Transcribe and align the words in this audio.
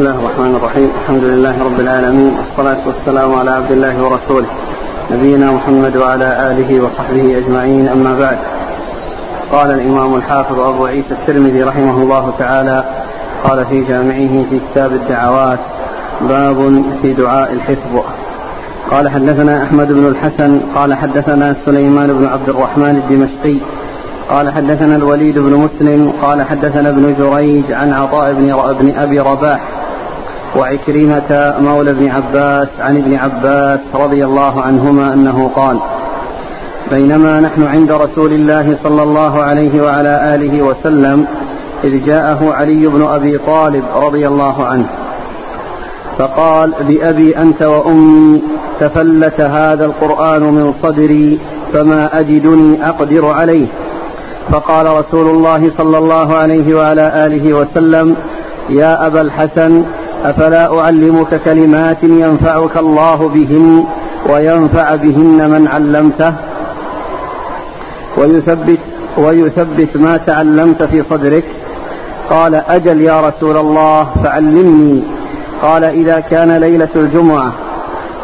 الله 0.00 0.18
الرحمن 0.18 0.54
الرحيم 0.56 0.90
الحمد 1.02 1.24
لله 1.24 1.64
رب 1.64 1.80
العالمين 1.80 2.36
والصلاة 2.38 2.80
والسلام 2.86 3.34
على 3.34 3.50
عبد 3.50 3.72
الله 3.72 4.02
ورسوله 4.04 4.46
نبينا 5.10 5.52
محمد 5.52 5.96
وعلى 5.96 6.28
آله 6.50 6.84
وصحبه 6.84 7.38
أجمعين 7.38 7.88
أما 7.88 8.18
بعد 8.18 8.38
قال 9.52 9.70
الإمام 9.70 10.14
الحافظ 10.14 10.58
أبو 10.60 10.86
عيسى 10.86 11.10
الترمذي 11.10 11.62
رحمه 11.62 12.02
الله 12.02 12.32
تعالى 12.38 12.84
قال 13.44 13.66
في 13.66 13.84
جامعه 13.84 14.44
في 14.50 14.60
كتاب 14.72 14.92
الدعوات 14.92 15.60
باب 16.20 16.84
في 17.02 17.12
دعاء 17.12 17.52
الحفظ 17.52 18.02
قال 18.90 19.08
حدثنا 19.08 19.64
أحمد 19.64 19.92
بن 19.92 20.06
الحسن 20.06 20.60
قال 20.74 20.94
حدثنا 20.94 21.56
سليمان 21.66 22.12
بن 22.12 22.26
عبد 22.26 22.48
الرحمن 22.48 22.96
الدمشقي 22.96 23.58
قال 24.30 24.50
حدثنا 24.52 24.96
الوليد 24.96 25.38
بن 25.38 25.52
مسلم 25.56 26.12
قال 26.22 26.42
حدثنا 26.42 26.88
ابن 26.88 27.14
جريج 27.18 27.72
عن 27.72 27.92
عطاء 27.92 28.32
بن, 28.32 28.94
أبي 28.98 29.20
رباح 29.20 29.60
وعكرمة 30.56 31.54
مولى 31.60 31.90
ابن 31.90 32.08
عباس 32.08 32.68
عن 32.80 32.96
ابن 32.96 33.14
عباس 33.14 33.80
رضي 33.94 34.24
الله 34.24 34.60
عنهما 34.62 35.14
أنه 35.14 35.50
قال 35.56 35.80
بينما 36.90 37.40
نحن 37.40 37.66
عند 37.66 37.92
رسول 37.92 38.32
الله 38.32 38.78
صلى 38.84 39.02
الله 39.02 39.42
عليه 39.42 39.82
وعلى 39.82 40.34
آله 40.34 40.62
وسلم 40.62 41.26
إذ 41.84 42.04
جاءه 42.04 42.52
علي 42.52 42.86
بن 42.86 43.02
أبي 43.02 43.38
طالب 43.38 43.84
رضي 43.96 44.28
الله 44.28 44.64
عنه 44.64 44.86
فقال 46.18 46.74
بأبي 46.88 47.38
أنت 47.38 47.62
وأمي 47.62 48.42
تفلت 48.80 49.40
هذا 49.40 49.86
القرآن 49.86 50.42
من 50.42 50.74
صدري 50.82 51.40
فما 51.72 52.20
أجدني 52.20 52.88
أقدر 52.88 53.26
عليه. 53.26 53.66
فقال 54.52 54.86
رسول 54.86 55.28
الله 55.28 55.70
صلى 55.78 55.98
الله 55.98 56.34
عليه 56.34 56.74
وعلى 56.74 57.26
آله 57.26 57.54
وسلم 57.54 58.16
يا 58.70 59.06
أبا 59.06 59.20
الحسن 59.20 59.84
أفلا 60.24 60.80
أعلمك 60.80 61.42
كلمات 61.42 62.02
ينفعك 62.02 62.76
الله 62.76 63.28
بهن 63.28 63.84
وينفع 64.30 64.94
بهن 64.94 65.50
من 65.50 65.68
علمته؟ 65.68 66.32
ويثبت 68.18 68.78
ويثبت 69.18 69.96
ما 69.96 70.16
تعلمت 70.16 70.82
في 70.82 71.04
صدرك. 71.10 71.44
قال 72.30 72.54
أجل 72.54 73.00
يا 73.00 73.20
رسول 73.20 73.56
الله 73.56 74.08
فعلمني. 74.24 75.02
قال 75.62 75.84
إذا 75.84 76.20
كان 76.20 76.50
ليلة 76.52 76.88
الجمعة 76.96 77.52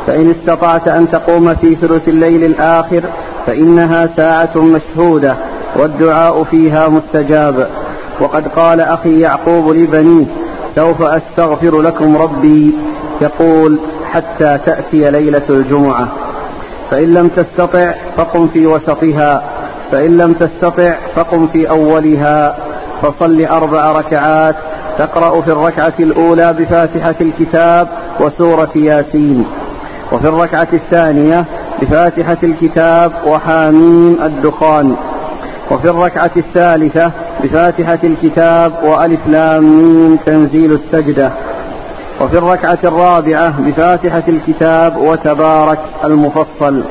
فإن 0.06 0.30
استطعت 0.30 0.88
أن 0.88 1.10
تقوم 1.10 1.54
في 1.54 1.76
ثلث 1.76 2.08
الليل 2.08 2.44
الآخر 2.44 3.02
فإنها 3.46 4.08
ساعة 4.16 4.52
مشهودة 4.56 5.36
والدعاء 5.76 6.44
فيها 6.44 6.88
مستجاب. 6.88 7.68
وقد 8.20 8.48
قال 8.48 8.80
أخي 8.80 9.20
يعقوب 9.20 9.68
لبنيه 9.72 10.26
سوف 10.76 11.02
أستغفر 11.02 11.80
لكم 11.80 12.16
ربي. 12.16 12.74
يقول 13.22 13.78
حتى 14.12 14.58
تأتي 14.66 15.10
ليلة 15.10 15.42
الجمعة. 15.50 16.08
فإن 16.90 17.14
لم 17.14 17.28
تستطع 17.28 17.94
فقم 18.16 18.48
في 18.48 18.66
وسطها. 18.66 19.42
فإن 19.92 20.16
لم 20.16 20.32
تستطع 20.32 20.94
فقم 21.14 21.46
في 21.46 21.70
أولها. 21.70 22.56
فصل 23.02 23.44
أربع 23.44 23.92
ركعات. 23.92 24.56
تقرأ 24.98 25.40
في 25.40 25.48
الركعة 25.48 25.94
الأولى 26.00 26.52
بفاتحة 26.52 27.14
الكتاب 27.20 27.88
وسورة 28.20 28.72
ياسين. 28.74 29.46
وفي 30.12 30.28
الركعة 30.28 30.68
الثانية 30.72 31.44
بفاتحة 31.82 32.38
الكتاب 32.42 33.12
وحاميم 33.26 34.18
الدخان. 34.22 34.96
وفي 35.70 35.90
الركعة 35.90 36.30
الثالثة 36.36 37.12
بفاتحة 37.42 37.98
الكتاب 38.04 38.72
وألف 38.84 39.20
لام 39.26 39.64
ميم 39.64 40.16
تنزيل 40.26 40.72
السجدة. 40.72 41.32
وفي 42.20 42.38
الركعة 42.38 42.78
الرابعة 42.84 43.60
بفاتحة 43.60 44.22
الكتاب 44.28 44.96
وتبارك 44.96 45.78
المفصل. 46.04 46.84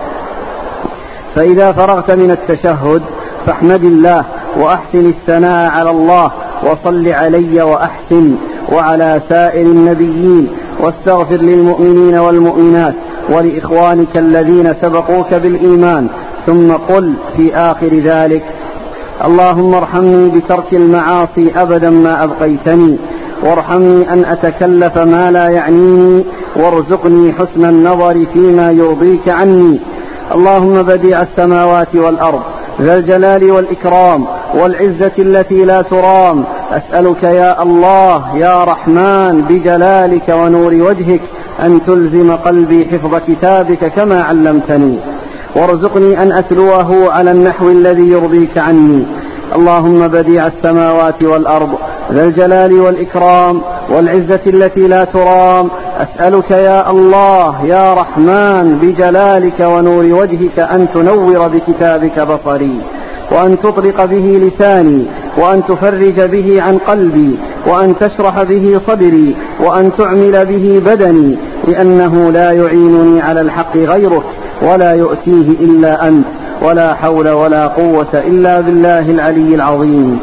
فإذا 1.35 1.72
فرغت 1.72 2.11
من 2.11 2.31
التشهد 2.31 3.01
فاحمد 3.45 3.83
الله 3.83 4.25
وأحسن 4.57 5.06
الثناء 5.09 5.72
على 5.72 5.89
الله 5.89 6.31
وصل 6.63 7.07
علي 7.07 7.62
وأحسن 7.62 8.35
وعلى 8.72 9.22
سائر 9.29 9.66
النبيين 9.66 10.47
واستغفر 10.79 11.35
للمؤمنين 11.35 12.17
والمؤمنات 12.17 12.94
ولإخوانك 13.29 14.17
الذين 14.17 14.75
سبقوك 14.81 15.33
بالإيمان. 15.33 16.07
ثم 16.45 16.72
قل 16.72 17.13
في 17.38 17.56
آخر 17.56 17.88
ذلك 17.88 18.44
اللهم 19.23 19.73
ارحمني 19.73 20.29
بترك 20.29 20.73
المعاصي 20.73 21.51
أبدا 21.55 21.89
ما 21.89 22.23
أبقيتني. 22.23 22.97
وارحمني 23.43 24.13
أن 24.13 24.25
أتكلف 24.25 24.97
ما 24.97 25.31
لا 25.31 25.49
يعنيني. 25.49 26.25
وارزقني 26.55 27.33
حسن 27.33 27.65
النظر 27.65 28.25
فيما 28.33 28.71
يرضيك 28.71 29.29
عني. 29.29 29.79
اللهم 30.35 30.83
بديع 30.83 31.21
السماوات 31.21 31.95
والأرض 31.95 32.41
ذا 32.81 32.97
الجلال 32.97 33.51
والإكرام 33.51 34.25
والعزة 34.53 35.11
التي 35.19 35.65
لا 35.65 35.81
ترام. 35.81 36.43
أسألك 36.71 37.23
يا 37.23 37.63
الله 37.63 38.37
يا 38.37 38.63
رحمن 38.63 39.41
بجلالك 39.49 40.29
ونور 40.29 40.73
وجهك 40.73 41.21
أن 41.65 41.85
تلزم 41.85 42.35
قلبي 42.35 42.85
حفظ 42.85 43.15
كتابك 43.27 43.85
كما 43.95 44.23
علمتني. 44.23 44.99
وارزقني 45.55 46.21
أن 46.23 46.31
أتلوه 46.31 47.13
على 47.13 47.31
النحو 47.31 47.69
الذي 47.69 48.09
يرضيك 48.09 48.57
عني. 48.57 49.05
اللهم 49.55 50.07
بديع 50.07 50.47
السماوات 50.47 51.23
والأرض 51.23 51.69
ذا 52.11 52.25
الجلال 52.25 52.73
والإكرام 52.73 53.61
والعزة 53.89 54.41
التي 54.47 54.88
لا 54.88 55.03
ترام. 55.03 55.69
أسألك 55.97 56.51
يا 56.51 56.91
الله 56.91 57.65
يا 57.65 57.94
رحمن 57.94 58.79
بجلالك 58.81 59.59
ونور 59.59 60.03
وجهك 60.03 60.59
أن 60.59 60.88
تنور 60.94 61.47
بكتابك 61.47 62.19
بصري 62.19 62.81
وأن 63.31 63.59
تطلق 63.59 64.05
به 64.05 64.41
لساني 64.45 65.07
وأن 65.38 65.65
تفرج 65.65 66.21
به 66.21 66.63
عن 66.63 66.77
قلبي 66.77 67.39
وأن 67.67 67.99
تشرح 67.99 68.44
به 68.44 68.81
صدري 68.88 69.35
وأن 69.59 69.91
تعمل 69.97 70.45
به 70.45 70.81
بدني 70.85 71.38
لأنه 71.67 72.31
لا 72.31 72.51
يعينني 72.51 73.21
على 73.21 73.41
الحق 73.41 73.77
غيرك. 73.77 74.23
ولا 74.61 74.91
يؤتيه 74.91 75.49
إلا 75.49 76.07
أنت 76.07 76.25
ولا 76.61 76.93
حول 76.93 77.29
ولا 77.29 77.67
قوة 77.67 78.13
إلا 78.13 78.61
بالله 78.61 78.99
العلي 78.99 79.55
العظيم. 79.55 80.19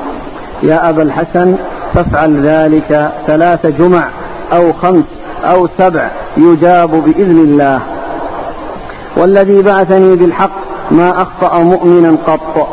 يا 0.63 0.89
أبا 0.89 1.03
الحسن 1.03 1.57
فافعل 1.95 2.41
ذلك 2.47 3.13
ثلاث 3.27 3.67
جمع 3.67 4.09
أو 4.53 4.73
خمس 4.73 5.05
أو 5.45 5.69
سبع 5.79 6.11
يجاب 6.37 6.91
بإذن 6.91 7.39
الله. 7.39 7.81
والذي 9.17 9.63
بعثني 9.63 10.17
بالحق 10.17 10.57
ما 10.91 11.23
أخطأ 11.23 11.59
مؤمنا 11.59 12.17
قط. 12.27 12.69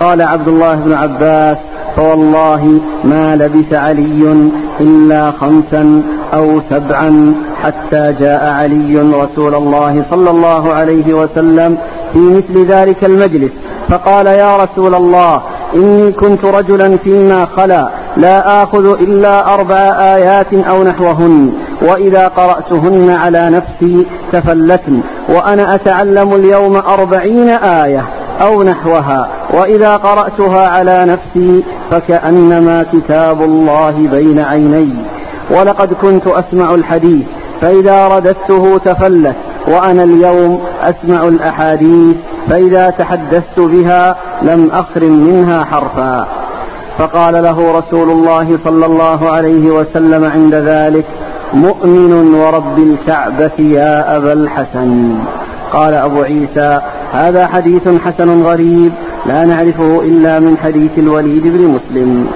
قال 0.00 0.22
عبد 0.22 0.48
الله 0.48 0.74
بن 0.74 0.92
عباس 0.92 1.56
فوالله 1.96 2.80
ما 3.04 3.36
لبث 3.36 3.74
علي 3.74 4.50
إلا 4.80 5.30
خمسا 5.30 6.02
أو 6.34 6.60
سبعا 6.70 7.34
حتى 7.62 8.12
جاء 8.20 8.46
علي 8.46 8.98
رسول 8.98 9.54
الله 9.54 10.04
صلى 10.10 10.30
الله 10.30 10.72
عليه 10.72 11.14
وسلم 11.14 11.78
في 12.12 12.18
مثل 12.18 12.66
ذلك 12.66 13.04
المجلس 13.04 13.50
فقال 13.88 14.26
يا 14.26 14.56
رسول 14.56 14.94
الله 14.94 15.42
إني 15.74 16.12
كنت 16.12 16.44
رجلا 16.44 16.96
فيما 16.96 17.46
خلا 17.56 17.88
لا 18.16 18.62
آخذ 18.62 19.00
إلا 19.00 19.54
أربع 19.54 19.76
آيات 20.16 20.54
أو 20.54 20.82
نحوهن 20.82 21.52
وإذا 21.82 22.28
قرأتهن 22.28 23.10
على 23.10 23.50
نفسي 23.50 24.06
تفلتن 24.32 25.00
وأنا 25.28 25.74
أتعلم 25.74 26.34
اليوم 26.34 26.76
أربعين 26.76 27.48
آية. 27.48 28.04
أو 28.42 28.62
نحوها 28.62 29.28
وإذا 29.54 29.96
قرأتها 29.96 30.68
على 30.68 31.04
نفسي 31.04 31.64
فكأنما 31.90 32.86
كتاب 32.92 33.42
الله 33.42 33.90
بين 33.90 34.38
عيني. 34.38 34.96
ولقد 35.50 35.92
كنت 35.92 36.26
أسمع 36.26 36.74
الحديث 36.74 37.26
فإذا 37.60 38.08
رددته 38.08 38.78
تفلت 38.78 39.36
وأنا 39.68 40.04
اليوم 40.04 40.60
أسمع 40.82 41.22
الأحاديث 41.28 42.16
فإذا 42.48 42.90
تحدثت 42.90 43.58
بها 43.60 44.16
لم 44.42 44.70
أخرم 44.72 45.12
منها 45.12 45.64
حرفا. 45.64 46.26
فقال 46.98 47.42
له 47.42 47.78
رسول 47.78 48.10
الله 48.10 48.58
صلى 48.64 48.86
الله 48.86 49.30
عليه 49.30 49.70
وسلم 49.70 50.24
عند 50.24 50.54
ذلك 50.54 51.06
مؤمن 51.52 52.34
ورب 52.34 52.78
الكعبة 52.78 53.58
يا 53.58 54.16
أبا 54.16 54.32
الحسن. 54.32 55.14
قال 55.72 55.94
أبو 55.94 56.22
عيسى 56.22 56.78
هذا 57.14 57.46
حديث 57.46 57.88
حسن 57.88 58.42
غريب 58.42 58.92
لا 59.26 59.44
نعرفه 59.44 60.00
إلا 60.02 60.40
من 60.40 60.58
حديث 60.58 60.90
الوليد 60.98 61.42
بن 61.42 61.60
مسلم 61.68 62.26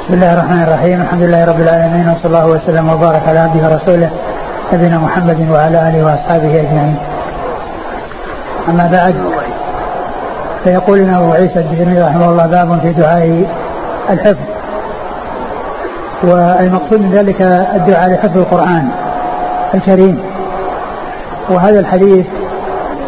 بسم 0.00 0.14
الله 0.14 0.32
الرحمن 0.32 0.62
الرحيم 0.62 1.00
الحمد 1.02 1.22
لله 1.22 1.44
رب 1.44 1.60
العالمين 1.60 2.08
وصلى 2.08 2.26
الله 2.26 2.46
وسلم 2.46 2.88
وبارك 2.88 3.28
على 3.28 3.38
عبده 3.38 3.68
ورسوله 3.68 4.10
نبينا 4.72 4.98
محمد 4.98 5.50
وعلى 5.50 5.88
آله 5.88 6.04
وأصحابه 6.04 6.60
أجمعين. 6.60 6.96
أما 8.68 8.90
بعد 8.92 9.14
فيقول 10.64 10.98
لنا 10.98 11.18
أبو 11.18 11.32
عيسى 11.32 11.58
الدجني 11.58 12.02
رحمه 12.02 12.30
الله 12.30 12.46
باب 12.46 12.80
في 12.80 12.92
دعاء 12.92 13.46
الحفظ. 14.10 14.46
والمقصود 16.22 17.00
من 17.00 17.12
ذلك 17.12 17.42
الدعاء 17.74 18.10
لحفظ 18.10 18.38
القرآن 18.38 18.88
الكريم 19.74 20.18
وهذا 21.50 21.80
الحديث 21.80 22.26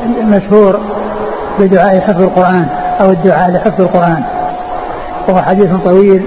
مشهور 0.07 0.81
بدعاء 1.59 2.01
حفظ 2.01 2.23
القرآن 2.23 2.67
أو 3.01 3.11
الدعاء 3.11 3.51
لحفظ 3.51 3.81
القرآن. 3.81 4.23
وهو 5.29 5.43
حديث 5.43 5.71
طويل 5.85 6.23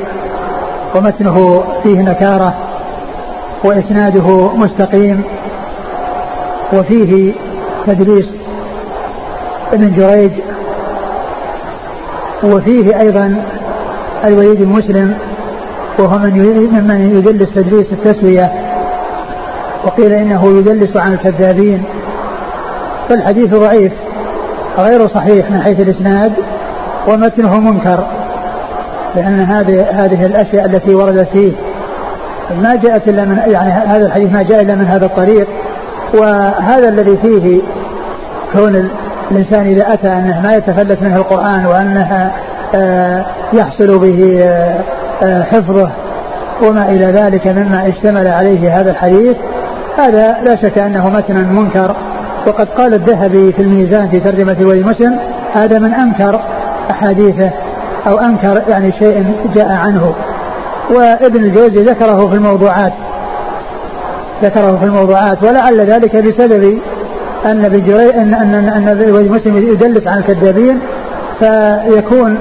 ومتنه 0.95 1.63
فيه 1.83 2.01
نكارة 2.01 2.53
وإسناده 3.63 4.55
مستقيم 4.55 5.23
وفيه 6.73 7.33
تدريس 7.87 8.25
ابن 9.73 9.93
جريج 9.93 10.31
وفيه 12.43 12.99
أيضا 12.99 13.43
الوليد 14.25 14.61
المسلم 14.61 15.17
وهو 15.99 16.17
من 16.17 16.33
ممن 16.71 17.17
يدلس 17.17 17.53
تدريس 17.53 17.93
التسوية. 17.93 18.51
وقيل 19.85 20.13
إنه 20.13 20.47
يدلس 20.47 20.97
عن 20.97 21.13
الكذابين 21.13 21.83
فالحديث 23.09 23.55
ضعيف 23.55 23.93
غير 24.77 25.07
صحيح 25.07 25.51
من 25.51 25.61
حيث 25.61 25.79
الإسناد 25.79 26.33
ومتنه 27.07 27.59
منكر 27.59 28.05
لأن 29.15 29.39
هذه 29.39 29.85
هذه 29.91 30.25
الأشياء 30.25 30.65
التي 30.65 30.95
وردت 30.95 31.29
فيه 31.33 31.51
ما 32.63 32.75
جاءت 32.75 33.07
إلا 33.07 33.25
من 33.25 33.37
يعني 33.37 33.71
هذا 33.71 34.05
الحديث 34.05 34.31
ما 34.33 34.43
جاء 34.43 34.61
إلا 34.61 34.75
من 34.75 34.85
هذا 34.85 35.05
الطريق 35.05 35.47
وهذا 36.13 36.89
الذي 36.89 37.17
فيه 37.17 37.61
كون 38.53 38.89
الإنسان 39.31 39.67
إذا 39.67 39.93
أتى 39.93 40.07
أنه 40.07 40.41
ما 40.41 40.53
يتفلت 40.53 41.01
منه 41.01 41.15
القرآن 41.17 41.65
وأنها 41.65 42.31
آه، 42.75 43.25
يحصل 43.53 43.99
به 43.99 44.39
آه، 44.43 44.79
آه، 45.23 45.43
حفظه 45.43 45.91
وما 46.63 46.89
إلى 46.89 47.05
ذلك 47.05 47.47
مما 47.47 47.87
اشتمل 47.87 48.27
عليه 48.27 48.79
هذا 48.79 48.91
الحديث 48.91 49.35
هذا 49.97 50.37
لا 50.43 50.55
شك 50.55 50.77
أنه 50.77 51.09
متن 51.09 51.53
منكر 51.53 51.95
وقد 52.47 52.67
قال 52.69 52.93
الذهبي 52.93 53.51
في 53.51 53.61
الميزان 53.61 54.09
في 54.09 54.19
ترجمة 54.19 54.57
ولي 54.61 54.83
مسلم 54.83 55.19
هذا 55.53 55.79
من 55.79 55.93
أنكر 55.93 56.39
أحاديثه 56.91 57.51
أو 58.07 58.17
أنكر 58.17 58.61
يعني 58.69 58.91
شيء 58.91 59.25
جاء 59.55 59.71
عنه. 59.71 60.13
وابن 60.91 61.43
الجوزي 61.43 61.83
ذكره 61.83 62.29
في 62.29 62.35
الموضوعات 62.35 62.93
ذكره 64.43 64.77
في 64.77 64.85
الموضوعات 64.85 65.43
ولعل 65.43 65.79
ذلك 65.79 66.15
بسبب 66.15 66.79
أن 67.45 67.65
ابن 67.65 67.91
ان 67.99 68.33
ان, 68.33 68.53
أن 68.53 69.29
مسلم 69.31 69.57
يدلس 69.57 70.07
عن 70.07 70.17
الكذابين 70.17 70.79
فيكون 71.39 72.37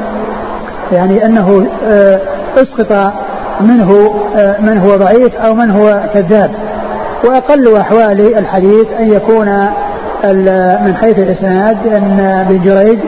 يعني 0.93 1.27
أنه 1.27 1.67
آه، 1.87 2.21
أسقط 2.57 3.13
منه 3.61 4.15
آه، 4.37 4.61
من 4.61 4.79
هو 4.79 4.97
ضعيف 4.97 5.35
أو 5.35 5.55
من 5.55 5.71
هو 5.71 6.01
كذاب. 6.15 6.51
وأقل 7.25 7.77
أحوال 7.77 8.39
الحديث 8.39 8.87
أن 8.99 9.13
يكون 9.13 9.49
من 10.33 10.95
حيث 10.97 11.19
الإسناد 11.19 11.87
أن 11.87 12.21
ابن 12.21 12.63
جريج 12.65 12.99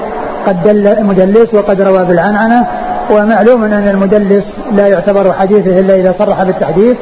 قد 0.46 0.62
دل 0.62 1.04
مدلس 1.04 1.54
وقد 1.54 1.82
روى 1.82 2.04
بالعنعنة 2.04 2.66
ومعلوم 3.10 3.64
أن 3.64 3.88
المدلس 3.88 4.44
لا 4.72 4.88
يعتبر 4.88 5.32
حديثه 5.32 5.80
إلا 5.80 5.94
إذا 5.94 6.14
صرح 6.18 6.44
بالتحديث 6.44 6.96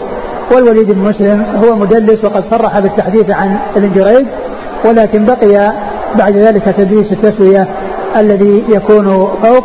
والوليد 0.53 0.93
بن 0.93 0.99
مسلم 0.99 1.45
هو 1.65 1.77
مدلس 1.77 2.25
وقد 2.25 2.45
صرح 2.51 2.81
بالتحديث 2.81 3.31
عن 3.31 3.59
ابن 3.77 3.93
جريج 3.93 4.27
ولكن 4.85 5.25
بقي 5.25 5.73
بعد 6.19 6.37
ذلك 6.37 6.65
تدليس 6.65 7.13
التسوية 7.13 7.69
الذي 8.17 8.65
يكون 8.69 9.07
فوق 9.43 9.65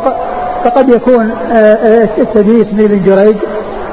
فقد 0.64 0.88
يكون 0.88 1.30
آه، 1.52 2.08
التدليس 2.18 2.66
من 2.72 2.80
ابن 2.80 3.02
جريج 3.02 3.36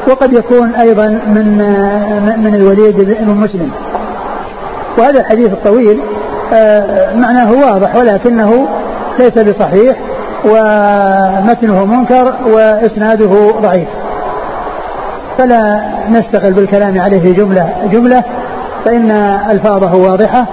وقد 0.08 0.34
يكون 0.34 0.76
أيضا 0.76 1.08
من 1.08 1.62
آه، 1.62 2.36
من 2.36 2.56
الوليد 2.56 2.98
بن 2.98 3.30
مسلم. 3.30 3.72
وهذا 5.00 5.20
الحديث 5.20 5.48
الطويل 5.48 6.02
معناه 7.16 7.52
واضح 7.52 7.96
ولكنه 7.96 8.68
ليس 9.20 9.38
بصحيح 9.38 9.98
ومتنه 10.46 11.86
منكر 11.86 12.34
وإسناده 12.46 13.52
ضعيف. 13.62 13.88
فلا 15.38 15.82
نشتغل 16.10 16.54
بالكلام 16.54 17.02
عليه 17.02 17.34
جملة 17.34 17.70
جملة 17.92 18.24
فإن 18.86 19.12
ألفاظه 19.52 19.96
واضحة 19.96 20.46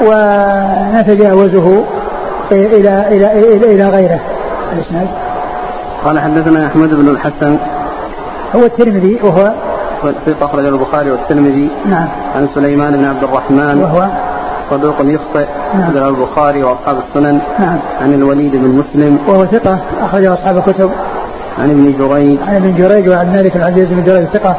ونتجاوزه 0.00 1.84
إلى 2.52 3.08
إلى 3.08 3.32
إلى, 3.32 3.74
إلى 3.74 3.88
غيره. 3.88 4.20
الإسناد؟ 4.72 5.08
قال 6.04 6.20
حدثنا 6.20 6.66
أحمد 6.66 6.88
بن 6.88 7.08
الحسن. 7.08 7.58
هو 8.56 8.64
الترمذي 8.64 9.18
وهو؟ 9.22 9.52
ثقة 10.26 10.46
أخرج 10.46 10.66
البخاري 10.66 11.10
والترمذي. 11.10 11.70
نعم. 11.86 12.08
عن 12.36 12.48
سليمان 12.54 12.96
بن 12.96 13.04
عبد 13.04 13.22
الرحمن. 13.22 13.82
وهو؟ 13.82 14.06
صدوق 14.72 14.94
يخطئ 15.00 15.46
نعم. 15.74 15.82
أخرجه 15.82 16.08
البخاري 16.08 16.62
وأصحاب 16.62 16.96
السنن 16.98 17.40
نعم. 17.58 17.78
عن 18.00 18.14
الوليد 18.14 18.52
بن 18.56 18.68
مسلم. 18.68 19.18
وهو 19.28 19.44
ثقة 19.44 19.78
أخرجه 20.00 20.34
أصحاب 20.34 20.56
الكتب. 20.56 20.90
عن 21.58 21.70
ابن 21.70 21.92
جريج. 21.98 22.38
عن 22.48 22.56
ابن 22.56 22.76
جريج 22.76 23.08
وعن 23.08 23.32
مالك 23.32 23.56
العزيز 23.56 23.88
بن 23.88 24.04
جريج 24.04 24.24
ثقة 24.24 24.56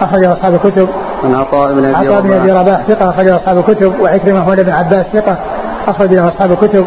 أخرجه 0.00 0.32
أصحاب 0.32 0.54
الكتب. 0.54 0.88
عن 1.24 1.34
عطاء 1.34 1.72
بن 1.72 1.84
أبي 1.84 2.08
عطاء 2.08 2.20
بن 2.20 2.32
أبي 2.32 2.52
رباح. 2.52 2.86
ثقة 2.88 3.10
أخرجه 3.10 3.36
أصحاب 3.36 3.58
الكتب. 3.58 4.00
وعكرمة 4.00 4.40
هو 4.40 4.54
بن 4.54 4.70
عباس 4.70 5.06
ثقة 5.12 5.38
أخرج 5.88 6.14
له 6.14 6.28
أصحاب 6.28 6.52
الكتب. 6.52 6.86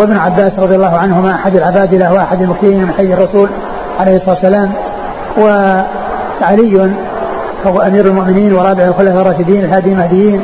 وابن 0.00 0.16
عباس 0.16 0.52
رضي 0.58 0.74
الله 0.74 0.96
عنهما 0.96 1.34
أحد 1.34 1.56
العبادلة 1.56 2.12
وأحد 2.12 2.42
المكثرين 2.42 2.82
من 2.82 2.90
حي 2.92 3.14
الرسول 3.14 3.48
عليه 4.00 4.16
الصلاة 4.16 4.34
والسلام. 4.34 4.72
وعلي 5.38 6.90
فهو 7.64 7.78
أمير 7.78 8.06
المؤمنين 8.06 8.52
ورابع 8.52 8.84
الخلفاء 8.84 9.22
الراشدين 9.22 9.64
الهادي 9.64 9.92
المهديين. 9.92 10.40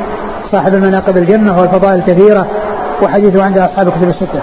صاحب 0.53 0.73
المناقب 0.73 1.17
الجنة 1.17 1.59
والفضائل 1.61 1.99
الكثيرة 1.99 2.47
وحديثه 3.03 3.43
عند 3.43 3.57
أصحاب 3.57 3.87
الكتب 3.87 4.09
الستة. 4.09 4.41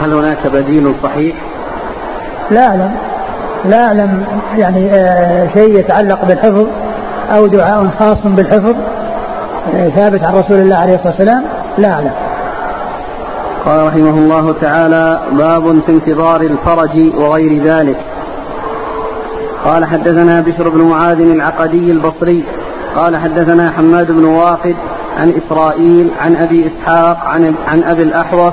هل 0.00 0.12
هناك 0.12 0.46
بديل 0.46 0.94
صحيح؟ 1.02 1.36
لا 2.50 2.66
أعلم 2.66 2.90
لا 3.64 3.86
أعلم 3.86 4.24
يعني 4.56 4.90
آه 4.90 5.48
شيء 5.54 5.78
يتعلق 5.78 6.24
بالحفظ 6.24 6.66
أو 7.30 7.46
دعاء 7.46 7.90
خاص 8.00 8.18
بالحفظ 8.24 8.74
آه 9.74 9.88
ثابت 9.88 10.24
عن 10.24 10.34
رسول 10.34 10.58
الله 10.58 10.76
عليه 10.76 10.94
الصلاة 10.94 11.10
والسلام. 11.12 11.44
لا 11.78 11.92
أعلم 11.92 12.12
قال 13.64 13.86
رحمه 13.86 14.10
الله 14.10 14.54
تعالى 14.60 15.20
باب 15.32 15.80
في 15.86 15.92
انتظار 15.92 16.40
الفرج 16.40 17.14
وغير 17.16 17.62
ذلك. 17.62 17.96
قال 19.64 19.84
حدثنا 19.84 20.40
بشر 20.40 20.68
بن 20.68 20.82
معاذ 20.82 21.20
العقدي 21.20 21.92
البصري 21.92 22.44
قال 22.98 23.16
حدثنا 23.16 23.70
حماد 23.70 24.12
بن 24.12 24.24
واقد 24.24 24.76
عن 25.18 25.32
إسرائيل 25.32 26.10
عن 26.20 26.36
أبي 26.36 26.66
إسحاق 26.66 27.16
عن, 27.16 27.54
عن 27.68 27.82
أبي 27.82 28.02
الأحوص 28.02 28.52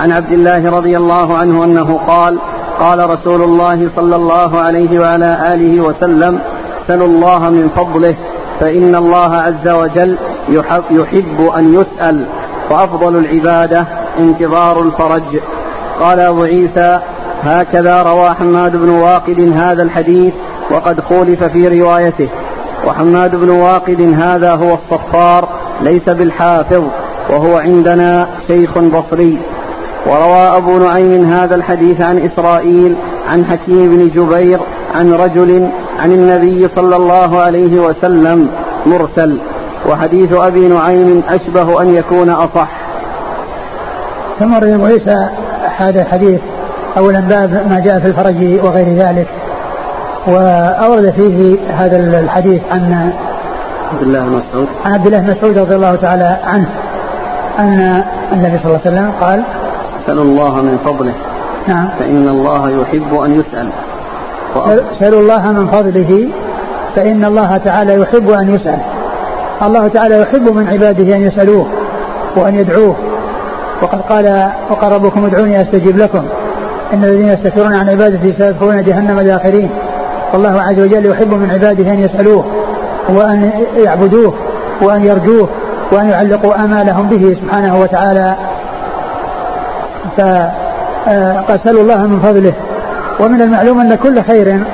عن 0.00 0.12
عبد 0.12 0.32
الله 0.32 0.70
رضي 0.70 0.96
الله 0.96 1.38
عنه 1.38 1.64
أنه 1.64 2.00
قال 2.08 2.38
قال 2.78 3.10
رسول 3.10 3.42
الله 3.42 3.90
صلى 3.96 4.16
الله 4.16 4.60
عليه 4.60 5.00
وعلى 5.00 5.54
آله 5.54 5.80
وسلم 5.80 6.40
سلوا 6.88 7.06
الله 7.06 7.50
من 7.50 7.68
فضله 7.76 8.16
فإن 8.60 8.94
الله 8.94 9.34
عز 9.34 9.68
وجل 9.68 10.18
يحب, 10.48 10.82
يحب 10.90 11.40
أن 11.58 11.74
يسأل 11.74 12.26
وأفضل 12.70 13.16
العبادة 13.16 13.86
انتظار 14.18 14.82
الفرج. 14.82 15.40
قال 16.00 16.20
أبو 16.20 16.42
عيسى 16.42 17.00
هكذا 17.42 18.02
روى 18.02 18.30
حماد 18.30 18.76
بن 18.76 18.88
واقد 18.88 19.40
هذا 19.56 19.82
الحديث 19.82 20.34
وقد 20.70 21.00
خولف 21.00 21.44
في 21.44 21.80
روايته. 21.80 22.28
وحماد 22.86 23.36
بن 23.36 23.50
واقد 23.50 24.00
هذا 24.00 24.54
هو 24.54 24.74
الصفار 24.74 25.48
ليس 25.82 26.08
بالحافظ 26.08 26.82
وهو 27.30 27.56
عندنا 27.56 28.28
شيخ 28.48 28.78
بصري. 28.78 29.38
وروى 30.06 30.56
أبو 30.56 30.78
نعيم 30.78 31.32
هذا 31.32 31.54
الحديث 31.54 32.00
عن 32.00 32.18
إسرائيل 32.18 32.96
عن 33.28 33.44
حكيم 33.44 33.96
بن 33.96 34.08
جبير 34.08 34.60
عن 34.94 35.12
رجل 35.12 35.68
عن 35.98 36.12
النبي 36.12 36.68
صلى 36.76 36.96
الله 36.96 37.40
عليه 37.40 37.80
وسلم 37.80 38.48
مرسل. 38.86 39.40
وحديث 39.88 40.32
أبي 40.32 40.68
نعيم 40.68 41.22
أشبه 41.28 41.82
أن 41.82 41.94
يكون 41.94 42.30
أصح. 42.30 42.68
ثم 44.38 44.54
عيسى 44.84 45.28
هذا 45.76 46.02
الحديث 46.02 46.40
أولا 46.98 47.20
باب 47.20 47.66
ما 47.70 47.80
جاء 47.84 48.00
في 48.00 48.06
الفرج 48.06 48.64
وغير 48.64 48.94
ذلك. 48.94 49.28
وأورد 50.26 51.10
فيه 51.10 51.56
هذا 51.70 52.20
الحديث 52.20 52.62
عن 52.72 53.12
عبد 53.92 54.02
الله 54.02 54.20
بن 54.20 54.30
مسعود. 54.30 54.68
عن 54.84 54.92
عبد 54.92 55.06
الله 55.06 55.18
بن 55.18 55.30
مسعود 55.30 55.58
رضي 55.58 55.74
الله 55.76 55.94
تعالى 55.94 56.38
عنه 56.44 56.68
أن 57.58 58.02
النبي 58.32 58.58
صلى 58.58 58.66
الله 58.66 58.80
عليه 58.86 58.90
وسلم 58.90 59.12
قال 59.20 59.44
سألوا 60.06 60.24
الله 60.24 60.54
من 60.54 60.78
فضله. 60.84 61.12
نعم. 61.68 61.88
فإن 61.98 62.28
الله 62.28 62.70
يحب 62.70 63.14
أن 63.24 63.40
يسأل. 63.40 63.68
سألوا 65.00 65.20
الله 65.20 65.52
من 65.52 65.66
فضله 65.66 66.28
فإن 66.96 67.24
الله 67.24 67.56
تعالى 67.56 67.94
يحب 68.00 68.30
أن 68.30 68.54
يسأل. 68.54 68.78
الله 69.62 69.88
تعالى 69.88 70.20
يحب 70.20 70.56
من 70.56 70.68
عباده 70.68 71.16
أن 71.16 71.22
يسألوه 71.22 71.66
وأن 72.36 72.54
يدعوه. 72.54 72.96
وقد 73.82 74.00
قال 74.00 74.50
وقال 74.70 74.92
ربكم 74.92 75.24
ادعوني 75.24 75.62
أستجيب 75.62 75.98
لكم. 75.98 76.22
إن 76.92 77.04
الذين 77.04 77.28
يستكبرون 77.28 77.74
عن 77.74 77.88
عبادتي 77.88 78.34
سيدخلون 78.38 78.84
جهنم 78.84 79.20
داخرين. 79.20 79.70
والله 80.36 80.62
عز 80.62 80.80
وجل 80.80 81.06
يحب 81.06 81.34
من 81.34 81.50
عباده 81.50 81.92
أن 81.92 82.00
يسألوه 82.00 82.44
وأن 83.08 83.50
يعبدوه 83.76 84.34
وأن 84.82 85.04
يرجوه 85.04 85.48
وأن 85.92 86.10
يعلقوا 86.10 86.64
آمالهم 86.64 87.08
به 87.08 87.36
سبحانه 87.42 87.80
وتعالى. 87.80 88.36
فأسأل 90.16 91.78
الله 91.78 92.06
من 92.06 92.20
فضله. 92.20 92.52
ومن 93.20 93.42
المعلوم 93.42 93.80
أن 93.80 93.94
كل 93.94 94.22
خير 94.22 94.64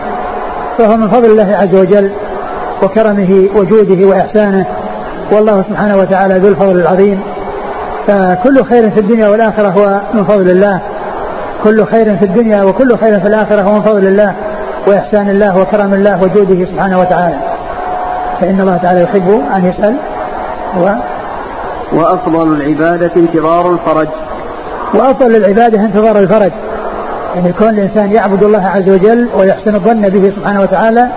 فهو 0.79 0.97
من 0.97 1.09
فضل 1.09 1.31
الله 1.31 1.57
عز 1.57 1.75
وجل 1.75 2.11
وكرمه 2.83 3.49
وجوده 3.57 4.07
وإحسانه. 4.07 4.67
والله 5.33 5.63
سبحانه 5.63 5.97
وتعالى 5.97 6.35
ذو 6.35 6.49
الفضل 6.49 6.81
العظيم. 6.81 7.21
فكل 8.07 8.65
خير 8.65 8.91
في 8.91 9.01
الدنيا 9.01 9.29
والآخرة 9.29 9.69
هو 9.69 10.01
من 10.15 10.25
فضل 10.25 10.51
الله. 10.51 10.81
كل 11.65 11.85
خير 11.85 12.17
في 12.17 12.25
الدنيا 12.25 12.63
وكل 12.63 12.99
خير 12.99 13.21
في 13.21 13.29
الآخرة 13.29 13.63
هو 13.63 13.73
من 13.73 13.83
فضل 13.83 14.07
الله. 14.07 14.35
وإحسان 14.87 15.31
الله 15.31 15.59
وكرم 15.61 15.95
الله 15.95 16.23
وجوده 16.23 16.65
سبحانه 16.65 17.01
وتعالى. 17.01 17.37
فإن 18.41 18.61
الله 18.61 18.77
تعالى 18.77 19.03
يحب 19.03 19.43
أن 19.57 19.65
يسأل. 19.65 19.97
و 20.81 20.91
وأفضل 21.93 22.53
العبادة 22.53 23.11
انتظار 23.17 23.71
الفرج. 23.73 24.09
وأفضل 24.95 25.37
العبادة 25.37 25.81
انتظار 25.81 26.19
الفرج. 26.19 26.53
يعني 27.35 27.53
كون 27.53 27.69
الإنسان 27.69 28.13
يعبد 28.13 28.43
الله 28.43 28.67
عز 28.67 28.89
وجل 28.89 29.29
ويحسن 29.39 29.75
الظن 29.75 30.01
به 30.01 30.33
سبحانه 30.37 30.61
وتعالى 30.63 31.09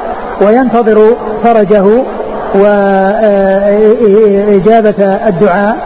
وينتظر 0.41 1.15
فرجه 1.43 2.03
وإجابة 4.55 5.05
الدعاء 5.27 5.77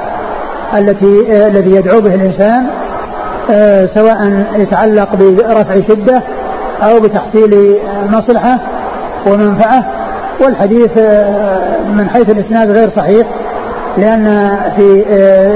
التي 0.77 1.47
الذي 1.47 1.75
يدعو 1.75 2.01
به 2.01 2.15
الإنسان 2.15 2.65
سواء 3.95 4.45
يتعلق 4.55 5.15
برفع 5.15 5.75
شدة 5.75 6.23
أو 6.83 6.99
بتحصيل 6.99 7.77
مصلحة 8.09 8.59
ومنفعة 9.27 9.85
والحديث 10.43 10.91
من 11.93 12.09
حيث 12.09 12.29
الإسناد 12.29 12.71
غير 12.71 12.91
صحيح 12.95 13.27
لأن 13.97 14.57
في 14.77 15.05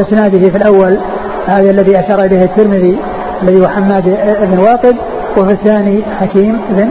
إسناده 0.01 0.49
في 0.49 0.57
الأول 0.57 0.97
هذا 1.47 1.71
الذي 1.71 1.99
أشار 1.99 2.19
إليه 2.25 2.43
الترمذي 2.43 2.97
الذي 3.43 3.61
هو 3.61 3.67
حماد 3.67 4.03
بن 4.41 4.59
واقد 4.59 4.95
وفي 5.37 5.51
الثاني 5.51 6.03
حكيم 6.19 6.61
بن 6.69 6.89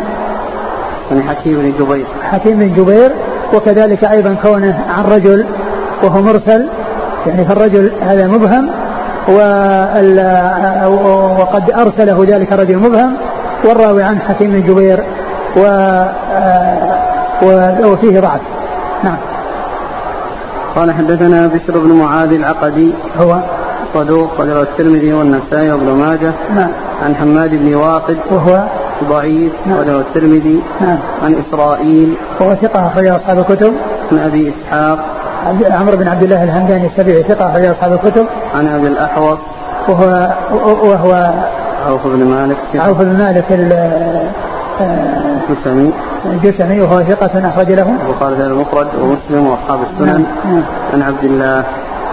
يعني 1.11 1.23
حكيم 1.23 1.59
بن 1.63 1.73
جبير. 1.85 2.07
حكيم 2.23 2.59
بن 2.59 2.75
جبير 2.75 3.13
وكذلك 3.55 4.05
أيضا 4.05 4.35
كونه 4.43 4.79
عن 4.89 5.05
رجل 5.05 5.47
وهو 6.05 6.23
مرسل 6.23 6.69
يعني 7.27 7.45
فالرجل 7.45 7.93
هذا 8.01 8.27
مبهم 8.27 8.71
وقد 11.39 11.71
أرسله 11.71 12.25
ذلك 12.29 12.53
الرجل 12.53 12.79
مبهم 12.79 13.17
والراوي 13.65 14.03
عنه 14.03 14.21
حكيم 14.21 14.51
بن 14.51 14.67
جبير 14.67 15.05
و 15.57 15.61
وفيه 17.85 18.21
ضعف. 18.21 18.41
نعم. 19.05 19.17
قال 20.77 20.93
حدثنا 20.93 21.47
بشر 21.47 21.79
بن 21.79 21.93
معاذ 21.93 22.33
العقدي. 22.33 22.95
هو. 23.19 23.39
صدوق 23.95 24.31
قدر 24.39 24.63
الترمذي 24.63 25.13
والنسائي 25.13 25.73
وابن 25.73 25.87
ماجه. 25.87 26.33
نعم. 26.55 26.71
عن 27.05 27.15
حماد 27.15 27.51
بن 27.51 27.75
واقد 27.75 28.17
وهو. 28.31 28.65
ضعيف 29.05 29.53
نعم. 29.67 29.79
الترمذي. 29.79 30.63
نعم. 30.81 30.99
عن 31.23 31.35
إسرائيل. 31.35 32.17
وهو 32.41 32.55
ثقة 32.55 32.87
أخرج 32.87 33.07
أصحاب 33.07 33.39
الكتب. 33.39 33.75
عن 34.13 34.19
أبي 34.19 34.55
إسحاق. 34.55 34.99
عمرو 35.71 35.97
بن 35.97 36.09
عبد 36.09 36.23
الله 36.23 36.45
الهمداني 36.45 36.87
السبيعي 36.87 37.23
ثقة 37.23 37.51
أخرج 37.51 37.65
أصحاب 37.65 37.93
الكتب. 37.93 38.27
عن 38.55 38.69
أبي 38.69 38.87
الأحوص. 38.87 39.39
وهو 39.89 40.33
وهو 40.83 41.33
عوف 41.87 42.07
بن 42.07 42.25
مالك. 42.25 42.57
عوف 42.75 42.99
بن 42.99 43.19
مالك 43.19 43.45
الجسمي 44.81 45.93
الجسمي 46.27 46.81
وهو 46.81 46.99
ثقة 46.99 47.49
أخرج 47.49 47.73
له. 47.73 47.97
البخاري 48.09 48.37
في 48.37 48.43
المفرد 48.43 48.87
ومسلم 49.01 49.47
وأصحاب 49.47 49.81
السنن. 49.83 50.25
نعم. 50.45 50.63
عن 50.93 51.03
عبد 51.03 51.25
الله. 51.25 51.65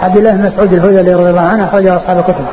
عبد 0.04 0.18
الله 0.18 0.32
بن 0.32 0.52
مسعود 0.52 0.74
الهذلي 0.74 1.14
رضي 1.14 1.30
الله 1.30 1.42
عنه 1.42 1.66
أخرجه 1.66 1.98
أصحاب 1.98 2.18
الكتب. 2.18 2.46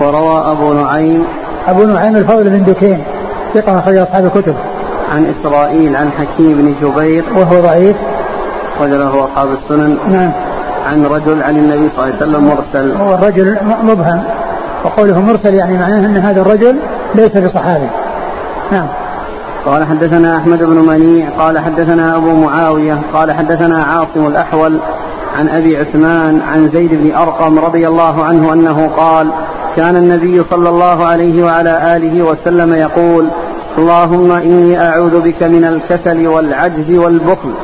وروى 0.00 0.50
أبو 0.50 0.72
نعيم. 0.72 1.24
أبو 1.68 1.84
نعيم 1.84 2.16
الفضل 2.16 2.50
بن 2.50 2.64
دكين 2.64 3.04
ثقة 3.54 3.78
أخرج 3.78 3.96
أصحاب 3.96 4.24
الكتب. 4.24 4.54
عن 5.14 5.34
إسرائيل 5.34 5.96
عن 5.96 6.10
حكيم 6.10 6.62
بن 6.62 6.74
جبير. 6.82 7.24
وهو 7.36 7.60
ضعيف. 7.60 7.96
وجله 8.80 9.24
أصحاب 9.24 9.48
السنن. 9.52 9.98
نعم. 10.08 10.32
عن 10.86 11.06
رجل 11.06 11.42
عن 11.42 11.56
النبي 11.56 11.90
صلى 11.96 12.04
الله 12.04 12.04
عليه 12.04 12.16
وسلم 12.16 12.44
مرسل. 12.44 12.96
هو 12.96 13.14
الرجل 13.14 13.58
مبهم. 13.82 14.22
وقوله 14.84 15.20
مرسل 15.20 15.54
يعني 15.54 15.78
معناه 15.78 16.06
أن 16.06 16.16
هذا 16.16 16.40
الرجل 16.40 16.78
ليس 17.14 17.36
بصحابي. 17.36 17.88
نعم. 18.72 18.88
قال 19.66 19.84
حدثنا 19.84 20.36
أحمد 20.36 20.58
بن 20.58 20.86
منيع 20.86 21.30
قال 21.30 21.58
حدثنا 21.58 22.16
أبو 22.16 22.34
معاوية 22.34 23.00
قال 23.14 23.32
حدثنا 23.32 23.84
عاصم 23.84 24.26
الأحول 24.26 24.80
عن 25.38 25.48
أبي 25.48 25.76
عثمان 25.76 26.40
عن 26.40 26.70
زيد 26.74 26.94
بن 26.94 27.14
أرقم 27.14 27.58
رضي 27.58 27.88
الله 27.88 28.24
عنه 28.24 28.52
أنه 28.52 28.90
قال 28.96 29.30
كان 29.76 29.96
النبي 29.96 30.42
صلى 30.50 30.68
الله 30.68 31.06
عليه 31.06 31.44
وعلى 31.44 31.96
آله 31.96 32.22
وسلم 32.22 32.74
يقول 32.74 33.28
اللهم 33.78 34.32
إني 34.32 34.82
أعوذ 34.82 35.20
بك 35.20 35.42
من 35.42 35.64
الكسل 35.64 36.28
والعجز 36.28 36.98
والبخل. 36.98 37.54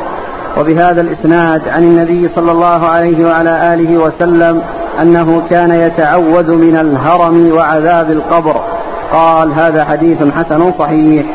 وبهذا 0.58 1.00
الإسناد 1.00 1.68
عن 1.68 1.82
النبي 1.82 2.30
صلى 2.36 2.52
الله 2.52 2.86
عليه 2.86 3.26
وعلى 3.26 3.74
آله 3.74 3.98
وسلم 3.98 4.62
أنه 5.02 5.42
كان 5.50 5.74
يتعوذ 5.74 6.54
من 6.54 6.76
الهرم 6.76 7.52
وعذاب 7.52 8.10
القبر. 8.10 8.60
قال 9.12 9.52
هذا 9.52 9.84
حديث 9.84 10.18
حسن 10.18 10.72
صحيح. 10.78 11.26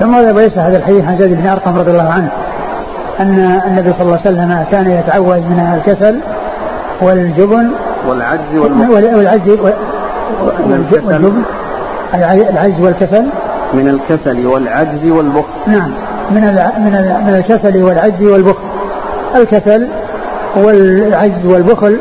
ثم 0.00 0.16
ذهب 0.16 0.38
هذا 0.38 0.76
الحديث 0.76 1.04
عن 1.04 1.18
زيد 1.18 1.32
بن 1.32 1.46
أرقم 1.46 1.78
رضي 1.78 1.90
الله 1.90 2.12
عنه 2.12 2.30
أن 3.20 3.60
النبي 3.66 3.92
صلى 3.92 4.02
الله 4.02 4.18
عليه 4.26 4.30
وسلم 4.30 4.64
كان 4.72 4.90
يتعوذ 4.90 5.40
من 5.40 5.74
الكسل 5.74 6.20
والجبن 7.02 7.70
والعجز 8.08 8.56
والبخل 8.56 9.14
والعجز 9.14 9.58
والجبن 10.66 11.42
العجز 12.14 12.80
والكسل. 12.80 13.26
من 13.74 13.88
الكسل 13.88 14.46
والعجز 14.46 15.10
والبخل. 15.10 15.52
نعم 15.66 15.90
من 16.30 16.40
من 16.78 16.92
من 17.26 17.34
الكسل 17.34 17.82
والعجز 17.82 18.22
والبخل. 18.22 18.64
الكسل 19.36 19.88
والعجز 20.56 21.46
والبخل 21.46 22.00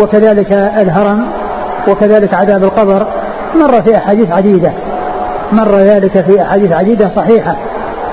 وكذلك 0.00 0.52
الهرم 0.52 1.26
وكذلك 1.88 2.34
عذاب 2.34 2.64
القبر 2.64 3.06
مر 3.54 3.82
في 3.82 3.96
أحاديث 3.96 4.32
عديدة 4.32 4.72
مر 5.52 5.76
ذلك 5.78 6.24
في 6.24 6.42
أحاديث 6.42 6.76
عديدة 6.76 7.10
صحيحة 7.16 7.56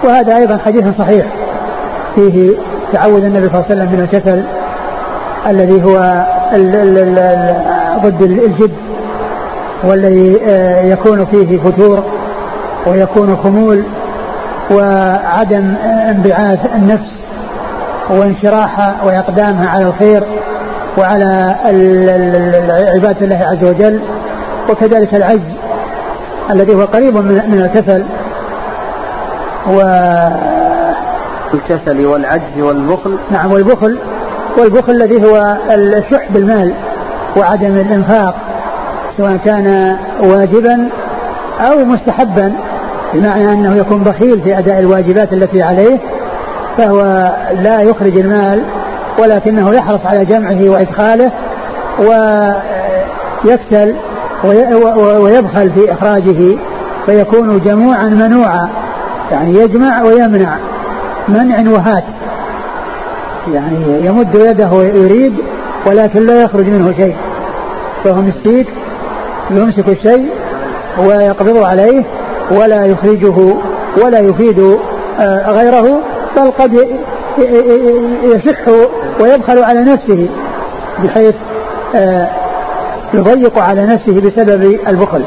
وهذا 0.04 0.38
أيضا 0.38 0.58
حديث 0.66 0.98
صحيح 0.98 1.26
فيه 2.16 2.52
تعوذ 2.94 3.24
النبي 3.24 3.50
صلى 3.50 3.56
الله 3.56 3.66
عليه 3.70 3.76
وسلم 3.76 3.92
من 3.92 4.00
الكسل 4.00 4.44
الذي 5.48 5.84
هو 5.84 6.26
ضد 8.04 8.22
الجد 8.22 8.72
والذي 9.84 10.42
آه، 10.48 10.82
يكون 10.82 11.26
فيه 11.26 11.60
فتور 11.60 12.04
ويكون 12.88 13.38
خمول 13.38 13.84
وعدم 14.72 15.76
انبعاث 16.10 16.76
النفس 16.76 17.20
وانشراحها 18.10 18.96
وإقدامها 19.06 19.70
على 19.70 19.86
الخير. 19.86 20.24
وعلى 20.98 21.56
عبادة 22.94 23.26
الله 23.26 23.46
عز 23.46 23.64
وجل 23.64 24.00
وكذلك 24.70 25.16
العجز 25.16 25.54
الذي 26.52 26.76
هو 26.76 26.82
قريب 26.82 27.16
من 27.18 27.70
الكسل. 27.72 28.04
و 29.68 29.82
الكسل 31.54 32.06
والعجز 32.06 32.60
والبخل. 32.60 33.18
نعم 33.32 33.52
والبخل 33.52 33.98
والبخل 34.58 34.92
الذي 34.92 35.26
هو 35.26 35.58
الشح 35.72 36.32
بالمال 36.32 36.74
وعدم 37.38 37.76
الإنفاق 37.76 38.36
سواء 39.18 39.38
كان 39.38 39.98
واجبا 40.24 40.90
أو 41.60 41.86
مستحبا 41.86 42.54
بمعنى 43.14 43.54
أنه 43.54 43.78
يكون 43.78 44.04
بخيل 44.04 44.42
في 44.42 44.58
أداء 44.58 44.80
الواجبات 44.80 45.34
التي 45.34 45.62
عليه 45.62 45.98
فهو 46.78 47.32
لا 47.54 47.82
يخرج 47.82 48.18
المال 48.20 48.64
ولكنه 49.20 49.74
يحرص 49.74 50.00
على 50.06 50.26
جمعه 50.26 50.70
وإدخاله 50.70 51.32
ويكسل 53.44 53.96
ويبخل 55.20 55.72
في 55.72 55.94
إخراجه 55.94 56.58
فيكون 57.06 57.60
جموعا 57.60 58.06
منوعا 58.06 58.70
يعني 59.32 59.60
يجمع 59.60 60.02
ويمنع 60.02 60.58
منع 61.28 61.72
وهات. 61.72 62.04
يعني 63.54 64.06
يمد 64.06 64.36
يده 64.36 64.72
ويريد 64.72 65.34
ولكن 65.88 66.26
لا 66.26 66.42
يخرج 66.44 66.66
منه 66.66 66.94
شيء. 66.98 67.16
فهو 68.04 68.22
مسيك 68.22 68.68
يمسك 69.52 69.90
الشيء 69.90 70.30
ويقبض 71.00 71.64
عليه 71.64 72.04
ولا 72.52 72.86
يخرجه 72.86 73.56
ولا 74.04 74.20
يفيد 74.20 74.78
آه، 75.20 75.52
غيره 75.52 76.00
بل 76.38 76.52
قد 76.52 76.88
يشح 78.24 78.68
ويبخل 79.22 79.64
على 79.64 79.80
نفسه 79.80 80.30
بحيث 81.04 81.36
آه، 81.96 82.28
يضيق 83.14 83.60
على 83.60 83.82
نفسه 83.82 84.22
بسبب 84.22 84.80
البخل. 84.88 85.24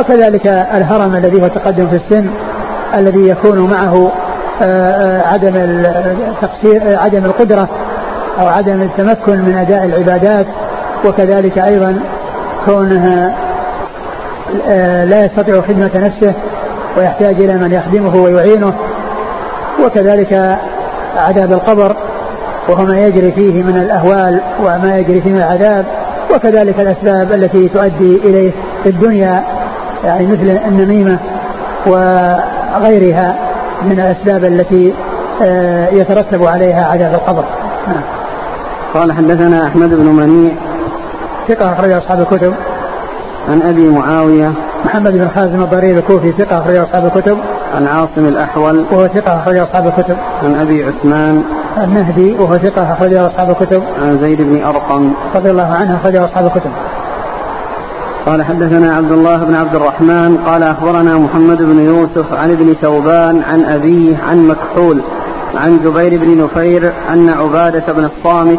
وكذلك 0.00 0.46
الهرم 0.46 1.14
الذي 1.14 1.42
هو 1.42 1.48
تقدم 1.48 1.86
في 1.86 1.96
السن 1.96 2.30
الذي 2.94 3.28
يكون 3.28 3.70
معه 3.70 4.12
عدم 5.24 5.52
التقصير 5.56 6.98
عدم 6.98 7.24
القدرة 7.24 7.68
أو 8.40 8.46
عدم 8.46 8.82
التمكن 8.82 9.38
من 9.38 9.56
أداء 9.56 9.84
العبادات. 9.84 10.46
وكذلك 11.04 11.58
أيضا 11.58 12.00
كونها 12.66 13.34
لا 15.04 15.24
يستطيع 15.24 15.60
خدمة 15.60 15.90
نفسه 15.94 16.32
ويحتاج 16.98 17.34
إلى 17.40 17.54
من 17.54 17.72
يخدمه 17.72 18.16
ويعينه. 18.16 18.74
وكذلك 19.84 20.58
عذاب 21.18 21.52
القبر 21.52 21.96
وهو 22.68 22.84
ما 22.84 22.98
يجري 22.98 23.32
فيه 23.32 23.62
من 23.62 23.76
الأهوال 23.76 24.40
وما 24.60 24.98
يجري 24.98 25.20
فيه 25.20 25.30
من 25.30 25.38
العذاب 25.38 25.84
وكذلك 26.34 26.80
الأسباب 26.80 27.32
التي 27.32 27.68
تؤدي 27.68 28.16
إليه 28.16 28.52
في 28.84 28.90
الدنيا 28.90 29.44
يعني 30.04 30.26
مثل 30.26 30.58
النميمة 30.66 31.18
وغيرها 31.86 33.34
من 33.82 34.00
الأسباب 34.00 34.44
التي 34.44 34.94
آه، 35.42 35.88
يترتب 35.88 36.44
عليها 36.44 36.86
عذاب 36.86 37.14
القبر. 37.14 37.44
نعم. 37.86 38.02
قال 38.94 39.12
حدثنا 39.12 39.66
أحمد 39.66 39.88
بن 39.88 40.06
منيع. 40.06 40.52
ثقة 41.48 41.72
أخرج 41.72 41.92
أصحاب 41.92 42.20
الكتب. 42.20 42.54
عن 43.48 43.62
أبي 43.62 43.88
معاوية. 43.88 44.52
محمد 44.84 45.12
بن 45.12 45.28
خازم 45.28 45.62
الضرير 45.62 45.98
الكوفي 45.98 46.32
ثقة 46.32 46.58
أخرج 46.58 46.76
أصحاب 46.76 47.06
الكتب. 47.06 47.38
عن 47.74 47.86
عاصم 47.86 48.28
الأحول. 48.28 48.84
وهو 48.92 49.08
ثقة 49.08 49.42
أخرج 49.42 49.56
أصحاب 49.56 49.86
الكتب. 49.86 50.16
عن 50.42 50.54
أبي 50.54 50.84
عثمان. 50.84 51.42
النهدي 51.78 52.34
وهو 52.34 52.54
ثقة 52.54 52.92
أخرج 52.92 53.14
أصحاب 53.14 53.50
الكتب. 53.50 53.82
عن 54.02 54.18
زيد 54.18 54.42
بن 54.42 54.64
أرقم. 54.64 55.12
رضي 55.34 55.50
الله 55.50 55.76
عنه 55.80 55.96
أخرج 55.96 56.16
أصحاب 56.16 56.46
الكتب. 56.46 56.70
قال 58.26 58.44
حدثنا 58.44 58.94
عبد 58.94 59.12
الله 59.12 59.36
بن 59.36 59.54
عبد 59.54 59.74
الرحمن. 59.74 60.36
قال 60.46 60.62
أخبرنا 60.62 61.18
محمد 61.18 61.58
بن 61.62 61.78
يوسف 61.78 62.32
عن 62.32 62.50
ابن 62.50 62.74
ثوبان 62.82 63.42
عن 63.42 63.64
أبيه 63.64 64.16
عن 64.28 64.48
مكحول 64.48 65.02
عن 65.54 65.78
جبير 65.78 66.20
بن 66.20 66.44
نفير 66.44 66.92
أن 67.12 67.28
عبادة 67.28 67.92
بن 67.92 68.04
الصامت 68.04 68.58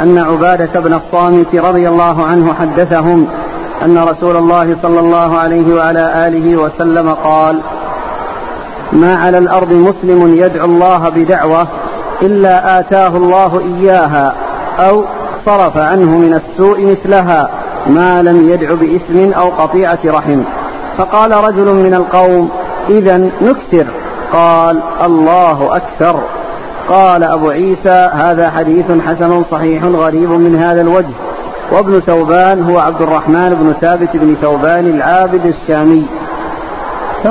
أن 0.00 0.18
عبادة 0.18 0.80
بن 0.80 0.92
الصامت 0.94 1.56
رضي 1.56 1.88
الله 1.88 2.26
عنه 2.26 2.54
حدثهم 2.54 3.26
أن 3.84 3.98
رسول 3.98 4.36
الله 4.36 4.76
صلى 4.82 5.00
الله 5.00 5.38
عليه 5.38 5.74
وعلى 5.74 6.26
آله 6.28 6.56
وسلم 6.56 7.10
قال 7.10 7.60
ما 8.92 9.16
على 9.16 9.38
الأرض 9.38 9.72
مسلم 9.72 10.34
يدعو 10.36 10.64
الله 10.64 11.08
بدعوة 11.08 11.68
إلا 12.22 12.78
آتاه 12.78 13.16
الله 13.16 13.60
إياها 13.60 14.34
أو 14.78 15.04
صرف 15.46 15.76
عنه 15.76 16.18
من 16.18 16.34
السوء 16.34 16.86
مثلها 16.86 17.50
ما 17.86 18.22
لم 18.22 18.48
يدع 18.48 18.74
بإثم 18.74 19.32
أو 19.32 19.48
قطيعة 19.48 19.98
رحم. 20.06 20.42
فقال 20.98 21.32
رجل 21.32 21.74
من 21.74 21.94
القوم 21.94 22.50
إذا 22.88 23.18
نكثر. 23.18 23.86
قال 24.32 24.82
الله 25.04 25.76
أكثر. 25.76 26.20
قال 26.88 27.24
أبو 27.24 27.50
عيسى 27.50 28.10
هذا 28.12 28.50
حديث 28.50 28.86
حسن 29.06 29.44
صحيح 29.50 29.84
غريب 29.84 30.30
من 30.30 30.56
هذا 30.56 30.80
الوجه. 30.80 31.14
وابن 31.72 32.00
ثوبان 32.00 32.70
هو 32.70 32.78
عبد 32.78 33.02
الرحمن 33.02 33.48
بن 33.48 33.74
ثابت 33.80 34.16
بن 34.16 34.36
ثوبان 34.42 34.86
العابد 34.86 35.46
الشامي. 35.46 36.06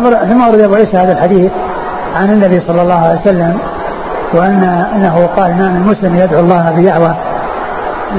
ثم 0.04 0.48
ورد 0.48 0.60
أبو 0.60 0.75
عيسى 0.75 0.98
هذا 0.98 1.12
الحديث 1.12 1.52
عن 2.16 2.30
النبي 2.30 2.62
صلى 2.68 2.82
الله 2.82 2.96
عليه 2.96 3.22
وسلم 3.22 3.58
وان 4.34 4.64
أنه 4.96 5.30
قال 5.38 5.58
ما 5.58 5.70
من 5.70 5.82
مسلم 5.82 6.16
يدعو 6.16 6.40
الله 6.40 6.72
بدعوه 6.72 7.16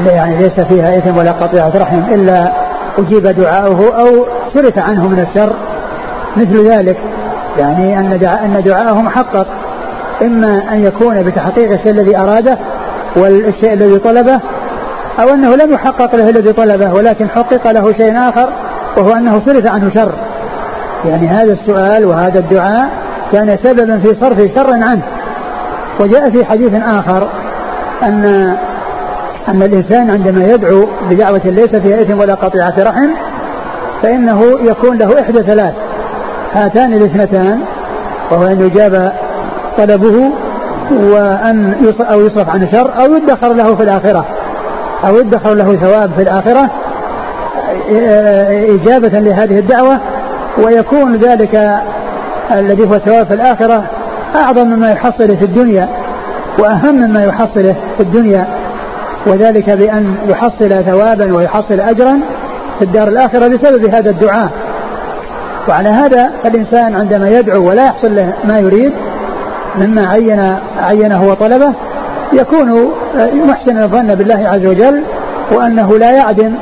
يعني 0.06 0.36
ليس 0.36 0.60
فيها 0.60 0.98
إثم 0.98 1.18
ولا 1.18 1.32
قطيعة 1.32 1.72
رحم 1.76 1.98
إلا 1.98 2.52
أجيب 2.98 3.26
دعاؤه 3.26 4.00
أو 4.00 4.26
صرف 4.54 4.78
عنه 4.78 5.08
من 5.08 5.18
الشر. 5.18 5.52
مثل 6.36 6.68
ذلك 6.68 6.96
يعني 7.58 7.98
أن 7.98 8.12
أن 8.24 8.62
دعاءه 8.62 9.02
محقق 9.02 9.46
إما 10.22 10.72
أن 10.72 10.84
يكون 10.84 11.22
بتحقيق 11.22 11.72
الشيء 11.72 11.90
الذي 11.90 12.16
أراده 12.16 12.58
والشيء 13.16 13.72
الذي 13.72 13.98
طلبه 13.98 14.40
أو 15.20 15.34
أنه 15.34 15.56
لم 15.56 15.72
يحقق 15.72 16.16
له 16.16 16.28
الذي 16.28 16.52
طلبه 16.52 16.92
ولكن 16.92 17.28
حقق 17.28 17.70
له 17.70 17.92
شيء 17.92 18.18
آخر 18.28 18.48
وهو 18.96 19.12
أنه 19.12 19.42
صرف 19.46 19.66
عنه 19.66 19.90
شر. 19.94 20.12
يعني 21.04 21.28
هذا 21.28 21.52
السؤال 21.52 22.04
وهذا 22.04 22.38
الدعاء 22.38 22.88
كان 23.32 23.56
سببا 23.64 23.98
في 23.98 24.08
صرف 24.20 24.38
شر 24.56 24.72
عنه. 24.72 25.02
وجاء 26.00 26.30
في 26.30 26.44
حديث 26.44 26.74
آخر 26.74 27.28
أن 28.02 28.24
أن 29.48 29.62
الإنسان 29.62 30.10
عندما 30.10 30.44
يدعو 30.44 30.86
بدعوة 31.10 31.40
ليس 31.44 31.76
فيها 31.76 32.00
إثم 32.00 32.20
ولا 32.20 32.34
قطيعة 32.34 32.74
رحم 32.78 33.08
فإنه 34.02 34.42
يكون 34.60 34.98
له 34.98 35.20
إحدى 35.20 35.42
ثلاث. 35.42 35.74
هاتان 36.54 36.92
الاثنتان 36.92 37.60
وهو 38.30 38.46
أن 38.46 38.60
يجاب 38.60 39.12
طلبه 39.78 40.30
وأن 40.90 41.74
أو 42.00 42.20
يصرف 42.20 42.48
عن 42.48 42.68
شر 42.72 42.92
أو 42.98 43.14
يدخر 43.14 43.52
له 43.52 43.76
في 43.76 43.82
الآخرة. 43.82 44.24
أو 45.08 45.16
يدخر 45.16 45.54
له 45.54 45.76
ثواب 45.76 46.10
في 46.16 46.22
الآخرة 46.22 46.70
إجابة 48.74 49.18
لهذه 49.18 49.58
الدعوة. 49.58 50.00
ويكون 50.58 51.16
ذلك 51.16 51.82
الذي 52.52 52.84
هو 52.84 52.98
ثواب 52.98 53.26
في 53.26 53.34
الآخرة 53.34 53.90
أعظم 54.36 54.68
مما 54.68 54.90
يحصله 54.90 55.36
في 55.36 55.44
الدنيا 55.44 55.88
وأهم 56.58 56.94
مما 56.94 57.24
يحصله 57.24 57.76
في 57.96 58.02
الدنيا 58.02 58.46
وذلك 59.26 59.70
بأن 59.70 60.14
يحصل 60.28 60.84
ثوابا 60.84 61.36
ويحصل 61.36 61.80
أجرا 61.80 62.20
في 62.78 62.84
الدار 62.84 63.08
الآخرة 63.08 63.48
بسبب 63.48 63.94
هذا 63.94 64.10
الدعاء. 64.10 64.50
وعلى 65.68 65.88
هذا 65.88 66.32
فالإنسان 66.42 66.94
عندما 66.94 67.28
يدعو 67.28 67.68
ولا 67.68 67.86
يحصل 67.86 68.16
له 68.16 68.32
ما 68.44 68.58
يريد 68.58 68.92
مما 69.78 70.06
عين 70.06 70.56
عينه 70.78 71.28
وطلبه 71.28 71.72
يكون 72.32 72.90
محسن 73.34 73.82
الظن 73.82 74.14
بالله 74.14 74.48
عز 74.48 74.66
وجل 74.66 75.02
وأنه 75.52 75.98
لا 75.98 76.12
يعدم 76.12 76.54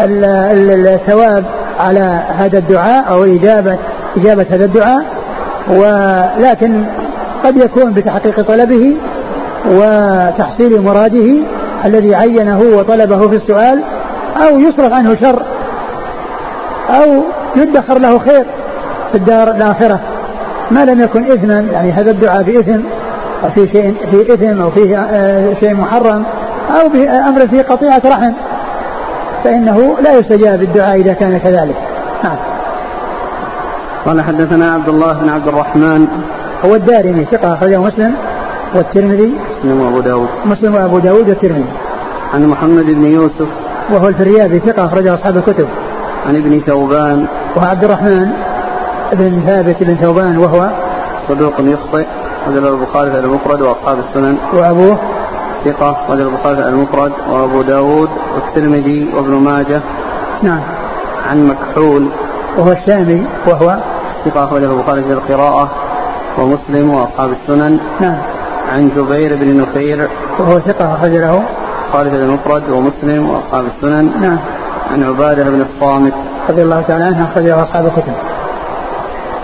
الثواب 0.00 1.44
على 1.80 2.22
هذا 2.28 2.58
الدعاء 2.58 3.10
أو 3.10 3.24
إجابة 3.24 3.78
إجابة 4.16 4.46
هذا 4.50 4.64
الدعاء 4.64 5.04
ولكن 5.68 6.84
قد 7.44 7.56
يكون 7.56 7.92
بتحقيق 7.92 8.40
طلبه 8.40 8.96
وتحصيل 9.70 10.82
مراده 10.82 11.34
الذي 11.84 12.14
عينه 12.14 12.58
وطلبه 12.58 13.28
في 13.28 13.36
السؤال 13.36 13.82
أو 14.42 14.58
يصرف 14.58 14.92
عنه 14.92 15.16
شر 15.20 15.42
أو 16.90 17.24
يدخر 17.56 17.98
له 17.98 18.18
خير 18.18 18.46
في 19.12 19.18
الدار 19.18 19.50
الآخرة. 19.50 20.00
ما 20.70 20.84
لم 20.84 21.00
يكن 21.00 21.24
إثما 21.24 21.60
يعني 21.60 21.92
هذا 21.92 22.10
الدعاء 22.10 22.42
بإثم 22.42 22.80
أو 23.44 23.50
في 23.50 23.68
شيء 23.68 23.94
في 24.10 24.34
إثم 24.34 24.60
أو 24.60 24.70
فيه 24.70 24.98
آه، 24.98 25.54
شيء 25.60 25.74
محرم 25.74 26.24
أو 26.80 26.88
بأمر 26.88 27.48
فيه 27.48 27.62
قطيعة 27.62 28.02
رحم. 28.06 28.32
فإنه 29.44 29.96
لا 30.00 30.18
يستجاب 30.18 30.62
الدعاء 30.62 30.96
إذا 30.96 31.12
كان 31.12 31.38
كذلك. 31.38 31.76
نعم. 32.24 32.36
قال 34.06 34.22
حدثنا 34.22 34.72
عبد 34.72 34.88
الله 34.88 35.12
بن 35.12 35.28
عبد 35.28 35.48
الرحمن. 35.48 36.06
هو 36.64 36.74
الدارمي 36.74 37.24
ثقة 37.24 37.54
أخرجه 37.54 37.78
مسلم 37.78 38.14
والترمذي 38.76 39.34
مسلم 39.64 39.80
وأبو 39.80 40.00
داود. 40.00 40.28
مسلم 40.44 40.74
وأبو 40.74 40.98
داود 40.98 41.28
والترمذي. 41.28 41.72
عن 42.34 42.46
محمد 42.46 42.84
بن 42.84 43.04
يوسف. 43.04 43.48
وهو 43.92 44.08
الفريابي 44.08 44.58
ثقة 44.58 44.86
أخرجه 44.86 45.14
أصحاب 45.14 45.36
الكتب. 45.36 45.68
عن 46.26 46.36
ابن 46.36 46.60
ثوبان. 46.60 47.26
وهو 47.56 47.66
عبد 47.66 47.84
الرحمن 47.84 48.26
بن 49.12 49.42
ثابت 49.46 49.76
بن 49.80 49.94
ثوبان 49.94 50.38
وهو 50.38 50.70
صدوق 51.28 51.54
يخطئ. 51.60 52.06
رجل 52.48 52.66
البخاري 52.66 53.10
في 53.10 53.18
المفرد 53.18 53.62
وأصحاب 53.62 53.98
السنن. 53.98 54.36
وأبوه 54.52 54.98
ثقة 55.64 55.96
رجل 56.10 56.28
البخاري 56.28 56.68
المفرد 56.68 57.12
وأبو 57.30 57.62
داود 57.62 58.08
والترمذي 58.34 59.10
وابن 59.14 59.32
ماجه. 59.34 59.80
نعم. 60.42 60.60
عن 61.30 61.46
مكحول. 61.46 62.08
وهو 62.58 62.72
الشامي 62.72 63.26
وهو؟ 63.46 63.76
ثقة 64.24 64.44
أخرجه 64.44 64.72
البخاري 64.72 65.02
في 65.02 65.12
القراءة 65.12 65.70
ومسلم 66.38 66.90
وأصحاب 66.90 67.30
السنن. 67.30 67.78
نعم. 68.00 68.18
عن 68.72 68.90
جبير 68.96 69.36
بن 69.36 69.60
نفير 69.60 70.08
وهو 70.38 70.58
ثقة 70.58 70.94
أخرج 70.94 71.10
له 71.10 71.42
البخاري 71.84 72.10
في 72.10 72.16
المفرد 72.16 72.70
ومسلم 72.70 73.30
وأصحاب 73.30 73.64
السنن. 73.76 74.20
نعم. 74.20 74.38
عن 74.92 75.04
عبادة 75.04 75.44
بن 75.44 75.60
الصامت. 75.60 76.12
رضي 76.50 76.62
الله 76.62 76.80
تعالى 76.80 77.04
عنه 77.04 77.24
أخرجه 77.24 77.62
أصحاب 77.62 77.86
الكتب. 77.86 78.12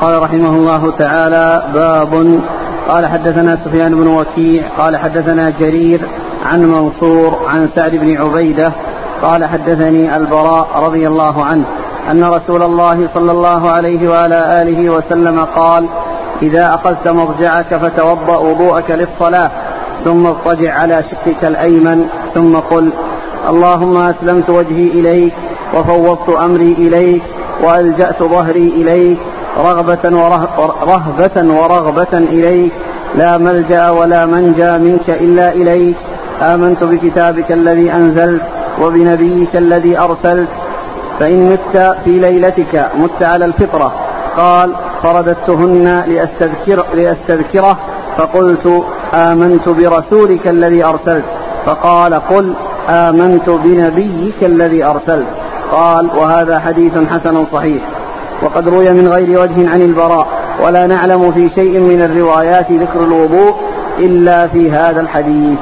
قال 0.00 0.22
رحمه 0.22 0.48
الله 0.48 0.90
تعالى 0.98 1.62
باب 1.74 2.40
قال 2.88 3.06
حدثنا 3.06 3.58
سفيان 3.64 3.94
بن 3.94 4.06
وكيع 4.06 4.68
قال 4.78 4.96
حدثنا 4.96 5.50
جرير 5.50 6.08
عن 6.44 6.62
منصور 6.62 7.38
عن 7.48 7.68
سعد 7.76 7.96
بن 7.96 8.16
عبيدة 8.16 8.72
قال 9.22 9.44
حدثني 9.44 10.16
البراء 10.16 10.68
رضي 10.76 11.06
الله 11.06 11.44
عنه 11.44 11.64
أن 12.10 12.24
رسول 12.24 12.62
الله 12.62 13.08
صلى 13.14 13.32
الله 13.32 13.70
عليه 13.70 14.08
وعلى 14.08 14.62
آله 14.62 14.90
وسلم 14.90 15.40
قال 15.40 15.88
إذا 16.42 16.74
أخذت 16.74 17.08
مضجعك 17.08 17.74
فتوضأ 17.74 18.38
وضوءك 18.38 18.90
للصلاة 18.90 19.50
ثم 20.04 20.26
اضطجع 20.26 20.74
على 20.74 21.04
شقك 21.10 21.44
الأيمن 21.44 22.06
ثم 22.34 22.56
قل 22.56 22.92
اللهم 23.48 23.96
أسلمت 23.96 24.50
وجهي 24.50 24.88
إليك 24.88 25.34
وفوضت 25.74 26.28
أمري 26.28 26.72
إليك 26.72 27.22
وألجأت 27.62 28.22
ظهري 28.22 28.68
إليك 28.68 29.18
رغبة 29.58 30.18
ورهبة 30.18 31.54
ورغبة 31.54 32.18
إليك. 32.18 32.72
لا 33.14 33.38
ملجأ 33.38 33.90
ولا 33.90 34.26
منجأ 34.26 34.78
منك 34.78 35.10
إلا 35.10 35.52
إليك. 35.52 35.96
آمنت 36.42 36.84
بكتابك 36.84 37.52
الذي 37.52 37.92
أنزلت 37.92 38.42
وبنبيك 38.82 39.56
الذي 39.56 39.98
أرسلت. 39.98 40.48
فإن 41.20 41.50
مت 41.52 41.96
في 42.04 42.10
ليلتك 42.10 42.90
مت 42.98 43.22
على 43.22 43.44
الفطرة. 43.44 43.92
قال 44.36 44.74
فرددتهن 45.02 46.04
لأستذكر 46.06 46.84
لأستذكره. 46.94 47.78
فقلت 48.18 48.84
آمنت 49.14 49.68
برسولك 49.68 50.48
الذي 50.48 50.84
أرسلت. 50.84 51.24
فقال 51.66 52.14
قل 52.14 52.54
آمنت 52.88 53.50
بنبيك 53.50 54.44
الذي 54.44 54.84
أرسلت. 54.84 55.26
قال 55.72 56.10
وهذا 56.16 56.58
حديث 56.58 56.92
حسن 56.98 57.46
صحيح. 57.52 57.82
وقد 58.42 58.68
روي 58.68 58.90
من 58.90 59.08
غير 59.08 59.40
وجه 59.40 59.70
عن 59.70 59.80
البراء 59.80 60.26
ولا 60.64 60.86
نعلم 60.86 61.32
في 61.32 61.50
شيء 61.54 61.80
من 61.80 62.02
الروايات 62.02 62.72
ذكر 62.72 63.04
الوضوء 63.04 63.54
إلا 63.98 64.48
في 64.48 64.72
هذا 64.72 65.00
الحديث. 65.00 65.58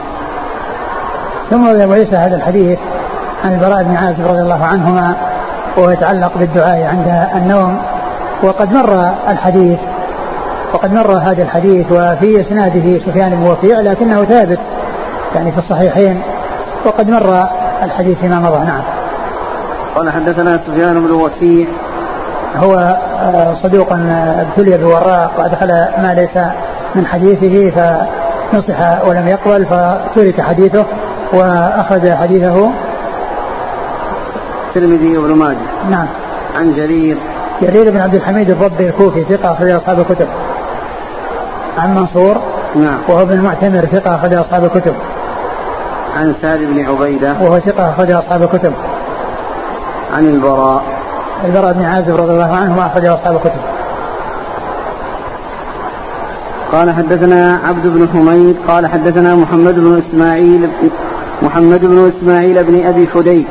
ثم 1.50 1.68
وليس 1.68 2.14
هذا 2.14 2.36
الحديث 2.36 2.78
عن 3.44 3.54
البراء 3.54 3.82
بن 3.82 3.96
عازب 3.96 4.26
رضي 4.26 4.42
الله 4.42 4.64
عنهما 4.64 5.16
وهو 5.76 5.90
يتعلق 5.90 6.38
بالدعاء 6.38 6.82
عند 6.82 7.28
النوم. 7.36 7.78
وقد 8.42 8.72
مر 8.72 9.14
الحديث 9.28 9.78
وقد 10.74 10.94
مر 10.94 11.18
هذا 11.18 11.42
الحديث 11.42 11.92
وفي 11.92 12.40
إسناده 12.40 12.98
سفيان 13.06 13.30
بن 13.30 13.50
وكيع 13.50 13.80
لكنه 13.80 14.24
ثابت 14.24 14.58
يعني 15.34 15.52
في 15.52 15.58
الصحيحين. 15.58 16.22
وقد 16.86 17.10
مر 17.10 17.48
الحديث 17.82 18.18
فيما 18.18 18.38
مضى 18.38 18.58
نعم. 18.58 18.82
قال 19.94 20.10
حدثنا 20.10 20.60
سفيان 20.66 21.06
بن 21.06 21.10
وكيع 21.10 21.66
هو 22.56 22.74
آه، 23.20 23.54
صدوق 23.62 23.92
ابتلي 23.92 24.78
بوراق 24.78 25.30
وادخل 25.38 25.68
ما 26.02 26.14
ليس 26.14 26.44
من 26.94 27.06
حديثه 27.06 27.70
فنصح 27.70 29.06
ولم 29.06 29.28
يقبل 29.28 29.66
فترك 29.66 30.40
حديثه 30.40 30.84
واخذ 31.32 32.12
حديثه. 32.12 32.70
الترمذي 34.68 35.16
وابن 35.16 35.34
ماجه. 35.34 35.56
نعم. 35.90 36.06
عن 36.56 36.74
جرير. 36.74 37.18
جرير 37.62 37.90
بن 37.90 38.00
عبد 38.00 38.14
الحميد 38.14 38.50
الضبي 38.50 38.88
الكوفي 38.88 39.24
ثقة 39.24 39.52
أخرج 39.52 39.70
أصحاب 39.70 40.00
الكتب. 40.00 40.28
عن 41.78 41.94
منصور. 41.94 42.36
نعم. 42.76 42.98
وهو 43.08 43.22
ابن 43.22 43.32
المعتمر 43.32 43.86
ثقة 43.86 44.14
أخرج 44.14 44.34
أصحاب 44.34 44.64
الكتب. 44.64 44.94
عن 46.16 46.34
سعد 46.42 46.58
بن 46.58 46.84
عبيدة. 46.84 47.32
وهو 47.40 47.58
ثقة 47.58 47.90
أخرج 47.90 48.10
أصحاب 48.10 48.42
الكتب. 48.42 48.72
عن 50.12 50.26
البراء. 50.26 50.93
البراء 51.44 51.72
بن 51.72 51.84
عازب 51.84 52.14
رضي 52.14 52.32
الله 52.32 52.56
عنه 52.56 52.76
ما 52.76 52.86
أخرج 52.86 53.06
أصحاب 53.06 53.36
الكتب. 53.36 53.60
قال 56.72 56.94
حدثنا 56.94 57.60
عبد 57.64 57.86
بن 57.86 58.08
حميد 58.08 58.56
قال 58.68 58.86
حدثنا 58.86 59.34
محمد 59.34 59.74
بن 59.74 60.02
إسماعيل 60.08 60.70
محمد 61.42 61.80
بن 61.80 62.12
إسماعيل 62.16 62.64
بن 62.64 62.86
أبي 62.86 63.06
فديك 63.06 63.46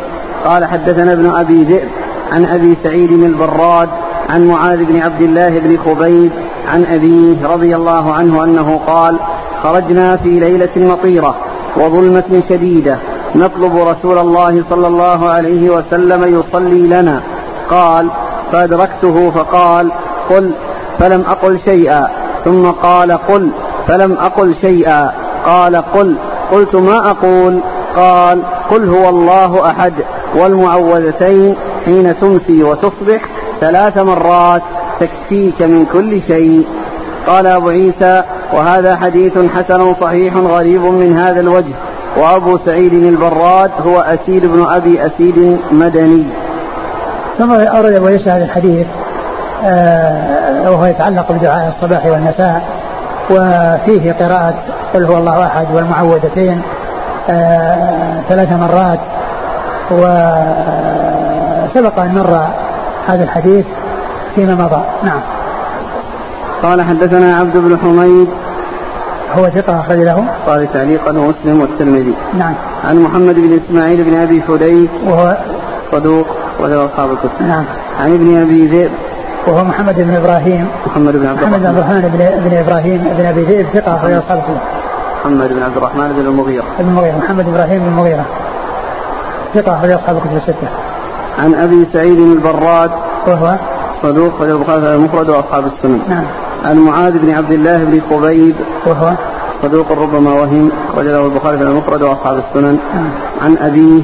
قال 0.46 0.66
حدثنا 0.66 1.14
ابن 1.14 1.30
أبي 1.30 1.64
ذئب 1.64 1.90
عن 2.32 2.46
أبي 2.46 2.78
سعيد 2.84 3.12
البراد 3.12 3.90
عن 4.30 4.48
معاذ 4.48 4.86
بن 4.86 5.02
عبد 5.02 5.22
الله 5.22 5.50
بن 5.50 5.78
خبيب 5.78 6.32
عن 6.68 6.86
أبيه 6.86 7.48
رضي 7.48 7.76
الله 7.76 8.14
عنه 8.14 8.44
أنه 8.44 8.78
قال 8.88 9.20
خرجنا 9.64 10.16
في 10.16 10.30
ليلة 10.30 10.72
مطيرة 10.76 11.36
وظلمة 11.78 12.44
شديدة 12.50 12.98
نطلب 13.36 13.76
رسول 13.76 14.18
الله 14.18 14.64
صلى 14.70 14.88
الله 14.88 15.30
عليه 15.30 15.70
وسلم 15.70 16.40
يصلي 16.40 16.88
لنا 16.88 17.22
قال 17.70 18.10
فأدركته 18.52 19.32
فقال 19.32 19.92
قل 20.30 20.54
فلم 21.00 21.22
أقل 21.22 21.60
شيئا. 21.66 22.08
ثم 22.46 22.66
قال 22.66 23.12
قل 23.12 23.52
فلم 23.88 24.12
أقل 24.12 24.56
شيئا. 24.62 25.12
قال 25.46 25.76
قل 25.76 26.16
قلت 26.52 26.76
ما 26.76 27.10
أقول؟ 27.10 27.60
قال 27.96 28.44
قل 28.72 28.90
هو 28.90 29.10
الله 29.10 29.70
أحد 29.70 29.94
والمعوذتين 30.36 31.56
حين 31.86 32.20
تمسي 32.20 32.64
وتصبح 32.64 33.22
ثلاث 33.62 33.98
مرات 33.98 34.62
تكفيك 35.00 35.62
من 35.62 35.86
كل 35.86 36.22
شيء. 36.28 36.68
قال 37.28 37.48
أبو 37.48 37.70
عيسى 37.70 38.24
وهذا 38.54 38.96
حديث 38.96 39.38
حسن 39.38 39.96
صحيح 40.02 40.36
غريب 40.36 40.82
من 40.82 41.18
هذا 41.18 41.40
الوجه. 41.40 41.74
وأبو 42.18 42.58
سعيد 42.66 42.94
البراد 42.94 43.72
هو 43.88 44.00
أسيد 44.00 44.46
بن 44.46 44.66
أبي 44.70 45.06
أسيد 45.06 45.60
مدني 45.72 46.26
ثم 47.40 47.52
أورد 47.52 47.94
أبو 47.96 48.08
عيسى 48.08 48.30
هذا 48.30 48.44
الحديث 48.44 48.88
آه 49.66 50.72
وهو 50.72 50.86
يتعلق 50.86 51.32
بدعاء 51.32 51.74
الصباح 51.76 52.06
والمساء 52.06 52.62
وفيه 53.32 54.12
قراءة 54.12 54.56
قل 54.94 55.06
هو 55.06 55.18
الله 55.18 55.48
أحد 55.48 55.68
والمعوذتين 55.76 56.62
آه 57.30 58.22
ثلاث 58.30 58.52
مرات 58.52 59.00
وسبق 59.92 60.30
أن 62.00 62.16
مر 62.16 62.48
هذا 63.08 63.24
الحديث 63.24 63.66
فيما 64.36 64.56
مضى. 64.56 64.84
نعم. 65.04 65.22
قال 66.64 66.82
حدثنا 66.82 67.38
عبد 67.38 67.58
بن 67.58 67.78
حميد. 67.78 68.30
هو 69.38 69.50
ثقة 69.50 69.80
أخرج 69.80 69.98
له. 69.98 70.26
قال 70.48 70.74
تعليقا 70.74 71.12
ومسلم 71.12 71.62
والترمذي. 71.62 72.16
نعم. 72.34 72.56
عن 72.84 73.00
محمد 73.00 73.36
بن 73.36 73.60
إسماعيل 73.66 74.04
بن 74.04 74.22
أبي 74.22 74.42
فديك. 74.42 74.92
وهو 75.06 75.38
صدوق. 75.92 76.28
وله 76.60 76.86
أصحاب 76.86 77.12
الكتب. 77.12 77.42
نعم. 77.42 77.66
عن 78.00 78.14
ابن 78.14 78.42
أبي 78.42 78.68
ذئب. 78.68 78.92
وهو 79.48 79.64
محمد 79.64 79.96
بن 79.96 80.16
إبراهيم. 80.16 80.68
محمد 80.86 81.14
بن 81.14 81.28
عبد 81.28 81.44
محمد 81.44 81.60
بن 81.60 81.66
عبد 81.66 81.78
الرحمن 81.78 82.02
بن, 82.02 82.50
بن 82.50 82.58
إبراهيم 82.58 82.98
بن 83.18 83.26
أبي 83.26 83.44
ذئب 83.44 83.66
ثقة 83.74 83.96
أخرج 83.96 84.12
أصحاب 84.12 84.38
الكتب. 84.38 84.58
محمد 85.22 85.54
بن 85.54 85.64
عبد 85.64 85.78
الرحمن 85.78 86.14
بن 86.14 86.20
المغيرة. 86.20 86.66
بن 86.80 86.88
المغيرة 86.88 87.18
محمد 87.18 87.46
بن 87.46 87.54
إبراهيم 87.54 87.80
بن 87.80 87.88
المغيرة. 87.88 88.26
ثقة 89.54 89.78
أخرج 89.78 89.92
أصحاب 89.92 90.18
الكتب 90.18 90.38
الستة. 90.38 90.68
عن 91.40 91.54
أبي 91.54 91.88
سعيد 91.94 92.20
البراد. 92.20 92.92
وهو؟ 93.28 93.56
صدوق 94.04 94.36
أخرج 94.36 94.50
البخاري 94.50 94.96
المفرد 94.96 95.30
وأصحاب 95.30 95.66
السنن. 95.66 96.00
نعم. 96.10 96.24
عن 96.66 96.78
معاذ 96.78 97.20
بن 97.20 97.36
عبد 97.36 97.52
الله 97.52 97.78
بن 97.78 98.02
خبيب 98.10 98.56
وهو؟ 98.88 99.14
صدوق 99.62 99.92
ربما 99.92 100.34
وهم. 100.34 100.72
أخرج 100.94 101.06
له 101.06 101.26
البخاري 101.26 101.58
في 101.58 101.64
المفرد 101.64 102.02
وأصحاب 102.02 102.38
السنن. 102.38 102.80
نعم. 102.96 103.10
عن 103.42 103.58
أبيه. 103.58 104.02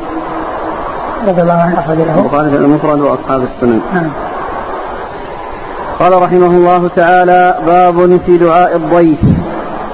رضي 1.27 1.41
الله 1.41 1.53
عنه 1.53 1.79
أخرج 1.79 1.97
له 1.97 2.19
البخاري 2.19 2.49
في 2.49 2.57
المفرد 2.57 2.99
وأصحاب 2.99 3.41
السنن. 3.43 3.81
نعم. 3.93 4.11
قال 5.99 6.21
رحمه 6.21 6.47
الله 6.47 6.87
تعالى 6.87 7.57
باب 7.65 8.19
في 8.25 8.37
دعاء 8.37 8.75
الضيف 8.75 9.19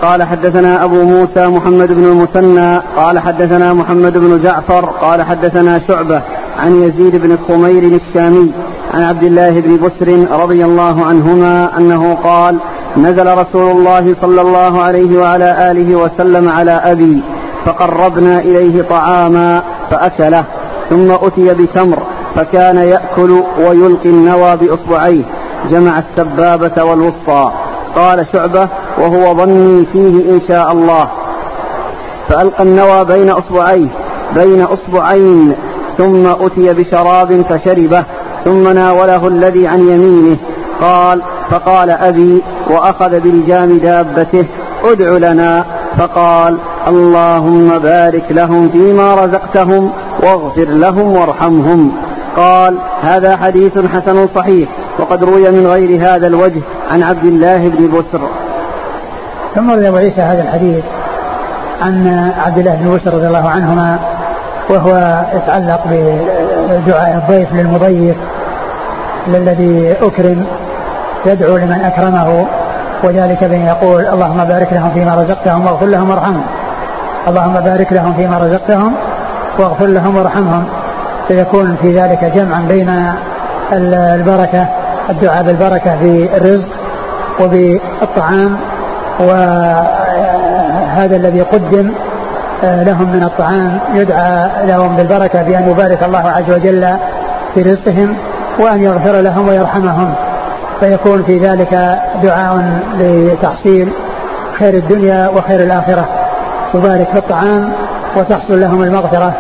قال 0.01 0.23
حدثنا 0.23 0.83
أبو 0.83 1.03
موسى 1.03 1.47
محمد 1.47 1.91
بن 1.93 2.03
المثنى 2.03 2.81
قال 2.97 3.19
حدثنا 3.19 3.73
محمد 3.73 4.17
بن 4.17 4.41
جعفر 4.43 4.85
قال 4.85 5.21
حدثنا 5.21 5.81
شعبة 5.87 6.21
عن 6.57 6.81
يزيد 6.81 7.15
بن 7.15 7.37
خمير 7.47 7.83
الشامي 7.83 8.51
عن 8.93 9.03
عبد 9.03 9.23
الله 9.23 9.59
بن 9.59 9.77
بسر 9.77 10.39
رضي 10.41 10.65
الله 10.65 11.05
عنهما 11.05 11.77
أنه 11.77 12.13
قال 12.13 12.59
نزل 12.97 13.37
رسول 13.37 13.71
الله 13.71 14.15
صلى 14.21 14.41
الله 14.41 14.81
عليه 14.81 15.19
وعلى 15.19 15.71
آله 15.71 15.95
وسلم 15.95 16.49
على 16.49 16.71
أبي 16.71 17.23
فقربنا 17.65 18.39
إليه 18.39 18.81
طعاما 18.81 19.63
فأكله 19.91 20.43
ثم 20.89 21.11
أتي 21.11 21.53
بتمر 21.53 22.03
فكان 22.35 22.77
يأكل 22.77 23.43
ويلقي 23.59 24.09
النوى 24.09 24.57
بإصبعيه. 24.57 25.23
جمع 25.71 25.99
السبابة 25.99 26.83
والوسطى. 26.83 27.51
قال 27.95 28.27
شعبة 28.33 28.69
وهو 28.97 29.37
ظني 29.37 29.85
فيه 29.93 30.31
إن 30.31 30.41
شاء 30.47 30.71
الله. 30.71 31.09
فألقى 32.29 32.63
النوى 32.63 33.05
بين 33.05 33.29
أصبعيه 33.29 33.89
بين 34.35 34.61
أصبعين. 34.61 35.55
ثم 35.97 36.27
أتي 36.27 36.73
بشراب 36.73 37.41
فشربه 37.49 38.03
ثم 38.45 38.69
ناوله 38.69 39.27
الذي 39.27 39.67
عن 39.67 39.79
يمينه. 39.79 40.37
قال 40.81 41.21
فقال 41.51 41.89
أبي 41.89 42.43
وأخذ 42.69 43.19
بلجام 43.19 43.77
دابته 43.77 44.45
ادع 44.83 45.31
لنا. 45.31 45.65
فقال 45.97 46.57
اللهم 46.87 47.77
بارك 47.79 48.25
لهم 48.29 48.69
فيما 48.69 49.13
رزقتهم. 49.13 49.91
واغفر 50.25 50.65
لهم 50.69 51.15
وارحمهم. 51.15 51.91
قال 52.37 52.77
هذا 53.01 53.37
حديث 53.37 53.77
حسن 53.77 54.27
صحيح 54.35 54.69
وقد 54.99 55.23
روي 55.23 55.51
من 55.51 55.67
غير 55.67 56.01
هذا 56.01 56.27
الوجه 56.27 56.61
عن 56.91 57.03
عبد 57.03 57.25
الله 57.25 57.69
بن 57.69 57.87
بسر. 57.87 58.21
ثم 59.55 59.71
روي 59.71 59.87
أبو 59.87 59.97
عيسى 59.97 60.21
هذا 60.21 60.41
الحديث 60.41 60.83
عن 61.81 62.07
عبد 62.45 62.57
الله 62.57 62.75
بن 62.75 62.89
بسر 62.89 63.13
رضي 63.13 63.27
الله 63.27 63.49
عنهما 63.49 63.99
وهو 64.69 65.25
يتعلق 65.33 65.83
بدعاء 66.69 67.15
الضيف 67.17 67.53
للمضيف 67.53 68.17
للذي 69.27 69.91
أكرم 69.91 70.45
يدعو 71.25 71.57
لمن 71.57 71.81
أكرمه 71.81 72.47
وذلك 73.03 73.43
بأن 73.43 73.61
يقول 73.61 74.05
اللهم 74.05 74.37
بارك 74.37 74.73
لهم 74.73 74.91
فيما 74.93 75.15
رزقتهم 75.15 75.65
واغفر 75.65 75.85
لهم 75.85 76.09
وارحمهم. 76.09 76.43
اللهم 77.27 77.53
بارك 77.53 77.93
لهم 77.93 78.13
فيما 78.13 78.37
رزقتهم 78.37 78.93
واغفر 79.59 79.85
لهم 79.85 80.15
وارحمهم. 80.17 80.65
فيكون 81.27 81.75
في 81.81 81.99
ذلك 81.99 82.23
جمعا 82.35 82.59
بين 82.59 82.91
البركة 83.73 84.67
الدعاء 85.09 85.43
بالبركة 85.43 85.99
في 85.99 86.37
الرزق 86.37 86.67
وبالطعام 87.41 88.57
وهذا 89.19 89.95
الذي 91.15 91.41
قدم 91.41 91.91
آه، 92.63 92.83
لهم 92.83 93.11
من 93.11 93.23
الطعام 93.23 93.79
يدعى 93.93 94.49
لهم 94.67 94.95
بالبركة 94.95 95.43
بأن 95.43 95.69
يبارك 95.69 96.03
الله 96.03 96.29
عز 96.29 96.53
وجل 96.53 96.87
في 97.53 97.61
رزقهم 97.61 98.17
وأن 98.59 98.83
يغفر 98.83 99.21
لهم 99.21 99.47
ويرحمهم. 99.47 100.13
فيكون 100.79 101.23
في 101.23 101.37
ذلك 101.37 101.99
دعاء 102.23 102.81
لتحصيل 102.99 103.93
خير 104.59 104.73
الدنيا 104.73 105.27
وخير 105.27 105.59
الآخرة. 105.59 106.05
يبارك 106.73 107.07
في 107.07 107.17
الطعام 107.17 107.73
وتحصل 108.17 108.59
لهم 108.59 108.83
المغفرة. 108.83 109.33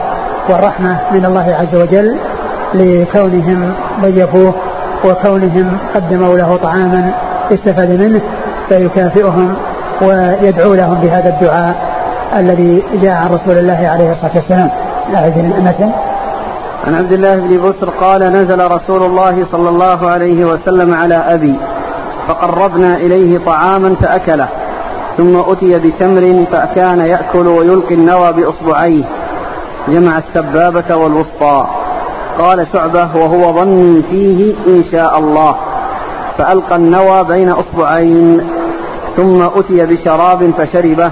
والرحمة 0.49 0.99
من 1.11 1.25
الله 1.25 1.55
عز 1.55 1.81
وجل 1.81 2.17
لكونهم 2.73 3.73
ضيفوه 4.01 4.53
وكونهم 5.05 5.77
قدموا 5.95 6.37
له 6.37 6.55
طعاما 6.55 7.13
استفاد 7.51 7.89
منه 7.89 8.21
فيكافئهم 8.69 9.55
ويدعو 10.01 10.73
لهم 10.73 10.93
بهذا 10.93 11.29
الدعاء 11.29 11.75
الذي 12.35 12.83
جاء 12.93 13.15
عن 13.15 13.29
رسول 13.29 13.57
الله 13.57 13.87
عليه 13.87 14.11
الصلاة 14.11 14.31
والسلام. 14.35 14.69
لا 15.13 15.27
المتن. 15.27 15.91
عن 16.87 16.95
عبد 16.95 17.11
الله 17.11 17.35
بن 17.35 17.57
بسر 17.57 17.89
قال 17.89 18.23
نزل 18.23 18.71
رسول 18.71 19.03
الله 19.03 19.45
صلى 19.51 19.69
الله 19.69 20.09
عليه 20.09 20.45
وسلم 20.45 20.93
على 20.93 21.15
أبي 21.15 21.55
فقربنا 22.27 22.95
إليه 22.95 23.37
طعاما 23.45 23.95
فأكله 23.95 24.47
ثم 25.17 25.35
أتي 25.35 25.79
بتمر 25.79 26.45
فكان 26.51 26.99
يأكل 26.99 27.47
ويلقي 27.47 27.95
النوى 27.95 28.33
بأصبعيه 28.33 29.03
جمع 29.87 30.17
السبابة 30.17 30.95
والوسطى. 30.95 31.67
قال 32.39 32.67
شعبة 32.73 33.09
وهو 33.15 33.53
ظني 33.53 34.03
فيه 34.03 34.55
إن 34.67 34.83
شاء 34.91 35.19
الله. 35.19 35.55
فألقى 36.37 36.75
النوى 36.75 37.23
بين 37.23 37.49
أصبعين 37.49 38.49
ثم 39.17 39.41
أتي 39.41 39.85
بشراب 39.85 40.51
فشربه 40.57 41.11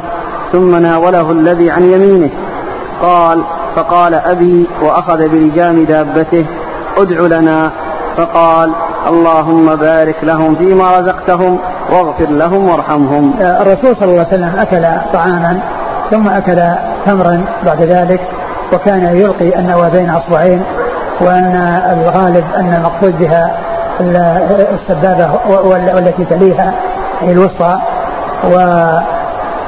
ثم 0.51 0.75
ناوله 0.75 1.31
الذي 1.31 1.71
عن 1.71 1.83
يمينه. 1.83 2.29
قال 3.01 3.43
فقال 3.75 4.13
أبي 4.13 4.67
وأخذ 4.81 5.27
بلجام 5.27 5.85
دابته 5.85 6.45
ادع 6.97 7.37
لنا. 7.37 7.71
فقال 8.17 8.71
اللهم 9.07 9.75
بارك 9.75 10.15
لهم 10.23 10.55
فيما 10.55 10.99
رزقتهم 10.99 11.59
واغفر 11.91 12.29
لهم 12.29 12.69
وارحمهم. 12.69 13.33
الرسول 13.41 13.95
صلى 13.99 14.03
الله 14.03 14.19
عليه 14.19 14.27
وسلم 14.27 14.55
أكل 14.59 15.11
طعاما 15.13 15.59
ثم 16.11 16.27
أكل 16.27 16.61
تمرا 17.05 17.45
بعد 17.65 17.81
ذلك 17.81 18.21
وكان 18.73 19.17
يلقي 19.17 19.59
النوى 19.59 19.89
بين 19.89 20.09
أصبعين 20.09 20.63
وأن 21.21 21.55
الغالب 21.91 22.43
أن 22.57 22.73
المقصود 22.73 23.17
بها 23.17 23.51
السبابة 24.73 25.29
والتي 25.95 26.25
تليها 26.25 26.73
هي 27.21 27.31
الوسطى. 27.31 27.77
و 28.43 28.55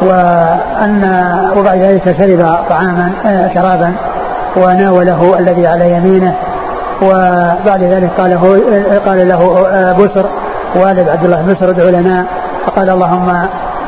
وأن 0.01 1.03
وبعد 1.57 1.77
ذلك 1.77 2.17
شرب 2.17 2.55
طعاما 2.69 3.11
آه، 3.25 3.53
شرابا 3.53 3.93
وناوله 4.57 5.39
الذي 5.39 5.67
على 5.67 5.91
يمينه. 5.91 6.35
وبعد 7.01 7.83
ذلك 7.83 8.09
قال 8.17 8.29
له 8.29 8.61
قال 9.05 9.27
له 9.27 9.67
آه، 9.73 9.93
بسر. 9.93 10.25
والد 10.75 11.09
عبد 11.09 11.23
الله 11.23 11.41
بسر 11.41 11.69
ادعو 11.69 11.89
لنا. 11.89 12.25
فقال 12.67 12.89
اللهم 12.89 13.29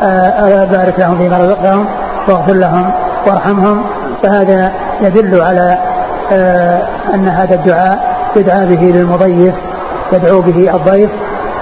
آه، 0.03 0.65
بارك 0.65 0.99
لهم 0.99 1.17
فيما 1.17 1.37
رزقتهم 1.37 1.85
واغفر 2.29 2.53
لهم 2.53 2.91
وارحمهم. 3.27 3.83
فهذا 4.23 4.71
يدل 5.01 5.41
على 5.41 5.77
أن 7.13 7.27
هذا 7.27 7.55
الدعاء 7.55 8.17
يدعى 8.35 8.65
به 8.65 8.81
للمضيف 8.81 9.55
يدعو 10.13 10.41
به 10.41 10.75
الضيف 10.75 11.09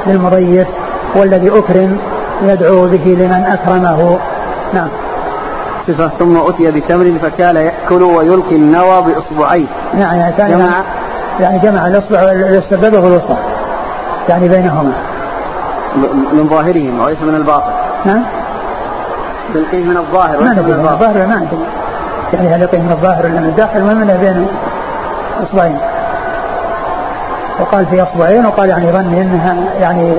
للمضيف 0.08 0.68
والذي 1.16 1.50
أكرم 1.50 1.98
يدعو 2.42 2.88
به 2.88 3.06
لمن 3.06 3.46
أكرمه. 3.46 4.20
نعم. 4.74 4.88
صفة 5.88 6.12
ثم 6.20 6.38
أتي 6.38 6.72
بتمر 6.72 7.20
فكان 7.24 7.56
يأكل 7.56 8.04
ويلقي 8.04 8.56
النوى 8.56 9.02
بإصبعيه. 9.02 9.68
نعم 9.94 10.18
يعني 10.18 10.34
كان 10.38 10.50
جمع. 10.50 10.70
يعني 11.40 11.60
جمع 11.60 11.88
الإصبع 11.88 12.24
والسبابة 12.24 13.00
والوسطى 13.00 13.38
يعني 14.30 14.48
بينهما. 14.48 14.94
من 16.34 16.50
ظاهرهما 16.50 17.06
وليس 17.06 17.22
من 17.22 17.36
الباطن. 17.36 17.72
نعم. 18.06 18.24
تلقيه 19.54 19.84
من 19.84 19.98
الظاهر 19.98 20.38
وليس 20.38 20.54
من 20.54 20.72
الظاهر 20.72 21.28
ما 21.28 21.34
عندنا 21.34 21.85
يعني 22.36 22.48
هل 22.48 22.60
من 22.74 22.92
الظاهر 22.92 23.26
ولا 23.26 23.40
من 23.40 23.46
الداخل 23.46 23.78
المهم 23.78 24.02
إنه 24.02 24.18
بين 24.18 24.48
أصبعين. 25.44 25.78
وقال 27.60 27.86
في 27.86 28.04
أصبعين 28.04 28.46
وقال 28.46 28.70
يعني 28.70 28.92
ظني 28.92 29.22
إنها 29.22 29.56
يعني 29.80 30.14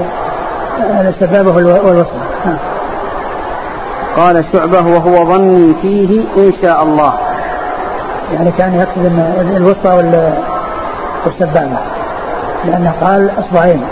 السبابه 1.09 1.51
والوسطى 1.51 2.19
نعم 2.45 2.57
قال 4.17 4.45
شعبة 4.53 4.81
وهو 4.81 5.25
ظني 5.33 5.75
فيه 5.83 6.25
إن 6.37 6.53
شاء 6.63 6.83
الله. 6.83 7.13
يعني 8.33 8.51
كان 8.59 8.75
يقصد 8.75 9.05
الوسطى 9.57 9.91
والسبابة. 11.27 11.79
لأنه 12.65 12.93
قال 13.03 13.31
أصبعين. 13.39 13.83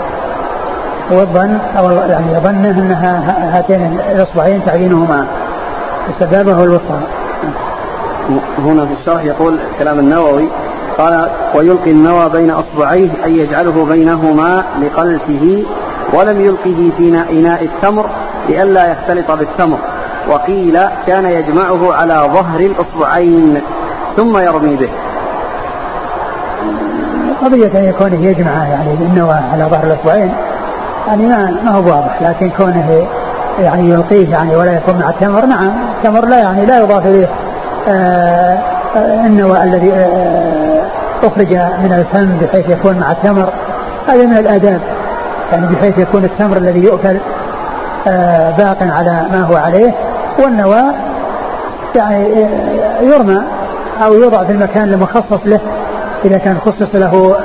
والظن 1.11 1.57
أو 1.79 1.91
يعني 1.91 2.39
ظنه 2.39 2.69
أنها 2.69 3.23
هاتين 3.57 3.99
الأصبعين 4.11 4.65
تعيينهما. 4.65 5.25
السبابة 6.09 6.61
والوسطى 6.61 6.99
هنا 8.59 8.85
في 8.85 8.93
الشرح 8.93 9.23
يقول 9.23 9.59
كلام 9.79 9.99
النووي 9.99 10.47
قال 10.97 11.29
ويلقي 11.55 11.91
النوى 11.91 12.29
بين 12.29 12.51
أصبعيه 12.51 13.09
أي 13.25 13.37
يجعله 13.37 13.85
بينهما 13.85 14.63
لقلته 14.81 15.65
ولم 16.13 16.41
يلقه 16.41 16.91
في 16.97 17.23
إناء 17.31 17.63
التمر 17.63 18.05
لئلا 18.49 18.91
يختلط 18.91 19.31
بالتمر. 19.31 19.77
وقيل 20.29 20.79
كان 21.07 21.25
يجمعه 21.25 21.93
على 21.93 22.13
ظهر 22.13 22.59
الأصبعين 22.59 23.61
ثم 24.17 24.37
يرمي 24.37 24.75
به. 24.75 24.89
قضية 27.43 27.79
أن 27.79 27.83
يكونه 27.83 28.25
يجمعه 28.25 28.63
يعني 28.63 28.93
النوى 28.93 29.39
على 29.53 29.63
ظهر 29.63 29.83
الأصبعين 29.83 30.33
يعني 31.07 31.25
ما 31.25 31.59
ما 31.63 31.71
هو 31.71 31.83
واضح 31.83 32.21
لكن 32.21 32.49
كونه 32.49 33.07
يعني 33.59 33.89
يلقيه 33.89 34.29
يعني 34.29 34.55
ولا 34.55 34.77
يكون 34.77 34.99
مع 34.99 35.09
التمر 35.09 35.45
نعم 35.45 35.71
التمر 35.97 36.25
لا 36.25 36.37
يعني 36.37 36.65
لا 36.65 36.79
يضاف 36.79 37.05
إليه. 37.05 37.29
النوى 37.87 39.63
الذي 39.63 39.93
آه 39.93 40.85
أخرج 41.23 41.53
من 41.53 41.93
الفم 41.93 42.37
بحيث 42.37 42.69
يكون 42.69 42.99
مع 42.99 43.11
التمر 43.11 43.49
هذا 44.07 44.25
من 44.25 44.37
الآداب 44.37 44.81
يعني 45.51 45.67
بحيث 45.67 45.97
يكون 45.97 46.23
التمر 46.23 46.57
الذي 46.57 46.79
يؤكل 46.79 47.17
آه 48.07 48.51
باق 48.51 48.77
على 48.81 49.25
ما 49.31 49.41
هو 49.41 49.55
عليه 49.55 49.93
والنواة 50.39 50.93
يعني 51.95 52.47
يرمى 53.01 53.41
أو 54.05 54.13
يوضع 54.13 54.43
في 54.43 54.51
المكان 54.51 54.93
المخصص 54.93 55.39
له 55.45 55.59
إذا 56.25 56.37
كان 56.37 56.57
خصص 56.57 56.95
له 56.95 57.35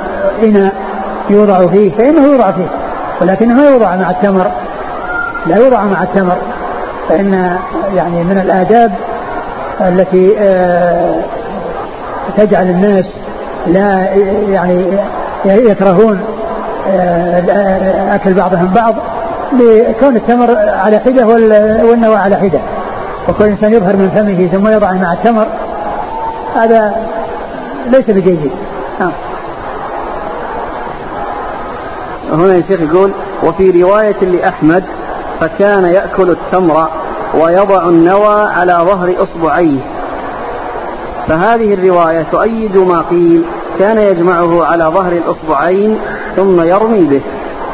إناء 0.43 0.73
يوضع 1.29 1.67
فيه 1.67 1.91
فإنه 1.91 2.25
يوضع 2.25 2.51
فيه 2.51 2.67
ولكنه 3.21 3.53
ما 3.53 3.69
يوضع 3.69 3.95
مع 3.95 4.09
التمر 4.09 4.51
لا 5.45 5.57
يوضع 5.57 5.83
مع 5.83 6.03
التمر 6.03 6.37
فإن 7.09 7.57
يعني 7.95 8.23
من 8.23 8.37
الآداب 8.37 8.91
التي 9.87 10.35
آه، 10.39 11.15
تجعل 12.37 12.69
الناس 12.69 13.05
لا 13.67 14.13
يعني 14.49 14.85
يكرهون 15.45 16.19
آه، 16.87 18.15
أكل 18.15 18.33
بعضهم 18.33 18.67
بعض 18.67 18.95
لكون 19.53 20.15
التمر 20.15 20.57
على 20.57 20.99
حدة 20.99 21.27
والنوى 21.85 22.15
على 22.15 22.35
حدة. 22.35 22.59
وكل 23.29 23.45
إنسان 23.45 23.73
يظهر 23.73 23.95
من 23.95 24.09
فمه 24.09 24.47
ثم 24.47 24.67
يضعه 24.67 24.93
مع 24.93 25.13
التمر 25.13 25.47
هذا 26.55 26.95
ليس 27.87 28.09
بجيد. 28.09 28.51
نعم. 28.99 29.11
هنا 32.31 32.53
يا 32.53 32.63
شيخ 32.67 32.81
يقول 32.81 33.11
وفي 33.43 33.81
رواية 33.81 34.19
لأحمد 34.21 34.83
فكان 35.41 35.83
يأكل 35.85 36.29
التمر 36.29 36.89
ويضع 37.33 37.89
النوى 37.89 38.43
على 38.43 38.73
ظهر 38.73 39.15
إصبعيه. 39.23 39.79
فهذه 41.27 41.73
الرواية 41.73 42.25
تؤيد 42.31 42.77
ما 42.77 43.01
قيل 43.09 43.45
كان 43.79 43.97
يجمعه 43.97 44.65
على 44.65 44.83
ظهر 44.83 45.11
الإصبعين 45.11 45.97
ثم 46.35 46.61
يرمي 46.61 47.05
به. 47.05 47.21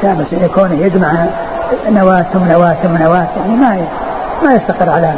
بس 0.04 0.26
يكون 0.32 0.72
يجمع 0.72 1.26
نواة 1.90 2.26
ثم 2.34 2.44
نواة 2.44 2.74
ثم 2.84 2.98
نواة 2.98 3.28
يعني 3.38 3.56
ما 3.56 3.88
ما 4.44 4.54
يستقر 4.54 4.90
على 4.90 5.14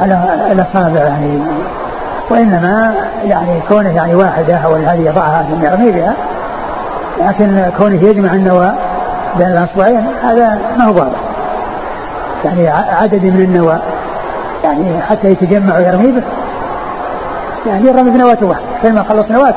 على 0.00 0.48
الاصابع 0.52 1.00
يعني. 1.00 1.40
وإنما 2.30 2.94
يعني 3.24 3.60
كونه 3.68 3.96
يعني 3.96 4.14
واحدة 4.14 4.56
أو 4.56 4.74
هذه 4.74 5.00
يضعها 5.00 5.46
ثم 5.50 5.64
يرمي 5.64 5.92
بها 5.92 6.14
لكن 7.20 7.70
كونه 7.78 8.08
يجمع 8.08 8.32
النوى 8.32 8.72
بين 9.38 9.46
الأصبعين 9.46 10.06
هذا 10.22 10.58
ما 10.78 10.84
هو 10.84 10.94
واضح. 10.94 11.31
يعني 12.44 12.68
عدد 12.68 13.24
من 13.24 13.40
النوى. 13.40 13.78
يعني 14.64 15.02
حتى 15.02 15.28
يتجمع 15.28 15.78
ويرمي 15.78 16.12
به 16.12 16.22
يعني 17.66 17.88
يرمي 17.88 18.10
بنواة 18.10 18.38
واحدة. 18.42 18.64
فلما 18.82 19.02
خلص 19.02 19.30
نواة 19.30 19.54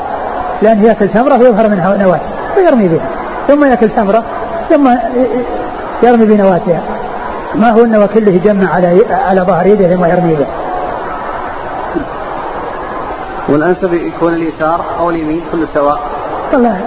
لأنه 0.62 0.86
يأكل 0.86 1.08
تمرة 1.08 1.38
ويظهر 1.38 1.68
منها 1.68 1.96
نواة 1.96 2.20
فيرمي 2.54 2.88
بها 2.88 3.06
ثم 3.48 3.64
يأكل 3.64 3.88
تمرة 3.88 4.24
ثم 4.70 4.88
يرمي 6.02 6.26
بنواتها. 6.26 6.80
ما 7.54 7.70
هو 7.70 7.84
أن 7.84 7.96
وكله 7.96 8.32
يجمع 8.32 8.74
على 8.74 9.00
على 9.10 9.40
ظهر 9.40 9.66
يده 9.66 9.96
ثم 9.96 10.04
يرمي 10.04 10.34
به. 10.34 10.46
والأنسب 13.48 13.94
يكون 13.94 14.34
اليسار 14.34 14.84
أو 14.98 15.10
اليمين 15.10 15.42
كله 15.52 15.66
سواء. 15.74 15.98
والله 16.52 16.80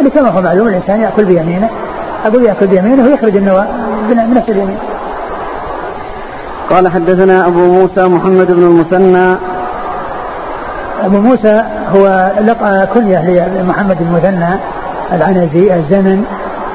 اللي 0.00 0.10
كما 0.10 0.28
هو 0.28 0.42
معلوم 0.42 0.68
الإنسان 0.68 1.00
يأكل 1.00 1.24
بيمينه. 1.24 1.70
أقول 2.26 2.44
يأكل 2.44 2.66
بيمينه 2.66 3.04
ويخرج 3.04 3.36
النواة 3.36 3.66
بنفس 4.08 4.48
اليمين. 4.48 4.78
قال 6.72 6.88
حدثنا 6.88 7.46
أبو 7.46 7.58
موسى 7.58 8.08
محمد 8.08 8.52
بن 8.52 8.62
المثنى 8.62 9.36
أبو 11.02 11.20
موسى 11.20 11.64
هو 11.96 12.32
لقى 12.40 12.86
كنية 12.94 13.48
لمحمد 13.48 14.00
المثنى 14.00 14.60
العنزي 15.12 15.74
الزمن 15.74 16.24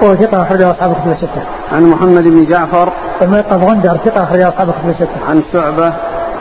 وهو 0.02 0.16
ثقة 0.16 0.42
أخرجه 0.42 0.72
أصحاب 0.72 0.92
الكتب 0.92 1.12
الستة. 1.12 1.42
عن 1.72 1.84
محمد 1.84 2.24
بن 2.24 2.46
جعفر 2.46 2.94
الملقب 3.22 3.64
غندر 3.64 3.98
ثقة 4.06 4.24
أخرجه 4.24 4.50
أصحاب 4.50 4.70
الكتب 4.70 4.90
الستة. 4.90 5.30
عن 5.30 5.44
شعبة 5.54 5.94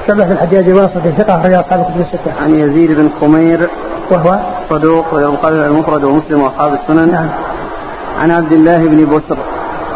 شعبة 0.09 0.33
الحجاج 0.33 0.69
الواسطي 0.69 1.13
ثقة 1.19 1.41
أخرجه 1.41 1.61
أصحاب 1.61 1.81
الكتب 1.81 2.01
الستة. 2.01 2.33
عن 2.43 2.55
يزيد 2.55 2.93
بن 2.93 3.11
خمير 3.21 3.71
وهو 4.11 4.39
صدوق 4.71 5.15
وينقل 5.15 5.53
المفرد 5.53 6.05
ومسلم 6.05 6.43
وأصحاب 6.43 6.73
السنن. 6.73 7.13
نعم. 7.13 7.29
عن 8.21 8.31
عبد 8.31 8.53
الله 8.53 8.79
بن 8.79 9.07
بسر 9.07 9.39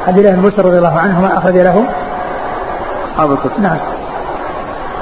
عبد 0.09 0.19
الله 0.19 0.31
بن 0.31 0.43
بسر 0.43 0.65
رضي 0.65 0.79
الله 0.79 0.99
عنهما 0.99 1.39
أخرج 1.39 1.57
له 1.57 1.85
أصحاب 3.11 3.33
الكتب. 3.33 3.61
نعم. 3.61 3.79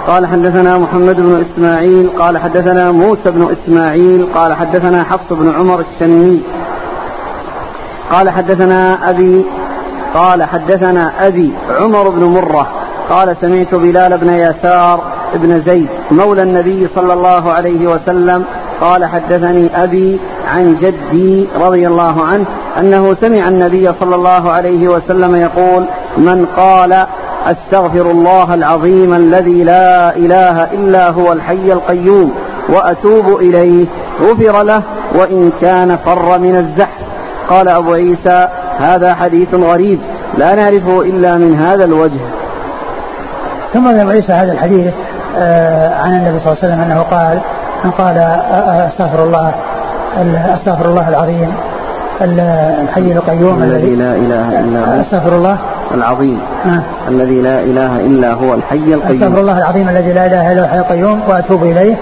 قال 0.09 0.27
حدثنا 0.27 0.79
محمد 0.79 1.17
بن 1.17 1.45
إسماعيل 1.53 2.11
قال 2.19 2.39
حدثنا 2.39 2.93
موسى 2.93 3.31
بن 3.31 3.57
إسماعيل 3.57 4.29
قال 4.35 4.55
حدثنا 4.55 5.05
حفص 5.05 5.31
بن 5.31 5.55
عمر 5.55 5.81
الشني 5.81 6.41
قال 8.13 8.31
حدثنا 8.31 9.11
أبي 9.11 9.47
قال 10.15 10.43
حدثنا 10.43 11.27
أبي 11.27 11.53
عمر 11.81 12.09
بن 12.09 12.25
مرة 12.25 12.67
قال 13.11 13.37
سمعت 13.41 13.75
بلال 13.75 14.19
بن 14.19 14.31
يسار 14.31 15.01
بن 15.35 15.63
زيد 15.67 15.89
مولى 16.11 16.43
النبي 16.43 16.89
صلى 16.97 17.13
الله 17.13 17.53
عليه 17.53 17.91
وسلم 17.91 18.45
قال 18.81 19.07
حدثني 19.07 19.85
أبي 19.85 20.21
عن 20.47 20.77
جدي 20.77 21.49
رضي 21.57 21.87
الله 21.87 22.25
عنه 22.25 22.47
أنه 22.79 23.17
سمع 23.21 23.49
النبي 23.49 23.93
صلى 24.01 24.15
الله 24.15 24.51
عليه 24.51 24.89
وسلم 24.89 25.37
يقول 25.37 25.85
من 26.17 26.47
قال 26.57 27.07
أستغفر 27.47 28.11
الله 28.11 28.55
العظيم 28.55 29.15
الذي 29.15 29.65
لا 29.65 30.17
إله 30.17 30.65
إلا 30.65 31.11
هو 31.11 31.33
الحي 31.33 31.73
القيوم 31.73 32.35
وأتوب 32.69 33.41
إليه. 33.41 33.87
غفر 34.23 34.63
له 34.63 34.83
وإن 35.15 35.53
كان 35.61 35.99
فر 36.07 36.39
من 36.39 36.57
الزحف. 36.57 36.99
قال 37.51 37.69
أبو 37.69 37.93
عيسى 37.93 38.49
هذا 38.79 39.15
حديث 39.15 39.55
غريب 39.55 40.01
لا 40.39 40.55
نعرفه 40.55 41.01
إلا 41.03 41.37
من 41.37 41.55
هذا 41.55 41.85
الوجه. 41.85 42.21
ثم 43.75 43.89
أبو 43.89 44.11
عيسى 44.11 44.33
هذا 44.33 44.53
الحديث 44.53 44.95
آه، 45.37 45.95
عن 46.03 46.13
النبي 46.13 46.41
صلى 46.41 46.53
الله 46.53 46.59
عليه 46.63 46.75
وسلم 46.75 46.81
أنه 46.81 47.01
قال 47.01 47.41
أن 47.85 47.91
قال 47.91 48.19
آه، 48.19 48.23
آه، 48.23 48.89
أستغفر 48.89 49.25
الله 49.25 49.55
أستغفر 50.55 50.91
الله 50.91 51.09
العظيم 51.09 51.53
الحي 52.21 53.13
القيوم 53.13 53.63
الذي 53.63 53.97
لا 53.97 54.15
إله 54.15 54.61
إلا 54.61 54.81
هو. 54.81 55.01
أستغفر 55.01 55.37
الله 55.37 55.59
العظيم. 55.95 56.41
آه. 56.67 57.09
الذي 57.09 57.41
لا 57.41 57.61
إله 57.61 58.01
إلا 58.01 58.33
هو 58.33 58.55
الحي 58.55 58.77
القيوم. 58.77 59.23
أستغفر 59.23 59.41
الله 59.41 59.59
العظيم 59.59 59.89
الذي 59.89 60.13
لا 60.13 60.27
إله 60.27 60.53
إلا 60.53 60.61
هو 60.61 60.65
الحي 60.65 60.79
القيوم 60.79 61.23
وأتوب 61.29 61.63
إليه. 61.63 61.97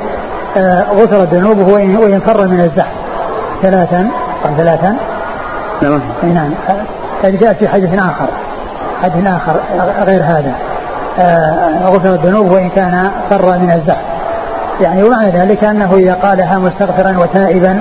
آه 0.57 0.83
غفرت 0.93 1.35
ذنوبه 1.35 1.73
وإن 1.73 2.21
فر 2.21 2.49
من 2.49 2.61
الزحف. 2.61 2.93
ثلاثا 3.63 4.09
ثلاثا. 4.57 4.97
نعم. 5.83 6.01
نعم. 6.23 6.51
هذه 7.25 7.37
جاءت 7.37 7.57
في 7.57 7.69
حديث 7.69 7.95
آخر. 7.95 8.29
حديث 9.03 9.27
آخر 9.27 9.61
غير 10.07 10.23
هذا. 10.23 10.55
آه 11.19 11.87
غفرت 11.87 12.27
ذنوبه 12.27 12.55
وإن 12.55 12.69
كان 12.69 13.11
فر 13.31 13.59
من 13.59 13.71
الزحف. 13.71 14.05
يعني 14.81 15.03
ومعنى 15.03 15.31
ذلك 15.31 15.65
أنه 15.65 15.95
إذا 15.95 16.15
قالها 16.15 16.59
مستغفرا 16.59 17.19
وتائبا 17.19 17.81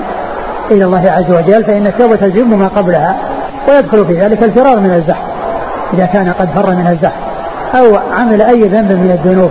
إلى 0.70 0.84
الله 0.84 1.10
عز 1.10 1.30
وجل 1.30 1.64
فإن 1.64 1.86
التوبة 1.86 2.16
تجب 2.16 2.46
ما 2.46 2.68
قبلها 2.68 3.16
ويدخل 3.68 4.06
في 4.06 4.20
ذلك 4.20 4.42
الفرار 4.42 4.80
من 4.80 4.90
الزحف. 4.90 5.25
إذا 5.94 6.06
كان 6.06 6.32
قد 6.32 6.48
فر 6.54 6.74
من 6.74 6.86
الزحف 6.86 7.36
أو 7.74 7.96
عمل 7.96 8.42
أي 8.42 8.60
ذنب 8.60 8.92
من 8.92 9.10
الذنوب. 9.10 9.50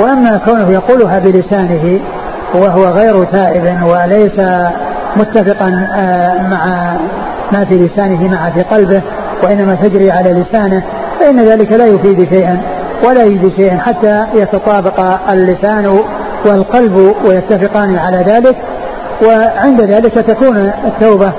وأما 0.00 0.40
كونه 0.46 0.70
يقولها 0.70 1.18
بلسانه 1.18 2.00
وهو 2.54 2.84
غير 2.84 3.24
تائب 3.24 3.82
وليس 3.82 4.40
متفقا 5.16 5.88
آه، 5.96 6.48
مع 6.48 6.92
ما 7.52 7.64
في 7.64 7.74
لسانه 7.74 8.28
مع 8.28 8.50
في 8.50 8.62
قلبه 8.62 9.02
وإنما 9.44 9.74
تجري 9.74 10.10
على 10.10 10.32
لسانه 10.32 10.82
فإن 11.20 11.40
ذلك 11.40 11.72
لا 11.72 11.86
يفيد 11.86 12.28
شيئا 12.28 12.60
ولا 13.08 13.24
يجدي 13.24 13.56
شيئا 13.56 13.78
حتى 13.78 14.26
يتطابق 14.34 15.30
اللسان 15.30 16.00
والقلب 16.46 17.14
ويتفقان 17.24 17.96
على 17.98 18.18
ذلك. 18.18 18.56
وعند 19.26 19.80
ذلك 19.80 20.12
تكون 20.12 20.56
التوبة 20.84 21.32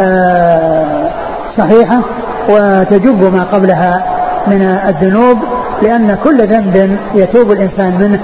آه، 0.00 1.10
صحيحة. 1.58 2.00
وتجب 2.48 3.34
ما 3.34 3.42
قبلها 3.42 4.04
من 4.46 4.62
الذنوب 4.62 5.38
لأن 5.82 6.18
كل 6.24 6.38
ذنب 6.38 6.98
يتوب 7.14 7.52
الإنسان 7.52 7.98
منه 8.00 8.20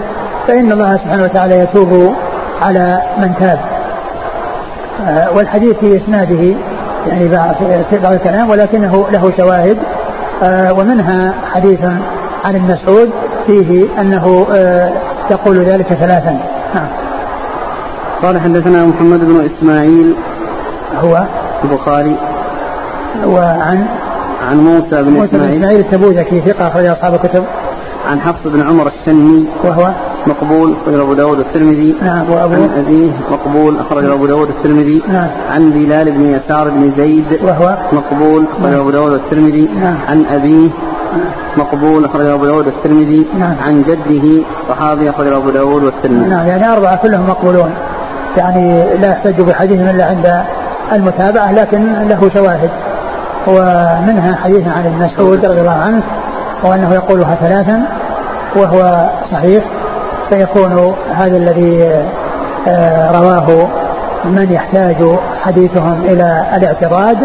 فإن 0.49 0.73
الله 0.73 0.97
سبحانه 0.97 1.23
وتعالى 1.25 1.55
يتوب 1.55 2.15
على 2.63 3.03
من 3.19 3.35
تاب. 3.41 3.59
آه، 5.07 5.37
والحديث 5.37 5.77
في 5.77 5.97
إسناده 5.97 6.57
يعني 7.07 7.29
بعض 7.93 8.13
الكلام 8.13 8.51
ولكنه 8.51 9.07
له 9.13 9.33
شواهد. 9.37 9.77
آه، 10.43 10.73
ومنها 10.73 11.35
حديث 11.53 11.81
عن 12.45 12.55
ابن 12.55 12.73
مسعود 12.73 13.11
فيه 13.47 13.87
أنه 14.01 14.47
آه، 14.55 14.93
يقول 15.31 15.57
ذلك 15.57 15.87
ثلاثا. 15.87 16.39
نعم. 16.75 16.89
قال 18.23 18.41
حدثنا 18.41 18.87
محمد 18.87 19.21
بن 19.21 19.51
إسماعيل 19.51 20.15
هو؟ 21.03 21.25
البخاري. 21.65 22.17
وعن 23.27 23.87
عن 24.53 24.59
موسى 24.59 25.03
بن 25.03 25.13
موسى 25.13 25.37
بن 25.37 25.45
إسماعيل. 25.45 25.81
التبوذكي 25.81 26.41
ثقة 26.41 26.69
أخرج 26.69 26.87
أصحاب 26.87 27.15
الكتب. 27.15 27.45
عن 28.11 28.21
حفص 28.21 28.41
بن 28.45 28.61
عمر 28.61 28.89
الشني 28.89 29.45
وهو؟ 29.65 29.91
مقبول 30.27 30.75
أخرج 30.83 31.01
أبو 31.01 31.15
داود 31.15 31.39
الترمذي. 31.39 31.97
نعم 32.03 32.31
وأبو 32.31 32.55
عن 32.55 32.71
أبيه 32.79 33.11
مقبول 33.31 33.79
أخرج 33.81 34.05
أبو 34.05 34.27
داود 34.27 34.49
الترمذي. 34.49 35.03
نعم. 35.09 35.29
عن 35.51 35.71
بلال 35.71 36.11
بن 36.11 36.27
يسار 36.27 36.69
بن 36.69 36.93
زيد. 36.99 37.25
وهو؟ 37.43 37.77
مقبول 37.93 38.47
أخرج 38.61 38.75
أبو 38.75 38.91
داود 38.91 39.13
الترمذي. 39.13 39.69
نعم. 39.81 39.97
عن 40.09 40.25
أبيه. 40.27 40.69
مقبول 41.57 42.05
أخرج 42.05 42.27
أبو 42.27 42.45
داود 42.45 42.67
الترمذي. 42.67 43.27
نعم. 43.39 43.55
عن 43.67 43.83
جده 43.83 44.45
صحابي 44.69 45.11
أخرج 45.11 45.27
أبو 45.33 45.51
داود 45.51 45.83
والترمذي. 45.83 46.31
نعم 46.31 46.47
يعني 46.47 46.73
أربعة 46.73 46.97
كلهم 46.97 47.29
مقبولون. 47.29 47.71
يعني 48.37 48.85
لا 49.01 49.09
يحتج 49.09 49.41
بحديث 49.41 49.91
إلا 49.91 50.05
عند 50.05 50.45
المتابعة 50.93 51.53
لكن 51.53 51.93
له 52.09 52.31
شواهد. 52.35 52.71
ومنها 53.47 54.37
حديث 54.37 54.69
عن 54.69 54.87
ابن 54.87 55.05
مسعود 55.05 55.47
رضي 55.47 55.61
الله 55.61 55.71
عنه 55.87 56.03
وأنه 56.65 56.95
يقولها 56.95 57.35
ثلاثا 57.35 57.83
وهو 58.57 59.11
صحيح 59.33 59.65
فيكون 60.31 60.95
هذا 61.15 61.37
الذي 61.37 61.85
آه، 62.69 63.11
رواه 63.13 63.69
من 64.25 64.53
يحتاج 64.53 64.97
حديثهم 65.43 66.03
إلى 66.05 66.47
الاعتراض 66.57 67.17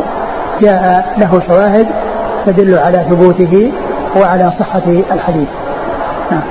جاء 0.62 1.06
له 1.18 1.42
شواهد 1.48 1.88
تدل 2.46 2.78
على 2.78 3.06
ثبوته 3.10 3.72
وعلى 4.22 4.52
صحة 4.60 4.84
الحديث. 5.12 5.48
نعم. 6.32 6.42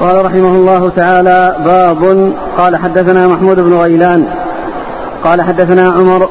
قال 0.00 0.24
رحمه 0.24 0.48
الله 0.48 0.90
تعالى 0.96 1.56
باب 1.64 2.32
قال 2.58 2.76
حدثنا 2.76 3.28
محمود 3.28 3.60
بن 3.60 3.74
غيلان 3.74 4.26
قال 5.24 5.42
حدثنا 5.42 5.88
عمر 5.88 6.28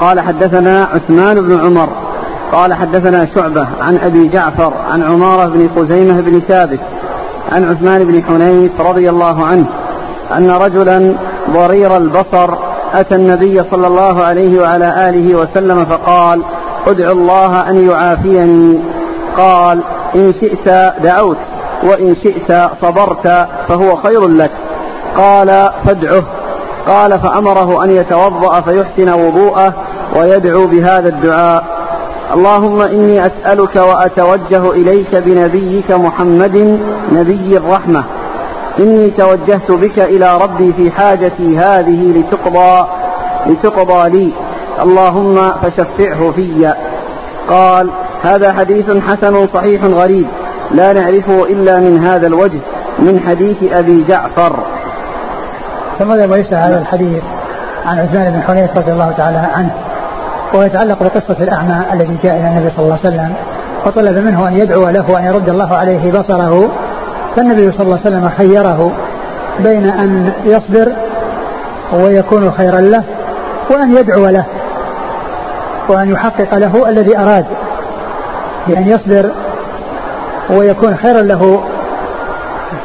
قال 0.00 0.20
حدثنا 0.20 0.88
عثمان 0.94 1.40
بن 1.40 1.60
عمر 1.66 1.88
قال 2.52 2.74
حدثنا 2.74 3.28
شعبة 3.34 3.66
عن 3.80 3.98
أبي 3.98 4.28
جعفر 4.28 4.72
عن 4.90 5.02
عمارة 5.02 5.44
بن 5.46 5.70
خزيمة 5.76 6.20
بن 6.20 6.40
ثابت 6.48 6.80
عن 7.52 7.64
عثمان 7.64 8.04
بن 8.04 8.24
حنيف 8.24 8.80
رضي 8.80 9.10
الله 9.10 9.44
عنه 9.44 9.66
أن 10.36 10.50
رجلا 10.50 11.14
ضرير 11.50 11.96
البصر 11.96 12.54
أتى 12.94 13.14
النبي 13.14 13.62
صلى 13.70 13.86
الله 13.86 14.24
عليه 14.24 14.60
وعلى 14.60 15.08
آله 15.08 15.38
وسلم 15.38 15.84
فقال 15.84 16.42
ادعو 16.86 17.12
الله 17.12 17.70
أن 17.70 17.90
يعافيني. 17.90 18.80
قال 19.36 19.80
إن 20.14 20.32
شئت 20.40 20.94
دعوت 21.02 21.36
وإن 21.84 22.16
شئت 22.22 22.70
صبرت 22.82 23.48
فهو 23.68 23.96
خير 23.96 24.28
لك. 24.28 24.50
قال 25.16 25.70
فادعه. 25.86 26.22
قال 26.86 27.20
فأمره 27.20 27.84
أن 27.84 27.90
يتوضأ 27.90 28.60
فيحسن 28.60 29.12
وضوءه 29.12 29.74
ويدعو 30.16 30.66
بهذا 30.66 31.08
الدعاء. 31.08 31.64
اللهم 32.34 32.80
إني 32.80 33.26
أسألك 33.26 33.76
وأتوجه 33.76 34.70
إليك 34.70 35.16
بنبيك 35.16 35.90
محمد 35.90 36.80
نبي 37.12 37.56
الرحمة. 37.56 38.04
إني 38.80 39.10
توجهت 39.10 39.72
بك 39.72 39.98
إلى 39.98 40.38
ربي 40.42 40.72
في 40.72 40.90
حاجتي 40.90 41.58
هذه 41.58 42.12
لتقضى 42.18 42.86
لتقضى 43.46 44.08
لي. 44.10 44.32
اللهم 44.82 45.52
فشفعه 45.62 46.30
في. 46.30 46.74
قال 47.48 47.90
هذا 48.22 48.52
حديث 48.52 48.96
حسن 48.96 49.48
صحيح 49.54 49.84
غريب 49.84 50.26
لا 50.70 50.92
نعرفه 50.92 51.44
إلا 51.44 51.78
من 51.78 52.04
هذا 52.04 52.26
الوجه 52.26 52.60
من 52.98 53.20
حديث 53.20 53.56
أبي 53.72 54.04
جعفر. 54.08 54.75
ثم 55.98 56.10
وليس 56.10 56.52
هذا 56.52 56.78
الحديث 56.78 57.22
عن 57.86 57.98
عثمان 57.98 58.32
بن 58.32 58.42
حنيف 58.42 58.76
رضي 58.76 58.92
الله 58.92 59.12
تعالى 59.16 59.38
عنه؟ 59.38 59.70
ويتعلق 60.54 61.02
بقصة 61.02 61.36
الأعمى 61.40 61.82
الذي 61.92 62.18
جاء 62.24 62.36
إلى 62.36 62.48
النبي 62.48 62.70
صلى 62.70 62.84
الله 62.84 62.98
عليه 63.04 63.08
وسلم 63.08 63.34
وطلب 63.86 64.18
منه 64.18 64.48
أن 64.48 64.56
يدعو 64.56 64.88
له 64.88 65.10
وأن 65.10 65.24
يرد 65.24 65.48
الله 65.48 65.76
عليه 65.76 66.12
بصره 66.12 66.70
فالنبي 67.36 67.72
صلى 67.72 67.82
الله 67.82 68.00
عليه 68.04 68.16
وسلم 68.16 68.30
خيره 68.38 68.92
بين 69.60 69.86
أن 69.86 70.32
يصبر 70.44 70.92
ويكون 71.92 72.52
خيرا 72.52 72.80
له 72.80 73.04
وأن 73.70 73.96
يدعو 73.96 74.26
له 74.26 74.44
وأن 75.88 76.12
يحقق 76.12 76.54
له 76.54 76.88
الذي 76.88 77.18
أراد 77.18 77.46
بأن 78.66 78.88
يصبر 78.88 79.30
ويكون 80.50 80.96
خيرا 80.96 81.22
له 81.22 81.60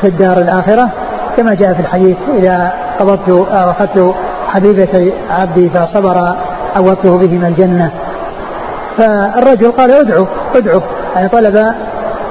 في 0.02 0.08
الدار 0.08 0.38
الآخرة 0.38 0.90
كما 1.38 1.54
جاء 1.54 1.74
في 1.74 1.80
الحديث 1.80 2.18
إذا 2.38 2.74
قبضت 3.02 3.48
أخذت 3.52 4.14
حبيبتي 4.48 5.14
عبدي 5.30 5.70
فصبر 5.70 6.36
عوضته 6.76 7.18
بهما 7.18 7.48
الجنة. 7.48 7.92
فالرجل 8.98 9.72
قال 9.72 9.92
ادعو 9.92 10.28
ادعو. 10.56 10.82
يعني 11.16 11.30
طلب 11.30 11.56
آه، 11.56 11.72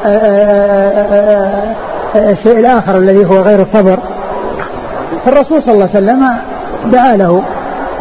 آه، 0.07 1.75
آه، 2.17 2.31
الشيء 2.31 2.59
الآخر 2.59 2.99
الذي 2.99 3.25
هو 3.25 3.41
غير 3.41 3.61
الصبر. 3.61 3.99
فالرسول 5.25 5.63
صلى 5.63 5.73
الله 5.73 5.89
عليه 5.95 6.07
وسلم 6.07 6.27
دعا 6.93 7.17
له 7.17 7.43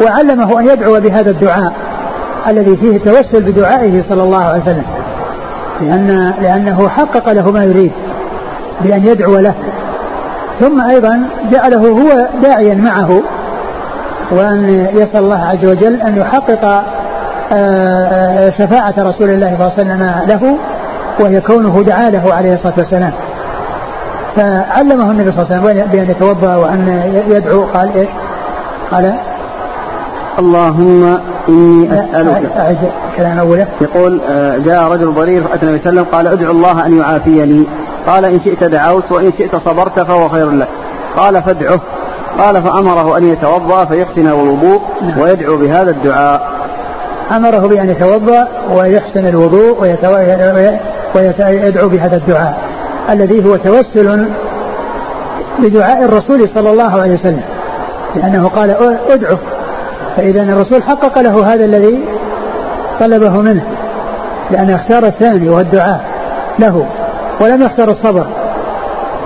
وعلمه 0.04 0.60
أن 0.60 0.66
يدعو 0.66 1.00
بهذا 1.00 1.30
الدعاء 1.30 1.72
الذي 2.48 2.76
فيه 2.76 2.96
التوسل 2.96 3.42
بدعائه 3.42 4.02
صلى 4.10 4.22
الله 4.22 4.44
عليه 4.44 4.62
وسلم. 4.62 4.84
لأن 5.80 6.34
لأنه 6.40 6.88
حقق 6.88 7.32
له 7.32 7.50
ما 7.50 7.64
يريد 7.64 7.92
بأن 8.80 9.06
يدعو 9.06 9.36
له. 9.36 9.54
ثم 10.60 10.80
أيضا 10.80 11.28
جعله 11.50 11.88
هو 11.88 12.28
داعيا 12.42 12.74
معه 12.74 13.22
وأن 14.32 14.88
يسأل 14.94 15.16
الله 15.24 15.38
عز 15.38 15.64
وجل 15.70 16.00
أن 16.00 16.16
يحقق 16.16 16.64
آه، 17.52 17.54
آه، 17.54 18.50
شفاعة 18.50 18.94
رسول 18.98 19.30
الله 19.30 19.56
صلى 19.58 19.66
الله 19.66 19.72
عليه 19.78 19.82
وسلم 19.82 20.02
له 20.28 20.56
وهي 21.20 21.40
كونه 21.40 21.82
دعا 21.82 22.10
له 22.10 22.34
عليه 22.34 22.54
الصلاة 22.54 22.74
والسلام. 22.78 23.12
فعلمه 24.36 25.10
النبي 25.10 25.30
صلى 25.30 25.42
الله 25.42 25.68
عليه 25.68 25.80
وسلم 25.80 25.92
بأن 25.92 26.10
يتوضأ 26.10 26.56
وأن 26.56 27.12
يدعو 27.30 27.64
قال 27.64 27.90
إيش؟ 27.96 28.08
قال 28.90 29.14
اللهم 30.38 31.18
إني 31.48 31.94
أسألك. 31.94 32.52
أعد 32.58 32.78
كلام 33.16 33.38
أوله. 33.38 33.66
يقول 33.80 34.20
آه، 34.30 34.58
جاء 34.58 34.88
رجل 34.88 35.14
ضرير 35.14 35.44
فأتى 35.44 35.62
النبي 35.62 35.78
صلى 35.84 35.90
الله 35.90 36.00
عليه 36.00 36.00
وسلم 36.00 36.04
قال 36.04 36.26
ادعو 36.26 36.50
الله 36.50 36.86
أن 36.86 36.98
يعافيني. 36.98 37.66
قال 38.06 38.24
إن 38.24 38.40
شئت 38.44 38.64
دعوت 38.64 39.12
وإن 39.12 39.32
شئت 39.38 39.56
صبرت 39.56 40.00
فهو 40.00 40.28
خير 40.28 40.50
لك. 40.50 40.68
قال 41.16 41.42
فادعه. 41.42 41.80
قال 42.38 42.62
فأمره 42.62 43.18
أن 43.18 43.24
يتوضأ 43.24 43.84
فيحسن 43.84 44.26
الوضوء. 44.26 44.80
ويدعو 45.18 45.56
بهذا 45.56 45.90
الدعاء. 45.90 46.60
أمره 47.36 47.58
بأن 47.58 47.90
يتوضأ 47.90 48.48
ويحسن 48.70 49.26
الوضوء 49.26 49.82
ويدعو 51.14 51.88
بهذا 51.88 52.16
الدعاء 52.16 52.58
الذي 53.10 53.44
هو 53.44 53.56
توسل 53.56 54.28
بدعاء 55.58 56.04
الرسول 56.04 56.50
صلى 56.54 56.70
الله 56.70 57.00
عليه 57.00 57.14
وسلم. 57.14 57.42
لأنه 58.16 58.48
قال 58.48 58.70
ادعو. 59.10 59.36
فإذا 60.16 60.42
الرسول 60.42 60.82
حقق 60.82 61.18
له 61.18 61.54
هذا 61.54 61.64
الذي 61.64 62.04
طلبه 63.00 63.40
منه 63.40 63.64
لأنه 64.50 64.76
اختار 64.76 65.06
الثاني 65.06 65.48
وهو 65.48 65.60
الدعاء 65.60 66.04
له. 66.58 66.86
ولم 67.40 67.62
يختار 67.62 67.88
الصبر. 67.90 68.26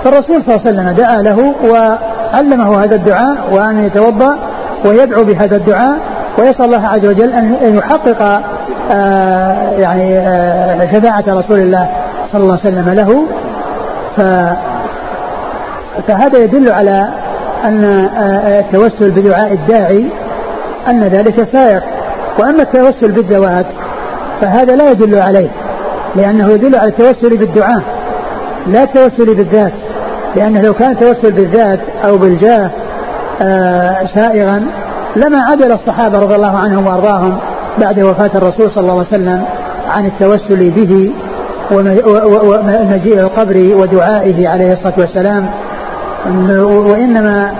فالرسول 0.03 0.43
صلى 0.43 0.55
الله 0.55 0.61
عليه 0.65 0.69
وسلم 0.69 0.89
دعا 0.89 1.21
له 1.21 1.55
وعلمه 1.69 2.83
هذا 2.83 2.95
الدعاء 2.95 3.37
وأن 3.51 3.85
يتوضأ 3.85 4.37
ويدعو 4.85 5.23
بهذا 5.23 5.55
الدعاء 5.55 5.99
ويسأل 6.39 6.65
الله 6.65 6.87
عز 6.87 7.05
وجل 7.05 7.33
أن 7.33 7.75
يحقق 7.75 8.41
آه 8.91 9.71
يعني 9.79 10.17
آه 10.19 10.91
شفاعة 10.93 11.23
رسول 11.27 11.59
الله 11.59 11.89
صلى 12.31 12.41
الله 12.41 12.59
عليه 12.63 12.73
وسلم 12.73 12.89
له. 12.89 13.25
فهذا 16.07 16.39
يدل 16.43 16.71
على 16.71 17.09
أن 17.65 17.85
آه، 17.85 18.59
التوسل 18.59 19.11
بدعاء 19.11 19.53
الداعي 19.53 20.11
أن 20.89 21.03
ذلك 21.03 21.47
سائر 21.53 21.81
وأما 22.39 22.61
التوسل 22.61 23.11
بالذوات 23.11 23.65
فهذا 24.41 24.75
لا 24.75 24.91
يدل 24.91 25.19
عليه 25.19 25.49
لأنه 26.15 26.51
يدل 26.51 26.75
على 26.75 26.87
التوسل 26.87 27.37
بالدعاء. 27.37 27.94
لا 28.67 28.83
التوسل 28.83 29.35
بالذات 29.35 29.73
لأنه 30.35 30.61
لو 30.61 30.73
كان 30.73 30.91
التوسل 30.91 31.31
بالذات 31.31 31.79
أو 32.05 32.17
بالجاه 32.17 32.71
آه 33.41 34.07
سائغا 34.15 34.67
لما 35.15 35.39
عدل 35.41 35.71
الصحابة 35.71 36.19
رضي 36.19 36.35
الله 36.35 36.57
عنهم 36.57 36.87
وأرضاهم 36.87 37.37
بعد 37.77 37.99
وفاة 37.99 38.31
الرسول 38.35 38.71
صلى 38.71 38.81
الله 38.81 38.93
عليه 38.93 39.07
وسلم 39.07 39.45
عن 39.87 40.05
التوسل 40.05 40.69
به 40.69 41.13
ومجيء 41.71 43.19
القبر 43.19 43.75
ودعائه 43.75 44.47
عليه 44.47 44.73
الصلاة 44.73 44.93
والسلام 44.99 45.49
وإنما 46.65 47.51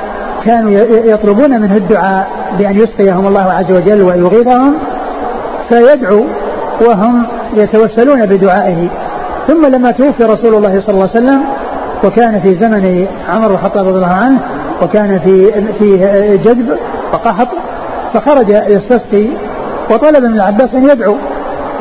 كانوا 0.45 0.71
يطلبون 1.05 1.61
منه 1.61 1.75
الدعاء 1.75 2.27
بأن 2.57 2.77
يسقيهم 2.77 3.27
الله 3.27 3.51
عز 3.51 3.71
وجل 3.71 4.01
ويغيثهم 4.01 4.75
فيدعو 5.69 6.25
وهم 6.87 7.27
يتوسلون 7.53 8.25
بدعائه. 8.25 8.89
ثم 9.47 9.65
لما 9.65 9.91
توفي 9.91 10.23
رسول 10.23 10.55
الله 10.55 10.81
صلى 10.81 10.93
الله 10.93 11.09
عليه 11.15 11.25
وسلم 11.25 11.43
وكان 12.03 12.41
في 12.41 12.55
زمن 12.55 13.07
عمر 13.29 13.47
بن 13.47 13.53
الخطاب 13.53 13.87
رضي 13.87 13.95
الله 13.95 14.13
عنه 14.13 14.39
وكان 14.81 15.19
في 15.19 15.51
في 15.79 15.97
جذب 16.37 16.77
وقحط 17.13 17.47
فخرج 18.13 18.49
يستسقي 18.49 19.27
وطلب 19.91 20.23
من 20.23 20.33
العباس 20.33 20.73
أن 20.73 20.89
يدعو 20.89 21.15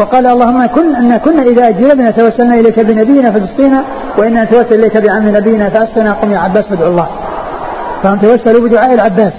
وقال 0.00 0.26
اللهم 0.26 0.66
كن 0.66 0.96
إن 0.96 1.16
كنا 1.16 1.42
إذا 1.42 1.68
اجلبنا 1.68 2.10
توسلنا 2.10 2.54
إليك 2.54 2.80
بنبينا 2.80 3.30
فتسقينا 3.30 3.84
وإنا 4.18 4.44
نتوسل 4.44 4.80
إليك 4.80 4.96
بعم 4.96 5.28
نبينا 5.28 5.68
فأسقنا 5.68 6.12
قم 6.12 6.32
يا 6.32 6.38
عباس 6.38 6.64
فادعو 6.64 6.88
الله. 6.88 7.06
فهم 8.02 8.18
توسلوا 8.18 8.68
بدعاء 8.68 8.94
العباس. 8.94 9.32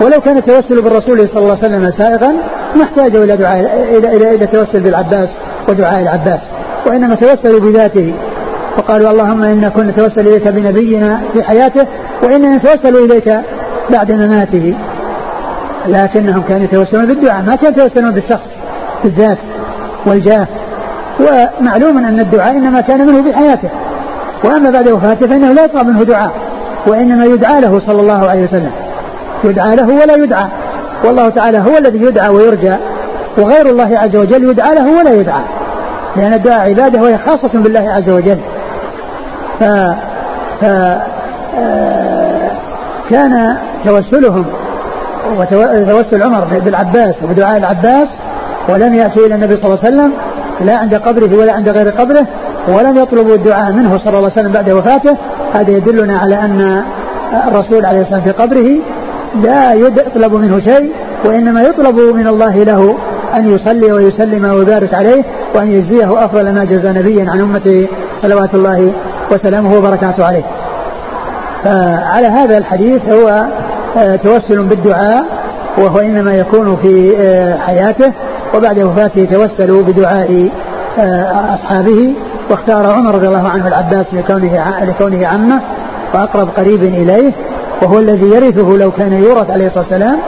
ولو 0.00 0.20
كان 0.20 0.36
التوسل 0.36 0.82
بالرسول 0.82 1.18
صلى 1.28 1.38
الله 1.38 1.58
عليه 1.62 1.66
وسلم 1.66 1.90
سائغا 1.98 2.32
ما 2.76 2.82
احتاجوا 2.82 3.24
إلى 3.24 3.36
دعاء 3.36 3.58
إلى 3.98 4.16
إلى 4.16 4.34
إلى 4.34 4.44
التوسل 4.44 4.80
بالعباس 4.80 5.28
ودعاء 5.68 6.00
العباس. 6.00 6.40
وإنما 6.86 7.14
توسلوا 7.14 7.60
بذاته. 7.60 8.14
فقالوا 8.76 9.10
اللهم 9.10 9.42
إنا 9.42 9.68
كنا 9.68 9.90
نتوسل 9.90 10.20
إليك 10.20 10.48
بنبينا 10.48 11.20
في 11.32 11.42
حياته 11.42 11.86
وإنا 12.22 12.56
نتوسل 12.56 12.96
إليك 12.96 13.40
بعد 13.90 14.12
مماته. 14.12 14.74
لكنهم 15.86 16.42
كانوا 16.42 16.64
يتوسلون 16.64 17.06
بالدعاء 17.06 17.42
ما 17.42 17.54
كانوا 17.56 17.78
يتوسلون 17.78 18.10
بالشخص 18.10 18.48
بالذات 19.04 19.38
والجاه. 20.06 20.46
ومعلوم 21.20 21.98
أن 21.98 22.20
الدعاء 22.20 22.50
إنما 22.50 22.80
كان 22.80 23.06
منه 23.06 23.22
في 23.22 23.36
حياته. 23.36 23.70
وأما 24.44 24.70
بعد 24.70 24.88
وفاته 24.88 25.26
فإنه 25.26 25.52
لا 25.52 25.64
يطلب 25.64 25.86
منه 25.86 26.02
دعاء 26.02 26.30
وإنما 26.86 27.24
يدعى 27.24 27.60
له 27.60 27.80
صلى 27.86 28.00
الله 28.00 28.28
عليه 28.30 28.44
وسلم. 28.44 28.72
يدعى 29.44 29.76
له 29.76 29.88
ولا 30.02 30.14
يدعى. 30.14 30.46
والله 31.04 31.28
تعالى 31.28 31.58
هو 31.58 31.78
الذي 31.78 31.98
يدعى 32.02 32.28
ويرجى 32.28 32.74
وغير 33.38 33.66
الله 33.66 33.98
عز 33.98 34.16
وجل 34.16 34.50
يدعى 34.50 34.74
له 34.74 34.98
ولا 34.98 35.14
يدعى. 35.14 35.42
لأن 36.16 36.32
الدعاء 36.32 36.60
عبادة 36.60 37.02
وهي 37.02 37.18
خاصة 37.18 37.50
بالله 37.54 37.90
عز 37.90 38.10
وجل. 38.10 38.38
ف, 39.60 39.64
ف... 40.60 40.64
آه، 41.58 42.50
كان 43.10 43.56
توسلهم 43.84 44.44
وتوسل 45.38 46.22
عمر 46.22 46.44
بالعباس 46.64 47.14
وبدعاء 47.22 47.56
العباس 47.56 48.08
ولم 48.68 48.94
يأتوا 48.94 49.26
إلى 49.26 49.34
النبي 49.34 49.52
صلى 49.52 49.64
الله 49.64 49.78
عليه 49.84 49.96
وسلم 49.96 50.12
لا 50.60 50.76
عند 50.76 50.94
قبره 50.94 51.38
ولا 51.38 51.52
عند 51.52 51.68
غير 51.68 51.88
قبره 51.88 52.26
ولم 52.68 52.96
يطلبوا 52.96 53.34
الدعاء 53.34 53.72
منه 53.72 53.98
صلى 53.98 54.08
الله 54.08 54.30
عليه 54.30 54.40
وسلم 54.40 54.52
بعد 54.52 54.70
وفاته. 54.70 55.16
هذا 55.54 55.70
يدلنا 55.70 56.18
على 56.18 56.34
أن 56.34 56.82
الرسول 57.48 57.86
عليه 57.86 58.00
الصلاة 58.00 58.18
والسلام 58.18 58.22
في 58.22 58.30
قبره 58.30 58.68
لا 59.42 59.72
يطلب 59.72 60.34
منه 60.34 60.60
شيء 60.60 60.92
وإنما 61.24 61.62
يطلب 61.62 62.00
من 62.00 62.26
الله 62.26 62.64
له 62.64 62.98
أن 63.36 63.50
يصلي 63.50 63.92
ويسلم 63.92 64.44
ويبارك 64.44 64.94
عليه 64.94 65.24
وأن 65.54 65.70
يجزيه 65.70 66.24
أفضل 66.24 66.52
ما 66.52 66.64
جزى 66.64 66.88
نبيا 66.88 67.30
عن 67.30 67.40
أمته 67.40 67.88
صلوات 68.22 68.54
الله 68.54 68.92
وسلامه 69.32 69.78
وبركاته 69.78 70.24
عليه. 70.26 70.44
فعلى 71.64 72.26
هذا 72.26 72.58
الحديث 72.58 73.02
هو 73.12 73.46
آه، 73.96 74.16
توسل 74.16 74.62
بالدعاء 74.62 75.24
وهو 75.78 75.98
إنما 75.98 76.32
يكون 76.32 76.76
في 76.76 77.16
آه، 77.18 77.58
حياته 77.58 78.12
وبعد 78.54 78.78
وفاته 78.78 79.24
توسلوا 79.24 79.82
بدعاء 79.82 80.50
آه، 80.98 81.54
أصحابه. 81.54 82.14
واختار 82.50 82.90
عمر 82.90 83.14
رضي 83.14 83.28
الله 83.28 83.48
عنه 83.48 83.68
العباس 83.68 84.06
لكونه 84.12 84.84
لكونه 84.84 85.26
عمه 85.26 85.60
وأقرب 86.14 86.48
قريب 86.56 86.82
إليه 86.82 87.32
وهو 87.82 87.98
الذي 87.98 88.26
يرثه 88.26 88.76
لو 88.76 88.90
كان 88.90 89.12
يورث 89.12 89.50
عليه 89.50 89.66
الصلاة 89.66 89.84
والسلام 89.84 90.18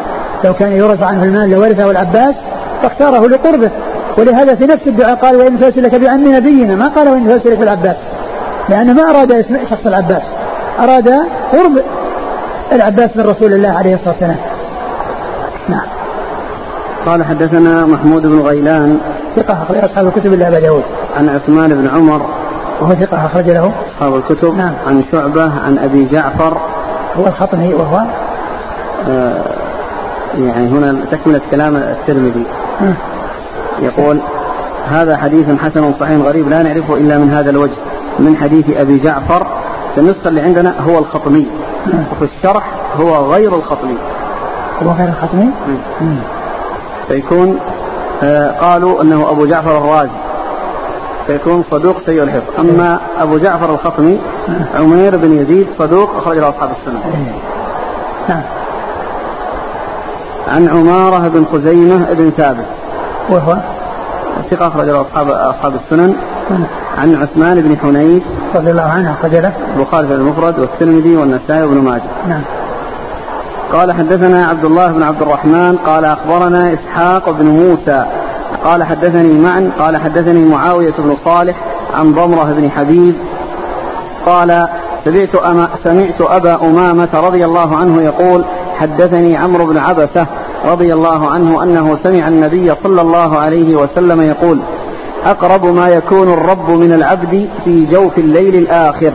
لو 0.44 0.54
كان 0.54 0.72
يورث 0.72 1.02
عنه 1.02 1.24
المال 1.24 1.50
لورثه 1.50 1.90
العباس 1.90 2.34
فاختاره 2.88 3.28
لقربه 3.28 3.70
ولهذا 4.18 4.54
في 4.54 4.64
نفس 4.66 4.86
الدعاء 4.86 5.14
قال 5.14 5.36
وإن 5.36 5.58
فاسلك 5.58 5.94
بعم 5.94 6.34
نبينا. 6.34 6.74
ما 6.76 6.88
قال 6.88 7.08
وإن 7.08 7.28
فاسلك 7.28 7.58
بالعباس 7.58 7.96
لأنه 8.68 8.92
ما 8.92 9.02
أراد 9.10 9.32
اسم 9.32 9.56
شخص 9.70 9.86
العباس 9.86 10.22
أراد 10.80 11.08
قرب 11.52 11.82
العباس 12.72 13.10
من 13.16 13.22
رسول 13.22 13.52
الله 13.52 13.68
عليه 13.68 13.94
الصلاة 13.94 14.10
والسلام. 14.10 14.36
نعم. 15.68 15.86
قال 17.06 17.24
حدثنا 17.24 17.86
محمود 17.86 18.22
بن 18.22 18.40
غيلان 18.40 18.98
ثقة 19.36 19.62
أخرج 19.62 19.78
أصحاب 19.78 20.06
الكتب 20.06 20.32
إلا 20.32 20.48
أبا 20.48 20.60
داود. 20.60 20.84
عن 21.16 21.28
عثمان 21.28 21.74
بن 21.74 21.88
عمر 21.88 22.26
وهو 22.80 22.94
ثقة 22.94 23.26
أخرج 23.26 23.50
له. 23.50 23.72
أصحاب 23.96 24.14
الكتب 24.14 24.56
نعم. 24.56 24.74
عن 24.86 25.04
شعبة 25.12 25.42
عن 25.66 25.78
أبي 25.78 26.04
جعفر. 26.04 26.58
هو 27.16 27.26
الخطمي 27.26 27.74
وهو؟ 27.74 28.00
آه 29.08 29.56
يعني 30.38 30.68
هنا 30.68 30.96
تكملة 31.10 31.40
كلام 31.50 31.76
الترمذي. 31.76 32.46
يقول 33.78 34.20
هذا 34.88 35.16
حديث 35.16 35.60
حسن 35.60 35.94
صحيح 36.00 36.20
غريب 36.20 36.48
لا 36.48 36.62
نعرفه 36.62 36.94
إلا 36.94 37.18
من 37.18 37.30
هذا 37.30 37.50
الوجه 37.50 37.76
من 38.18 38.36
حديث 38.36 38.64
أبي 38.70 38.98
جعفر 38.98 39.46
النسخة 39.98 40.28
اللي 40.28 40.40
عندنا 40.40 40.74
هو 40.80 40.98
الخطمي 40.98 41.46
وفي 41.86 42.24
الشرح 42.36 42.70
هو 42.96 43.32
غير 43.32 43.54
الخطمي. 43.54 43.96
هو 44.82 44.90
غير 44.90 45.08
الخطمي؟ 45.08 45.50
فيكون 47.08 47.58
آه 48.22 48.50
قالوا 48.50 49.02
أنه 49.02 49.30
أبو 49.30 49.46
جعفر 49.46 49.78
الرازي. 49.78 50.10
فيكون 51.26 51.64
صدوق 51.70 51.96
سيء 52.06 52.22
الحفظ. 52.22 52.60
أما 52.60 53.00
أبو 53.18 53.38
جعفر 53.38 53.70
الخطمي 53.74 54.20
عمير 54.78 55.16
بن 55.16 55.32
يزيد 55.32 55.66
صدوق 55.78 56.16
أخرج 56.16 56.38
له 56.38 56.48
أصحاب 56.48 56.70
السنة. 56.80 57.00
إيه. 57.04 57.32
نعم. 58.28 58.42
عن 60.48 60.68
عمارة 60.68 61.28
بن 61.28 61.44
خزيمة 61.52 62.12
بن 62.12 62.30
ثابت. 62.30 62.66
وهو؟ 63.30 63.56
ثقة 64.50 64.68
أخرج 64.68 64.84
له 64.84 65.00
أصحاب 65.00 65.30
أصحاب 65.30 65.74
السنن. 65.74 66.14
عن 66.98 67.14
عثمان 67.14 67.60
بن 67.60 67.78
حنيف. 67.78 68.22
رضي 68.54 68.70
الله 68.70 68.82
عنه 68.82 69.12
أخرج 69.12 69.34
له. 69.34 69.52
البخاري 69.76 70.08
في 70.08 70.14
المفرد 70.14 70.58
والترمذي 70.58 71.16
والنسائي 71.16 71.62
وابن 71.62 71.84
ماجه. 71.84 72.28
نعم. 72.28 72.42
قال 73.72 73.92
حدثنا 73.92 74.46
عبد 74.46 74.64
الله 74.64 74.92
بن 74.92 75.02
عبد 75.02 75.22
الرحمن. 75.22 75.76
قال 75.76 76.04
أخبرنا 76.04 76.74
إسحاق 76.74 77.30
بن 77.30 77.46
موسى. 77.46 78.06
قال 78.64 78.84
حدثني 78.84 79.38
معا 79.38 79.70
قال 79.78 79.96
حدثني 79.96 80.44
معاوية 80.44 80.94
بن 80.98 81.16
صالح 81.24 81.56
عن 81.94 82.12
ضمرة 82.12 82.44
بن 82.44 82.70
حبيب. 82.70 83.14
قال 84.26 84.68
سمعت, 85.04 85.34
أما 85.34 85.68
سمعت 85.84 86.20
أبا 86.20 86.54
أمامة 86.54 87.08
رضي 87.14 87.44
الله 87.44 87.76
عنه 87.76 88.02
يقول 88.02 88.44
حدثني 88.76 89.36
عمرو 89.36 89.66
بن 89.66 89.78
عبسة 89.78 90.26
رضي 90.64 90.92
الله 90.92 91.28
عنه 91.28 91.62
أنه 91.62 91.98
سمع 92.04 92.28
النبي 92.28 92.70
صلى 92.84 93.00
الله 93.00 93.38
عليه 93.38 93.76
وسلم 93.76 94.20
يقول 94.20 94.60
أقرب 95.26 95.64
ما 95.64 95.88
يكون 95.88 96.32
الرب 96.32 96.70
من 96.70 96.92
العبد 96.92 97.48
في 97.64 97.86
جوف 97.86 98.18
الليل 98.18 98.54
الآخر. 98.54 99.12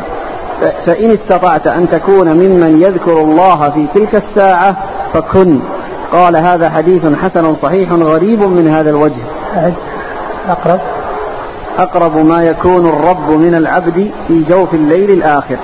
فإن 0.86 1.12
استطعت 1.12 1.68
أن 1.68 1.90
تكون 1.90 2.34
ممن 2.34 2.82
يذكر 2.82 3.22
الله 3.22 3.70
في 3.70 3.88
تلك 3.96 4.16
الساعة 4.16 4.78
فكن. 5.14 5.60
قال 6.12 6.36
هذا 6.36 6.70
حديث 6.70 7.06
حسن 7.06 7.56
صحيح 7.62 7.92
غريب 7.92 8.44
من 8.44 8.68
هذا 8.68 8.90
الوجه. 8.90 9.24
أقرب. 10.50 10.80
أقرب 11.78 12.18
ما 12.18 12.44
يكون 12.44 12.86
الرب 12.86 13.32
من 13.32 13.56
العبد 13.56 14.12
في 14.28 14.44
جوف 14.44 14.74
الليل 14.74 15.12
الآخر. 15.12 15.58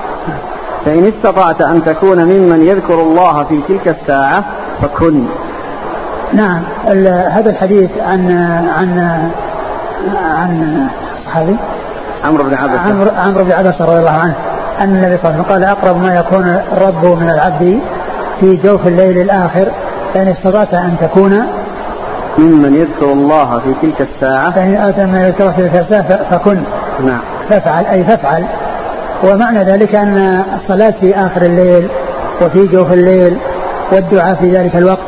فإن 0.88 1.04
استطعت 1.06 1.62
أن 1.62 1.86
تكون 1.86 2.24
ممن 2.24 2.64
يذكر 2.64 3.02
الله 3.02 3.44
في 3.44 3.62
تلك 3.68 3.88
الساعة 3.88 4.44
فكن. 4.82 5.26
نعم 6.34 6.64
هذا 7.32 7.50
الحديث 7.50 7.90
عن 7.98 8.32
عن 8.78 9.00
عن 10.16 10.88
صحابي؟ 11.26 11.56
عمرو 12.26 12.44
بن 12.44 12.54
عبس 12.54 12.80
عمرو 12.92 13.12
عمرو 13.18 13.44
بن 13.44 13.52
عبس 13.52 13.82
رضي 13.82 14.00
الله 14.00 14.12
عنه. 14.12 14.36
أن 14.82 14.90
النبي 14.96 15.18
صلى 15.18 15.32
الله 15.32 15.34
عليه 15.34 15.42
وسلم 15.42 15.44
قال 15.44 15.64
أقرب 15.64 15.98
ما 16.02 16.16
يكون 16.16 16.50
الرب 16.50 17.06
من 17.20 17.30
العبد 17.30 17.80
في 18.40 18.56
جوف 18.56 18.88
الليل 18.88 19.18
الآخر 19.18 19.72
فإن 20.14 20.28
استطعت 20.28 20.74
أن 20.74 20.96
تكون 21.02 21.44
ممن 22.38 22.76
يذكر 22.76 23.12
الله 23.14 23.60
في 23.60 23.74
تلك 23.82 24.02
الساعة 24.02 24.52
فإن 24.52 24.76
آتى 24.76 25.06
من 25.06 25.16
يذكر 25.16 25.52
في 25.52 25.70
تلك 25.70 25.76
الساعة 25.76 26.30
فكن. 26.32 26.64
نعم. 27.06 27.22
فافعل 27.50 27.86
أي 27.86 28.04
فافعل. 28.04 28.48
ومعنى 29.24 29.60
ذلك 29.60 29.96
أن 29.96 30.44
الصلاة 30.56 30.94
في 31.02 31.16
آخر 31.16 31.42
الليل 31.42 31.90
وفي 32.42 32.68
جوف 32.68 32.94
الليل 32.94 33.38
والدعاء 33.92 34.36
في 34.36 34.52
ذلك 34.52 34.76
الوقت 34.76 35.08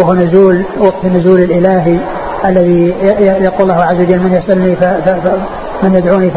وهو 0.00 0.14
نزول 0.14 0.64
وقت 0.80 1.04
النزول 1.04 1.40
الإلهي 1.40 1.98
الذي 2.44 2.94
يقول 3.20 3.70
الله 3.70 3.84
عز 3.84 4.00
وجل 4.00 4.18
من 4.18 4.32
يسألني 4.34 4.76
من 5.82 5.94
يدعوني 5.94 6.30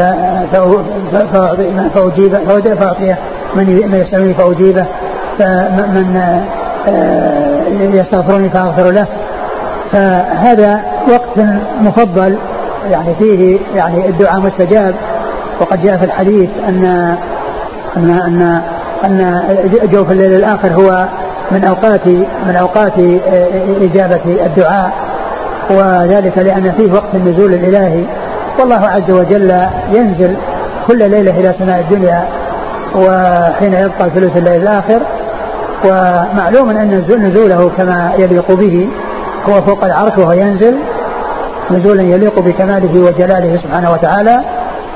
فأجيبه 1.93 2.75
فأعطيه. 2.75 3.17
من 3.55 3.93
يسألني 3.93 4.33
فأجيبه. 4.33 4.85
فمن 5.39 6.17
آه، 6.87 7.63
يستغفرني 7.69 8.49
فأغفر 8.49 8.91
له. 8.91 9.07
فهذا 9.91 10.81
وقت 11.11 11.47
مفضل 11.81 12.37
يعني 12.91 13.15
فيه 13.15 13.59
يعني 13.75 14.09
الدعاء 14.09 14.39
مستجاب. 14.39 14.95
وقد 15.61 15.81
جاء 15.81 15.97
في 15.97 16.05
الحديث 16.05 16.49
أن 16.67 16.85
أن 17.97 18.09
أن 18.09 18.61
أن 19.05 19.43
جوف 19.91 20.11
الليل 20.11 20.33
الآخر 20.33 20.73
هو 20.73 21.07
من 21.51 21.63
أوقات 21.63 22.07
من 22.47 22.55
أوقات 22.55 22.93
إجابة 23.81 24.45
الدعاء 24.45 24.91
وذلك 25.71 26.37
لأن 26.37 26.71
فيه 26.71 26.93
وقت 26.93 27.15
النزول 27.15 27.53
الإلهي 27.53 28.03
والله 28.59 28.87
عز 28.87 29.11
وجل 29.11 29.65
ينزل 29.91 30.35
كل 30.87 30.97
ليلة 30.97 31.31
إلى 31.31 31.55
سماء 31.59 31.79
الدنيا 31.79 32.23
وحين 32.95 33.73
يبقى 33.73 34.09
ثلث 34.09 34.37
الليل 34.37 34.61
الآخر. 34.61 35.01
ومعلوم 35.85 36.69
أن 36.69 37.03
نزوله 37.09 37.71
كما 37.77 38.11
يليق 38.17 38.51
به 38.51 38.89
هو 39.49 39.53
فوق 39.53 39.85
العرش 39.85 40.17
وهو 40.17 40.31
ينزل 40.31 40.75
نزولا 41.71 42.01
يليق 42.03 42.39
بكماله 42.39 42.99
وجلاله 42.99 43.57
سبحانه 43.63 43.91
وتعالى. 43.91 44.39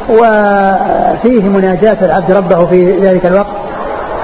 وفيه 0.09 1.43
مناجاة 1.49 1.97
العبد 2.01 2.31
ربه 2.31 2.65
في 2.65 2.99
ذلك 2.99 3.25
الوقت 3.25 3.55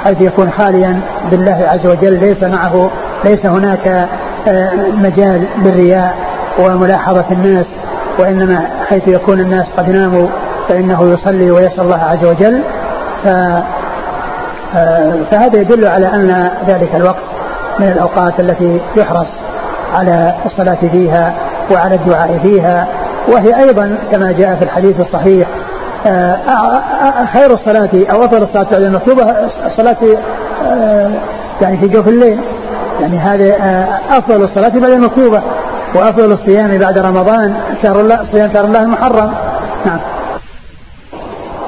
حيث 0.04 0.22
يكون 0.22 0.52
خاليا 0.52 1.02
بالله 1.32 1.66
عز 1.68 1.88
وجل 1.88 2.20
ليس 2.20 2.44
معه 2.44 2.90
ليس 3.26 3.46
هناك 3.46 4.08
آه، 4.48 4.72
مجال 4.94 5.46
للرياء 5.58 6.16
وملاحظة 6.60 7.26
الناس 7.32 7.66
وإنما 8.20 8.66
حيث 8.90 9.08
يكون 9.08 9.40
الناس 9.40 9.66
قد 9.78 9.90
ناموا 9.90 10.28
فإنه 10.70 11.14
يصلي 11.14 11.52
ويسأل 11.52 11.80
الله 11.80 12.04
عز 12.04 12.26
وجل. 12.26 12.62
ف 13.24 13.28
آه، 14.76 15.16
فهذا 15.32 15.60
يدل 15.60 15.88
على 15.88 16.08
أن 16.08 16.52
ذلك 16.68 16.96
الوقت 16.96 17.24
من 17.80 17.88
الأوقات 17.88 18.40
التي 18.40 18.80
يحرص 18.98 19.28
على 19.94 20.36
الصلاة 20.46 20.90
فيها 20.92 21.34
وعلى 21.72 21.96
الدعاء 21.96 22.40
فيها 22.44 22.88
وهي 23.28 23.64
أيضا 23.64 23.98
كما 24.12 24.32
جاء 24.32 24.56
في 24.56 24.64
الحديث 24.66 25.00
الصحيح 25.00 25.48
خير 27.34 27.54
الصلاة 27.54 27.90
أو 28.12 28.26
أفضل 28.26 28.44
الصلاة 28.44 28.68
بعد 28.72 28.82
المكتوبة 28.82 29.24
الصلاة 29.66 29.98
آه، 30.66 31.12
يعني 31.62 31.78
في 31.78 31.88
جوف 31.88 32.08
الليل. 32.08 32.40
يعني 33.02 33.18
هذه 33.18 33.54
أفضل 34.10 34.44
الصلاة 34.44 34.80
بعد 34.80 34.92
المكتوبة 34.92 35.42
وأفضل 35.96 36.32
الصيام 36.32 36.78
بعد 36.78 36.98
رمضان 36.98 37.56
شهر 37.84 38.00
الله 38.00 38.32
صيام 38.32 38.54
شهر 38.54 38.66
الله 38.66 38.84
المحرم. 38.84 39.34
نعم. 39.86 40.00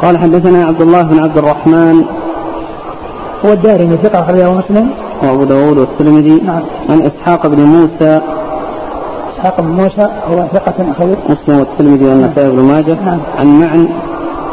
قال 0.02 0.18
حدثنا 0.18 0.66
عبد 0.66 0.82
الله 0.82 1.02
بن 1.02 1.24
عبد 1.24 1.38
الرحمن. 1.38 2.04
هو 3.46 3.54
الدارمي 3.54 3.98
ثقة 4.04 4.20
أخرجه 4.20 4.54
مسلم. 4.54 4.90
وأبو 5.24 5.44
داود 5.44 5.78
والترمذي. 5.78 6.42
نعم. 6.46 6.62
عن 6.90 7.02
إسحاق 7.02 7.48
بن 7.48 7.60
موسى. 7.60 8.22
إسحاق 9.36 9.62
بن 9.62 9.68
موسى 9.68 10.08
هو 10.28 10.48
ثقة 10.54 10.92
أخرجه. 10.92 11.18
مسلم 11.30 11.60
والترمذي 11.60 12.06
والنسائي 12.06 12.52
بن 12.52 12.60
ماجه. 12.60 12.98
نعم. 13.06 13.20
عن 13.40 13.60
معن. 13.60 13.88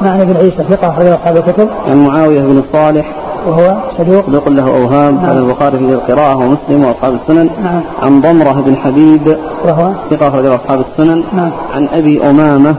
معن 0.03 0.25
بن 0.25 0.37
عيسى 0.37 0.65
ثقة 0.71 0.89
أخرجه 0.89 1.15
أصحاب 1.15 1.37
الكتب. 1.37 1.69
عن 1.89 2.05
معاوية 2.07 2.41
بن 2.41 2.63
صالح 2.73 3.07
وهو 3.47 3.77
صدوق. 3.99 4.27
صدوق 4.27 4.49
له 4.49 4.63
أوهام 4.63 5.15
نعم. 5.15 5.27
قال 5.27 5.39
البخاري 5.39 5.79
في 5.79 5.85
القراءة 5.85 6.37
ومسلم 6.37 6.85
وأصحاب 6.85 7.15
السنن. 7.15 7.51
نعم. 7.63 7.81
عن 8.03 8.21
ضمرة 8.21 8.53
بن 8.53 8.77
حبيب 8.77 9.39
وهو 9.65 9.93
ثقة 10.11 10.29
أخرجه 10.29 10.55
أصحاب 10.55 10.81
السنن. 10.81 11.23
نعم. 11.33 11.51
عن 11.75 11.89
أبي 11.93 12.31
أمامة 12.31 12.75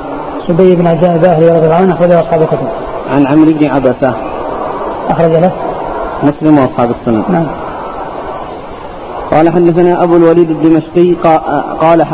سبي 0.48 0.76
بن 0.76 0.88
عجاء 0.88 1.16
الباهلي 1.16 1.50
رضي 1.50 1.66
الله 1.66 1.76
عنه 1.76 1.94
أخرجه 1.94 2.20
أصحاب 2.20 2.42
الكتب. 2.42 2.68
عن 3.12 3.28
عمرو 3.28 3.52
بن 3.52 3.70
عبسة 3.70 4.14
أخرج 5.10 5.32
له 5.32 5.52
مسلم 6.24 6.58
وأصحاب 6.58 6.90
السنن. 6.90 7.24
نعم. 7.30 7.46
قال 9.32 9.50
حدثنا 9.50 10.04
أبو 10.04 10.16
الوليد 10.16 10.50
الدمشقي 10.50 11.14
قال 11.82 12.06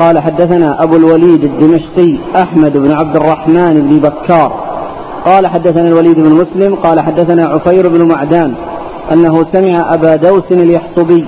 قال 0.00 0.18
حدثنا 0.18 0.82
أبو 0.82 0.96
الوليد 0.96 1.44
الدمشقي 1.44 2.18
أحمد 2.36 2.76
بن 2.76 2.92
عبد 2.92 3.16
الرحمن 3.16 3.74
بن 3.74 3.98
بكار. 3.98 4.52
قال 5.24 5.46
حدثنا 5.46 5.88
الوليد 5.88 6.16
بن 6.16 6.32
مسلم 6.32 6.74
قال 6.74 7.00
حدثنا 7.00 7.46
عفير 7.46 7.88
بن 7.88 8.08
معدان 8.08 8.54
أنه 9.12 9.46
سمع 9.52 9.94
أبا 9.94 10.16
دوس 10.16 10.42
اليحصبي 10.50 11.26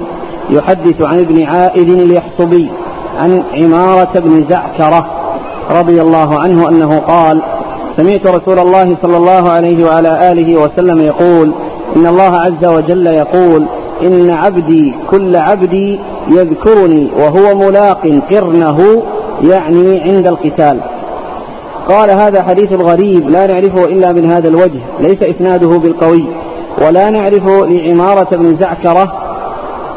يحدث 0.51 1.03
عن 1.03 1.19
ابن 1.19 1.43
عائد 1.43 1.89
اليحصبي 1.89 2.71
عن 3.19 3.43
عمارة 3.55 4.21
بن 4.21 4.47
زعكرة 4.51 5.07
رضي 5.71 6.03
الله 6.03 6.41
عنه 6.41 6.69
أنه 6.69 6.99
قال 6.99 7.43
سمعت 7.97 8.27
رسول 8.27 8.59
الله 8.59 8.97
صلى 9.03 9.17
الله 9.17 9.51
عليه 9.51 9.85
وعلى 9.85 10.33
آله 10.33 10.63
وسلم 10.63 11.01
يقول 11.01 11.53
إن 11.97 12.07
الله 12.07 12.37
عز 12.37 12.65
وجل 12.65 13.07
يقول 13.07 13.67
إن 14.03 14.31
عبدي 14.31 14.95
كل 15.11 15.37
عبدي 15.37 15.99
يذكرني 16.29 17.11
وهو 17.19 17.55
ملاق 17.55 18.21
قرنه 18.31 19.03
يعني 19.43 20.01
عند 20.01 20.27
القتال. 20.27 20.81
قال 21.89 22.11
هذا 22.11 22.43
حديث 22.43 22.73
غريب 22.73 23.31
لا 23.31 23.47
نعرفه 23.47 23.85
إلا 23.85 24.13
من 24.13 24.31
هذا 24.31 24.49
الوجه 24.49 24.81
ليس 25.01 25.23
إسناده 25.23 25.79
بالقوي. 25.79 26.25
ولا 26.87 27.11
نعرف 27.11 27.47
لعمارة 27.47 28.37
بن 28.37 28.57
زعكرة 28.61 29.13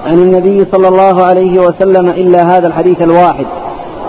عن 0.06 0.14
النبي 0.14 0.66
صلى 0.72 0.88
الله 0.88 1.24
عليه 1.24 1.60
وسلم 1.60 2.10
إلا 2.10 2.58
هذا 2.58 2.68
الحديث 2.68 3.02
الواحد. 3.02 3.45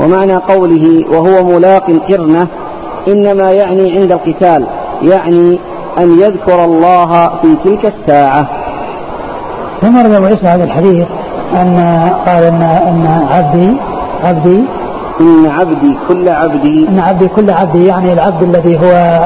ومعنى 0.00 0.36
قوله 0.36 1.04
وهو 1.10 1.44
ملاق 1.44 1.90
قرنه 2.08 2.46
إنما 3.08 3.52
يعني 3.52 3.98
عند 3.98 4.12
القتال 4.12 4.66
يعني 5.02 5.58
أن 5.98 6.20
يذكر 6.20 6.64
الله 6.64 7.28
في 7.42 7.56
تلك 7.64 7.94
الساعة. 7.94 8.57
ثم 9.82 10.06
روى 10.06 10.26
عيسى 10.26 10.46
هذا 10.46 10.64
الحديث 10.64 11.06
أن 11.52 11.76
قال 12.26 12.44
أن 12.44 12.62
أن 12.62 13.26
عبدي 13.30 13.76
عبدي 14.24 14.64
إن 15.20 15.46
عبدي 15.46 15.96
كل 16.08 16.28
عبدي. 16.28 16.88
إن 16.88 16.98
عبدي 16.98 17.28
كل 17.28 17.50
عبدي 17.50 17.86
يعني 17.86 18.12
العبد 18.12 18.42
الذي 18.42 18.78
هو 18.78 19.18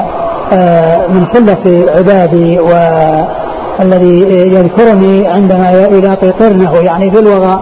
آه، 0.53 1.07
من 1.07 1.25
خلة 1.33 1.85
عبادي 1.97 2.59
والذي 2.59 4.19
يذكرني 4.53 5.27
عندما 5.27 5.71
يلاقي 5.71 6.29
قرنه 6.29 6.77
يعني 6.77 7.11
في 7.11 7.19
الوغى 7.19 7.59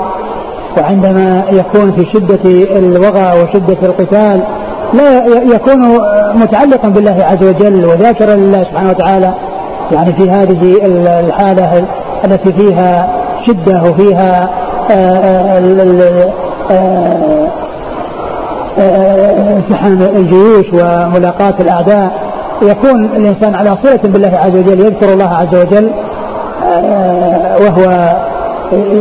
وعندما 0.78 1.44
يكون 1.52 1.92
في 1.92 2.06
شدة 2.14 2.40
الوغى 2.80 3.42
وشدة 3.44 3.78
القتال 3.84 4.44
لا 4.94 5.26
يكون 5.56 5.82
متعلقا 6.36 6.90
بالله 6.90 7.26
عز 7.26 7.44
وجل 7.44 7.86
وذاكرا 7.86 8.36
لله 8.36 8.64
سبحانه 8.64 8.90
وتعالى. 8.90 9.34
يعني 9.92 10.14
في 10.14 10.30
هذه 10.30 10.78
الحالة 11.20 11.86
التي 12.26 12.54
فيها 12.54 13.10
شدة 13.48 13.82
وفيها 13.82 14.50
امتحان 19.58 20.02
الجيوش 20.02 20.66
وملاقاة 20.74 21.54
الأعداء. 21.60 22.12
يكون 22.62 23.06
الإنسان 23.06 23.56
على 23.56 23.78
صلة 23.84 24.00
بالله 24.04 24.38
عز 24.38 24.56
وجل 24.56 24.80
يذكر 24.80 25.14
الله 25.14 25.30
عز 25.30 25.56
وجل 25.56 25.92
وهو 27.62 28.16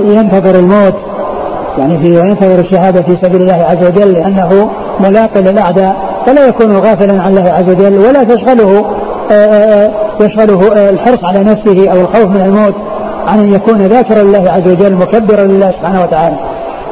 ينتظر 0.05 0.59
الموت. 0.59 0.95
يعني 1.79 1.99
في 1.99 2.19
ينتظر 2.19 2.59
الشهادة 2.59 3.03
في 3.03 3.17
سبيل 3.23 3.43
الله 3.43 3.67
عز 3.71 3.87
وجل 3.87 4.13
لأنه 4.13 4.71
ملاق 5.01 5.39
للأعداء. 5.39 5.97
فلا 6.27 6.47
يكون 6.47 6.77
غافلا 6.77 7.23
عن 7.23 7.37
الله 7.39 7.51
عز 7.53 7.71
وجل 7.71 7.99
ولا 7.99 8.25
تشغله 8.25 8.85
يشغله 10.21 10.91
الحرص 10.91 11.25
على 11.25 11.39
نفسه 11.39 11.91
أو 11.93 12.01
الخوف 12.01 12.27
من 12.27 12.41
الموت. 12.41 12.75
عن 13.31 13.39
أن 13.39 13.53
يكون 13.55 13.79
ذاكرا 13.79 14.23
لله 14.23 14.51
عز 14.51 14.69
وجل 14.69 14.95
مكبرا 14.95 15.45
لله 15.45 15.71
سبحانه 15.71 16.03
وتعالى. 16.03 16.37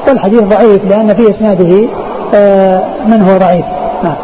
والحديث 0.09 0.41
ضعيف 0.41 0.85
لأن 0.85 1.15
في 1.15 1.31
إسناده 1.31 1.89
من 3.07 3.23
هو 3.23 3.39
ضعيف. 3.39 3.65
نعم. 4.05 4.17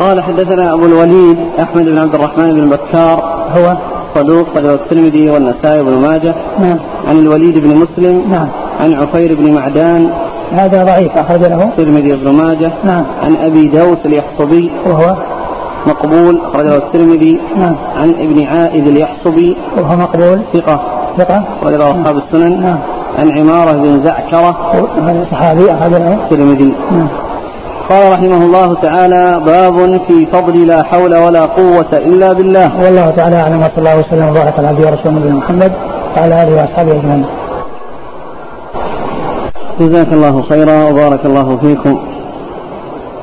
قال 0.00 0.22
حدثنا 0.22 0.74
أبو 0.74 0.86
الوليد 0.86 1.38
أحمد 1.60 1.84
بن 1.84 1.98
عبد 1.98 2.14
الرحمن 2.14 2.52
بن 2.52 2.70
بكار 2.70 3.46
هو؟ 3.56 3.76
صدوق 4.14 4.46
قد 4.56 4.64
الترمذي 4.64 5.30
والنسائي 5.30 5.80
وابن 5.80 6.00
ماجه. 6.00 6.34
نعم. 6.60 6.78
عن 7.08 7.18
الوليد 7.18 7.58
بن 7.58 7.76
مسلم 7.76 8.24
نعم. 8.30 8.48
عن 8.80 8.94
عفير 8.94 9.34
بن 9.34 9.52
معدان. 9.54 10.10
هذا 10.52 10.84
ضعيف 10.84 11.18
أخرج 11.18 11.40
له. 11.40 11.64
الترمذي 11.64 12.12
وابن 12.12 12.32
ماجه. 12.32 12.72
نعم. 12.84 13.04
عن 13.22 13.36
أبي 13.36 13.68
دوس 13.68 13.98
اليحصبي. 14.04 14.70
وهو؟ 14.86 15.16
مقبول 15.86 16.40
أخرجه 16.44 16.76
الترمذي. 16.76 17.40
نعم. 17.56 17.76
عن 17.96 18.10
ابن 18.10 18.46
عائد 18.46 18.86
اليحصبي. 18.86 19.56
وهو 19.76 19.96
مقبول. 19.96 20.40
ثقة. 20.54 21.01
ثقة 21.18 21.44
أخرجه 21.62 21.90
أصحاب 21.90 22.16
السنن 22.16 22.62
نعم. 22.62 22.78
عن 23.18 23.38
عمارة 23.38 23.72
بن 23.72 24.04
زعكرة 24.04 24.56
هذا 25.02 25.26
صحابي 25.30 25.72
أخرج 25.72 25.92
له 25.92 26.14
الترمذي. 26.14 26.74
نعم. 26.90 27.08
قال 27.90 28.12
رحمه 28.12 28.44
الله 28.44 28.74
تعالى 28.74 29.40
باب 29.46 30.00
في 30.08 30.26
فضل 30.26 30.66
لا 30.66 30.82
حول 30.82 31.16
ولا 31.16 31.40
قوة 31.40 31.92
إلا 31.92 32.32
بالله. 32.32 32.84
والله 32.84 33.10
تعالى 33.10 33.36
أعلم 33.36 33.58
وصلى 33.58 33.78
الله 33.78 33.98
وسلم 33.98 34.28
وبارك 34.28 34.58
على 34.58 34.68
عبده 34.68 34.90
ورسوله 34.90 35.16
نبينا 35.16 35.34
محمد 35.34 35.72
وعلى 36.16 36.42
آله 36.42 36.56
وأصحابه 36.56 36.92
أجمعين. 36.92 37.26
جزاك 39.80 40.12
الله 40.12 40.42
خيرا 40.42 40.90
وبارك 40.90 41.26
الله 41.26 41.56
فيكم. 41.56 41.98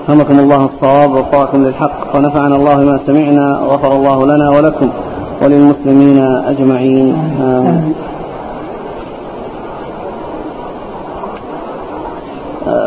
رحمكم 0.10 0.40
الله 0.40 0.66
الصواب 0.66 1.12
ووفقكم 1.12 1.66
للحق 1.66 2.16
ونفعنا 2.16 2.56
الله 2.56 2.76
بما 2.76 3.00
سمعنا 3.08 3.60
وغفر 3.60 3.92
الله 3.92 4.26
لنا 4.26 4.50
ولكم. 4.50 4.90
وللمسلمين 5.42 6.18
أجمعين. 6.24 7.16
آمين. 7.42 7.94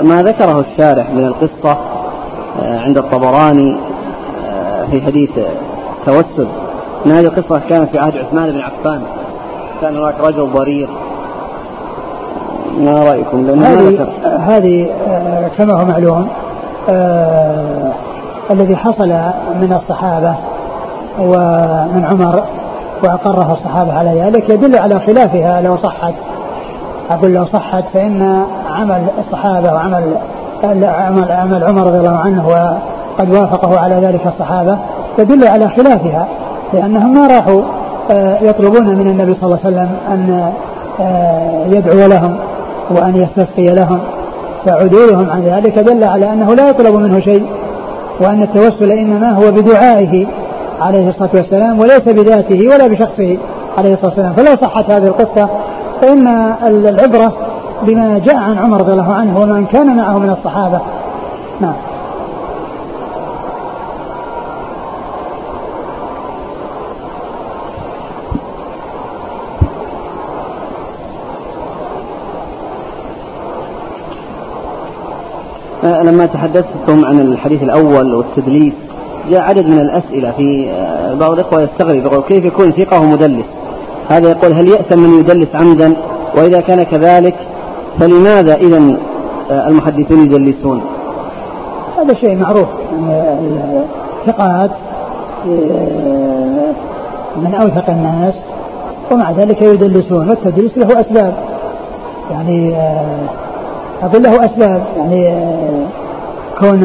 ما 0.02 0.22
ذكره 0.22 0.60
الشارح 0.60 1.10
من 1.10 1.24
القصة 1.24 1.78
آه، 2.62 2.80
عند 2.80 2.98
الطبراني 2.98 3.76
آه، 4.46 4.86
في 4.90 5.00
حديث 5.00 5.30
توسل. 6.06 6.46
أن 7.06 7.10
هذه 7.10 7.24
القصة 7.26 7.60
كانت 7.68 7.90
في 7.90 7.98
عهد 7.98 8.16
عثمان 8.16 8.50
بن 8.52 8.60
عفان. 8.60 9.02
كان 9.80 9.96
هناك 9.96 10.20
رجل 10.20 10.50
ضرير. 10.52 10.88
ما 12.78 13.04
رأيكم؟ 13.04 13.46
لأن 13.46 13.62
هذه 13.62 14.06
هذه 14.24 14.90
آه، 15.08 15.48
كما 15.58 15.74
هو 15.74 15.84
معلوم 15.84 16.28
آه 16.88 17.92
الذي 18.50 18.76
حصل 18.76 19.08
من 19.60 19.80
الصحابة 19.82 20.34
ومن 21.18 22.04
عمر 22.10 22.42
وأقره 23.04 23.52
الصحابة 23.52 23.92
على 23.92 24.20
ذلك 24.20 24.50
يدل 24.50 24.78
على 24.78 25.00
خلافها 25.00 25.60
لو 25.60 25.76
صحت. 25.76 26.14
أقول 27.10 27.32
لو 27.32 27.44
صحت 27.44 27.84
فإن 27.94 28.44
عمل 28.70 29.02
الصحابة 29.18 29.72
وعمل 29.72 30.14
عمل 30.64 31.32
عمل 31.32 31.64
عمر 31.64 31.86
رضي 31.86 31.98
الله 31.98 32.18
عنه 32.18 32.48
وقد 32.48 33.30
وافقه 33.30 33.80
على 33.80 33.94
ذلك 33.94 34.26
الصحابة 34.26 34.78
يدل 35.18 35.48
على 35.48 35.68
خلافها 35.68 36.26
لأنهم 36.72 37.14
ما 37.14 37.26
راحوا 37.26 37.62
آه، 38.10 38.38
يطلبون 38.42 38.88
من 38.88 39.10
النبي 39.10 39.34
صلى 39.34 39.44
الله 39.44 39.58
عليه 39.64 39.76
وسلم 39.76 39.90
أن 40.08 40.52
آه، 41.00 41.66
يدعو 41.66 42.08
لهم 42.08 42.36
وأن 42.90 43.16
يستسقي 43.16 43.74
لهم. 43.74 43.98
فعدولهم 44.66 45.30
عن 45.30 45.42
ذلك 45.42 45.78
دل 45.78 46.04
على 46.04 46.32
أنه 46.32 46.54
لا 46.54 46.68
يطلب 46.68 46.94
منه 46.94 47.20
شيء 47.20 47.46
وأن 48.20 48.42
التوسل 48.42 48.90
إنما 48.90 49.30
هو 49.30 49.50
بدعائه. 49.50 50.26
عليه 50.80 51.08
الصلاة 51.08 51.30
والسلام 51.34 51.78
وليس 51.78 52.00
بذاته 52.00 52.68
ولا 52.68 52.86
بشخصه 52.86 53.38
عليه 53.78 53.94
الصلاة 53.94 54.10
والسلام. 54.10 54.32
فلو 54.32 54.56
صحت 54.56 54.90
هذه 54.90 55.06
القصة 55.06 55.48
فإن 56.02 56.26
العبرة 56.66 57.32
بما 57.82 58.18
جاء 58.18 58.36
عن 58.36 58.58
عمر 58.58 58.80
رضي 58.80 58.92
الله 58.92 59.12
عنه 59.12 59.40
ومن 59.40 59.66
كان 59.66 59.96
معه 59.96 60.18
من 60.18 60.30
الصحابة. 60.30 60.80
نعم. 61.60 61.74
آه، 75.84 76.02
لما 76.02 76.26
تحدثتم 76.26 77.04
عن 77.04 77.20
الحديث 77.20 77.62
الأول 77.62 78.14
والتدليس 78.14 78.74
جاء 79.30 79.40
عدد 79.40 79.66
من 79.66 79.78
الأسئلة 79.78 80.32
في 80.32 80.70
آه، 80.70 81.14
بعض 81.14 81.32
الإخوة 81.32 81.62
يستغرب 81.62 82.06
يقول 82.06 82.22
كيف 82.22 82.44
يكون 82.44 82.72
ثقة 82.72 83.00
ومدلس 83.00 83.44
هذا 84.08 84.30
يقول 84.30 84.52
هل 84.52 84.68
يأثم 84.68 84.98
من 84.98 85.20
يدلس 85.20 85.48
عمدا؟ 85.54 85.96
وإذا 86.36 86.60
كان 86.60 86.82
كذلك 86.82 87.34
فلماذا 88.00 88.54
إذا 88.54 88.96
آه، 89.50 89.68
المحدثون 89.68 90.24
يدلسون؟ 90.24 90.82
هذا 91.98 92.14
شيء 92.14 92.36
معروف. 92.36 92.68
الثقات 94.22 94.70
من 97.36 97.54
أوثق 97.54 97.90
الناس 97.90 98.34
ومع 99.12 99.30
ذلك 99.30 99.62
يدلسون 99.62 100.28
والتدليس 100.28 100.78
له 100.78 101.00
أسباب. 101.00 101.34
يعني 102.30 102.76
أقول 104.02 104.22
له 104.22 104.44
أسباب. 104.44 104.82
يعني 104.96 105.34
كون 106.60 106.82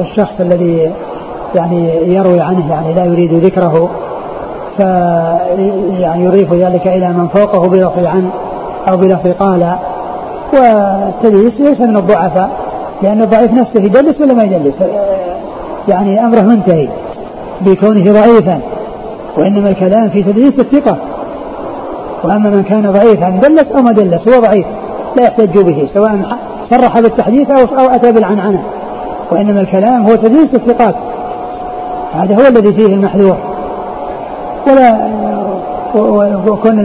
الشخص 0.00 0.40
الذي 0.40 0.92
يعني 1.54 2.14
يروي 2.14 2.40
عنه 2.40 2.70
يعني 2.70 2.94
لا 2.94 3.04
يريد 3.04 3.34
ذكره 3.34 3.90
ف 4.78 4.80
يعني 6.00 6.24
يضيف 6.24 6.52
ذلك 6.52 6.86
إلى 6.86 7.08
من 7.08 7.28
فوقه 7.28 7.68
بلفظ 7.68 8.04
عن 8.04 8.30
أو 8.90 8.96
بلفظ 8.96 9.32
قال. 9.38 9.74
والتدليس 10.52 11.60
ليس 11.60 11.80
من 11.80 11.96
الضعفاء 11.96 12.50
لأن 13.02 13.22
الضعيف 13.22 13.52
نفسه 13.52 13.80
يدلس 13.80 14.20
ولا 14.20 14.34
ما 14.34 14.42
يدلس؟ 14.42 14.74
يعني 15.88 16.26
أمره 16.26 16.40
منتهي 16.40 16.88
بكونه 17.60 18.12
ضعيفا 18.12 18.60
وإنما 19.36 19.68
الكلام 19.68 20.10
في 20.10 20.22
تدليس 20.22 20.58
الثقة. 20.58 20.96
وأما 22.24 22.50
من 22.50 22.62
كان 22.62 22.92
ضعيفا 22.92 23.30
دلس 23.30 23.72
أو 23.72 23.82
ما 23.82 23.92
دلس 23.92 24.28
هو 24.28 24.40
ضعيف 24.40 24.66
لا 25.16 25.22
يحتج 25.22 25.58
به 25.58 25.88
سواء 25.94 26.18
صرح 26.70 27.00
بالتحديث 27.00 27.50
أو 27.50 27.78
أو 27.78 27.94
أتى 27.94 28.12
بالعنعنة. 28.12 28.62
وإنما 29.30 29.60
الكلام 29.60 30.06
هو 30.06 30.14
تدليس 30.14 30.54
الثقات. 30.54 30.94
هذا 32.12 32.34
هو 32.36 32.46
الذي 32.48 32.72
فيه 32.72 32.86
المحذور. 32.86 33.36
ولا 34.66 35.08
وكون 36.48 36.80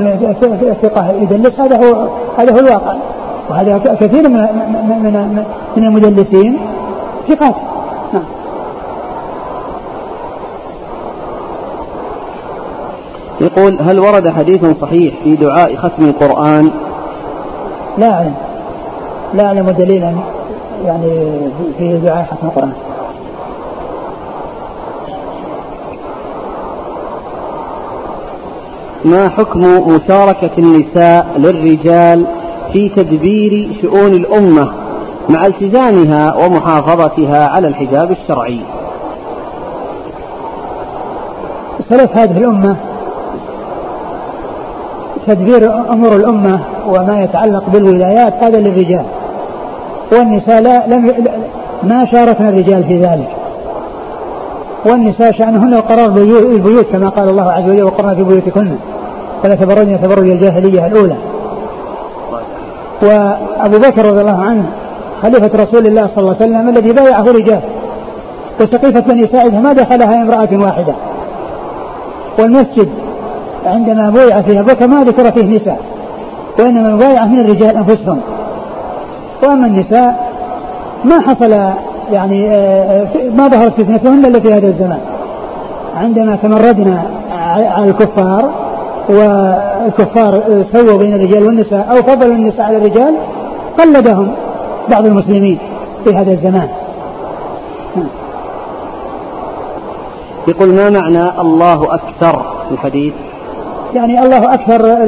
الثقة 0.64 1.12
يدلس 1.12 1.60
هذا 1.60 1.78
هو 1.78 2.08
هذا 2.38 2.54
هو 2.54 2.60
الواقع. 2.60 2.96
وهذا 3.50 3.78
كثير 3.78 4.30
من 4.30 4.48
من 5.04 5.46
من 5.78 5.84
المدلسين 5.84 6.60
ثقات. 7.30 7.56
نعم. 8.14 8.24
يقول 13.42 13.82
هل 13.82 14.00
ورد 14.00 14.30
حديث 14.30 14.66
صحيح 14.82 15.14
في 15.24 15.36
دعاء 15.36 15.76
ختم 15.76 16.04
القرآن؟ 16.04 16.72
لا 17.98 18.14
أعلم. 18.14 18.34
لا 19.34 19.46
أعلم 19.46 19.70
دليلا 19.70 20.14
يعني 20.86 21.30
في 21.78 21.98
دعاء 21.98 22.26
ختم 22.26 22.48
القرآن. 22.48 22.74
ما 29.06 29.30
حكم 29.30 29.62
مشاركة 29.88 30.52
النساء 30.58 31.26
للرجال 31.38 32.26
في 32.74 32.90
تدبير 32.90 33.70
شؤون 33.82 34.14
الأمة 34.14 34.72
مع 35.30 35.46
التزامها 35.46 36.36
ومحافظتها 36.36 37.48
على 37.48 37.68
الحجاب 37.68 38.12
الشرعي؟ 38.12 38.60
سلف 41.90 42.18
هذه 42.18 42.38
الأمة 42.38 42.76
تدبير 45.28 45.92
أمور 45.92 46.16
الأمة 46.16 46.60
وما 46.88 47.24
يتعلق 47.24 47.70
بالولايات 47.70 48.34
هذا 48.44 48.60
للرجال. 48.60 49.06
والنساء 50.12 50.62
لا 50.62 50.88
لم 50.88 51.14
ما 51.84 52.06
شاركنا 52.06 52.50
الرجال 52.50 52.84
في 52.84 53.00
ذلك. 53.00 53.30
والنساء 54.86 55.32
شأنهن 55.32 55.74
وقرار 55.74 56.18
البيوت 56.56 56.86
كما 56.86 57.10
قال 57.10 57.30
الله 57.30 57.52
عز 57.52 57.70
وجل 57.70 57.84
وقرنا 57.84 58.16
في 58.16 58.24
بيوتكن 58.24 58.76
ولا 59.44 59.56
تبرجن 59.56 60.02
تبرج 60.02 60.30
الجاهلية 60.30 60.88
الأولى. 60.88 61.16
وأبو 63.02 63.78
بكر 63.78 64.06
رضي 64.06 64.22
الله 64.22 64.42
عنه 64.44 64.66
خليفة 65.22 65.64
رسول 65.64 65.88
الله 65.88 66.08
صلى 66.08 66.18
الله 66.18 66.36
عليه 66.42 66.46
وسلم 66.46 66.70
الذي 66.70 66.92
بايعه 66.94 67.24
رجال 67.24 67.62
وسقيفة 68.62 69.00
بني 69.00 69.28
ساعدة 69.28 69.60
ما 69.60 69.74
دخلها 69.74 70.22
امرأة 70.22 70.66
واحدة. 70.66 70.94
والمسجد 72.40 72.90
عندما 73.66 74.10
بويع 74.10 74.42
فيه 74.42 74.62
بكر 74.62 74.88
ما 74.88 75.04
ذكر 75.04 75.32
فيه 75.32 75.46
نساء 75.46 75.80
وإنما 76.60 76.88
المبايعة 76.88 77.26
من 77.26 77.40
الرجال 77.40 77.78
أنفسهم. 77.78 78.20
وأما 79.44 79.68
النساء 79.68 80.34
ما 81.06 81.22
حصل 81.22 81.52
يعني 82.12 82.50
آه، 82.50 83.08
ما 83.38 83.48
ظهرت 83.48 83.82
فتنتهن 83.82 84.26
إلا 84.26 84.40
في 84.40 84.54
هذا 84.54 84.68
الزمان. 84.68 85.00
عندما 85.96 86.36
تمردنا 86.36 87.04
على 87.50 87.90
الكفار 87.90 88.63
والكفار 89.10 90.64
سووا 90.74 90.98
بين 90.98 91.14
الرجال 91.14 91.44
والنساء 91.44 91.88
أو 91.92 91.96
فضلوا 91.96 92.36
النساء 92.36 92.62
على 92.62 92.78
الرجال 92.78 93.16
قلدهم 93.80 94.36
بعض 94.92 95.06
المسلمين 95.06 95.60
في 96.04 96.16
هذا 96.16 96.32
الزمان. 96.32 96.70
يقول 100.48 100.74
ما 100.74 100.90
معنى 100.90 101.42
الله 101.42 101.96
أكثر 101.96 102.42
في 102.68 102.72
الحديث؟ 102.72 103.14
يعني 103.96 104.24
الله 104.24 104.54
أكثر 104.54 105.04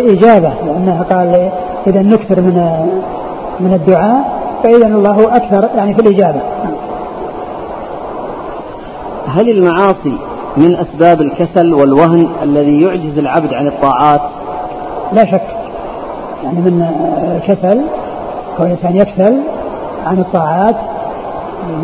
الإجابة 0.00 0.52
لأنه 0.66 1.04
قال 1.10 1.50
إذا 1.86 2.02
نكثر 2.02 2.40
من 2.40 2.86
من 3.60 3.74
الدعاء 3.74 4.38
فإذا 4.62 4.86
الله 4.86 5.36
أكثر 5.36 5.68
يعني 5.76 5.94
في 5.94 6.00
الإجابة. 6.00 6.40
هل 9.26 9.50
المعاصي 9.50 10.18
من 10.56 10.76
أسباب 10.76 11.20
الكسل 11.20 11.74
والوهن 11.74 12.28
الذي 12.42 12.80
يعجز 12.80 13.18
العبد 13.18 13.54
عن 13.54 13.66
الطاعات؟ 13.66 14.20
لا 15.12 15.24
شك. 15.24 15.42
يعني 16.44 16.58
من 16.60 16.86
كسل 17.48 17.80
كون 18.56 18.66
الإنسان 18.66 18.96
يكسل 18.96 19.40
عن 20.06 20.18
الطاعات 20.18 20.76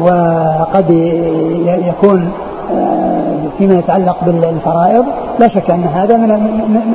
وقد 0.00 0.90
يكون 1.88 2.32
آه، 2.72 3.22
فيما 3.58 3.74
يتعلق 3.74 4.16
بالفرائض 4.24 5.04
لا 5.40 5.48
شك 5.48 5.70
أن 5.70 5.84
هذا 5.84 6.16
من 6.16 6.30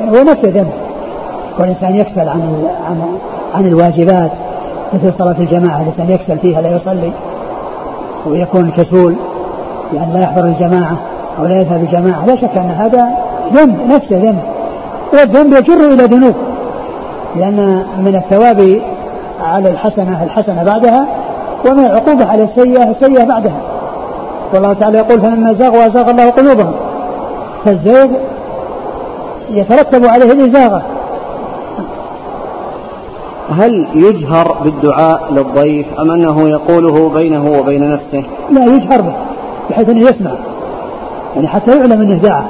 هو 0.08 0.22
نفس 0.22 0.44
ذنب 0.44 0.72
والانسان 1.58 1.94
يكسل 1.94 2.28
عن 2.28 2.68
عن 2.88 3.02
عن 3.54 3.66
الواجبات 3.66 4.30
مثل 4.94 5.12
صلاة 5.18 5.36
الجماعة 5.38 5.82
الإنسان 5.82 6.10
يكسل 6.10 6.38
فيها 6.38 6.62
لا 6.62 6.76
يصلي 6.76 7.12
ويكون 8.26 8.70
كسول 8.70 9.14
يعني 9.94 10.12
لا 10.12 10.20
يحضر 10.20 10.44
الجماعة. 10.44 10.98
أو 11.38 11.44
لا 11.44 11.60
يذهب 11.60 11.80
الجماعة. 11.80 12.26
لا 12.26 12.36
شك 12.36 12.56
أن 12.56 12.70
هذا 12.70 13.08
ذنب 13.52 13.76
نفسه 13.86 14.16
ذنب. 14.16 14.42
والذنب 15.12 15.52
يجر 15.52 15.92
إلى 15.92 16.04
ذنوب. 16.04 16.34
لأن 17.36 17.84
من 17.98 18.16
الثواب 18.16 18.80
على 19.40 19.70
الحسنة 19.70 20.24
الحسنة 20.24 20.64
بعدها 20.64 21.06
ومن 21.66 21.86
العقوبة 21.86 22.26
على 22.26 22.44
السيئة 22.44 22.90
السيئة 22.90 23.24
بعدها. 23.24 23.60
والله 24.54 24.72
تعالى 24.72 24.98
يقول 24.98 25.20
فلما 25.20 25.52
زاغوا 25.52 25.86
أزاغ 25.86 26.10
الله 26.10 26.30
قلوبهم. 26.30 26.74
فالزيغ 27.64 28.08
يترتب 29.50 30.06
عليه 30.06 30.32
الإزاغة. 30.32 30.82
هل 33.50 33.86
يجهر 33.94 34.56
بالدعاء 34.64 35.20
للضيف 35.30 35.86
أم 36.00 36.10
أنه 36.10 36.48
يقوله 36.48 37.08
بينه 37.08 37.58
وبين 37.60 37.92
نفسه؟ 37.92 38.24
لا 38.50 38.64
يجهر 38.64 39.00
به 39.00 39.12
بحيث 39.70 39.88
أنه 39.88 40.00
يسمع. 40.00 40.30
يعني 41.34 41.48
حتى 41.48 41.78
يعلم 41.78 42.00
أنه 42.00 42.14
دعا 42.14 42.44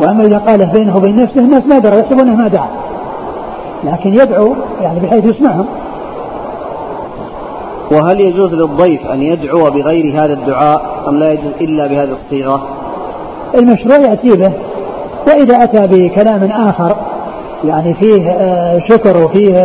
وأما 0.00 0.24
إذا 0.24 0.38
قاله 0.38 0.72
بينه 0.72 0.96
وبين 0.96 1.16
نفسه 1.16 1.40
الناس 1.40 1.66
ما 1.66 1.78
دروا 1.78 1.98
يحسبونه 1.98 2.34
ما 2.34 2.48
دعا. 2.48 2.68
لكن 3.84 4.14
يدعو 4.14 4.54
يعني 4.80 5.00
بحيث 5.00 5.24
يسمعهم. 5.24 5.66
وهل 7.92 8.20
يجوز 8.20 8.54
للضيف 8.54 9.06
أن 9.06 9.22
يدعو 9.22 9.70
بغير 9.70 10.14
هذا 10.14 10.32
الدعاء 10.32 10.82
أم 11.08 11.18
لا 11.18 11.32
يجوز 11.32 11.52
إلا 11.60 11.86
بهذه 11.86 12.16
الصيغة؟ 12.24 12.62
المشروع 13.54 13.96
يأتي 13.96 14.36
به. 14.36 14.52
وإذا 15.26 15.62
أتى 15.62 15.86
بكلام 15.86 16.44
آخر 16.44 16.96
يعني 17.64 17.94
فيه 17.94 18.30
آه، 18.30 18.78
شكر 18.78 19.24
وفيه 19.24 19.56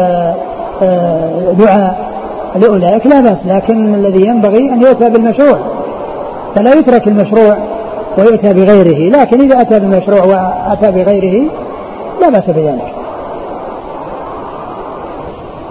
آه، 0.82 1.52
دعاء 1.52 2.08
لأولئك 2.56 3.08
لا 3.08 3.22
بأس. 3.22 3.40
لكن 3.46 3.96
الذي 3.96 4.28
ينبغي 4.28 4.70
أن 4.70 4.82
يؤتى 4.82 5.10
بالمشروع. 5.10 5.58
فلا 6.56 6.74
يترك 6.74 7.08
المشروع. 7.08 7.58
ويؤتى 8.18 8.54
بغيره 8.54 9.18
لكن 9.18 9.42
إذا 9.42 9.62
أتى 9.62 9.80
بالمشروع 9.80 10.24
وأتى 10.24 10.92
بغيره 10.92 11.50
لا 12.22 12.30
بأس 12.30 12.50
بذلك. 12.50 12.94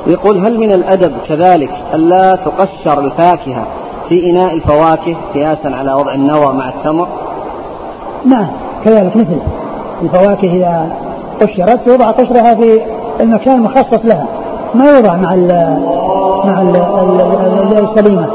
يقول 0.07 0.47
هل 0.47 0.61
من 0.61 0.73
الأدب 0.73 1.13
كذلك 1.29 1.71
ألا 1.95 2.37
تقشر 2.37 3.01
الفاكهة 3.01 3.67
في 4.09 4.31
إناء 4.31 4.55
الفواكه 4.55 5.17
قياسا 5.35 5.69
على 5.69 5.93
وضع 5.93 6.15
النوى 6.15 6.53
مع 6.53 6.69
التمر؟ 6.69 7.09
نعم 8.25 8.49
كذلك 8.85 9.17
مثل 9.17 9.39
الفواكه 10.03 10.53
إذا 10.53 10.91
قشرت 11.41 11.87
يوضع 11.87 12.11
قشرها 12.11 12.55
في 12.55 12.81
المكان 13.21 13.57
المخصص 13.57 14.05
لها 14.05 14.27
ما 14.75 14.91
يوضع 14.91 15.17
مع 15.17 15.35
ال 15.35 15.49
مع 16.45 16.63
ال 16.63 17.89
السليمة 17.91 18.29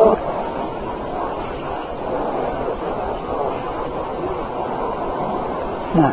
نعم 5.96 6.12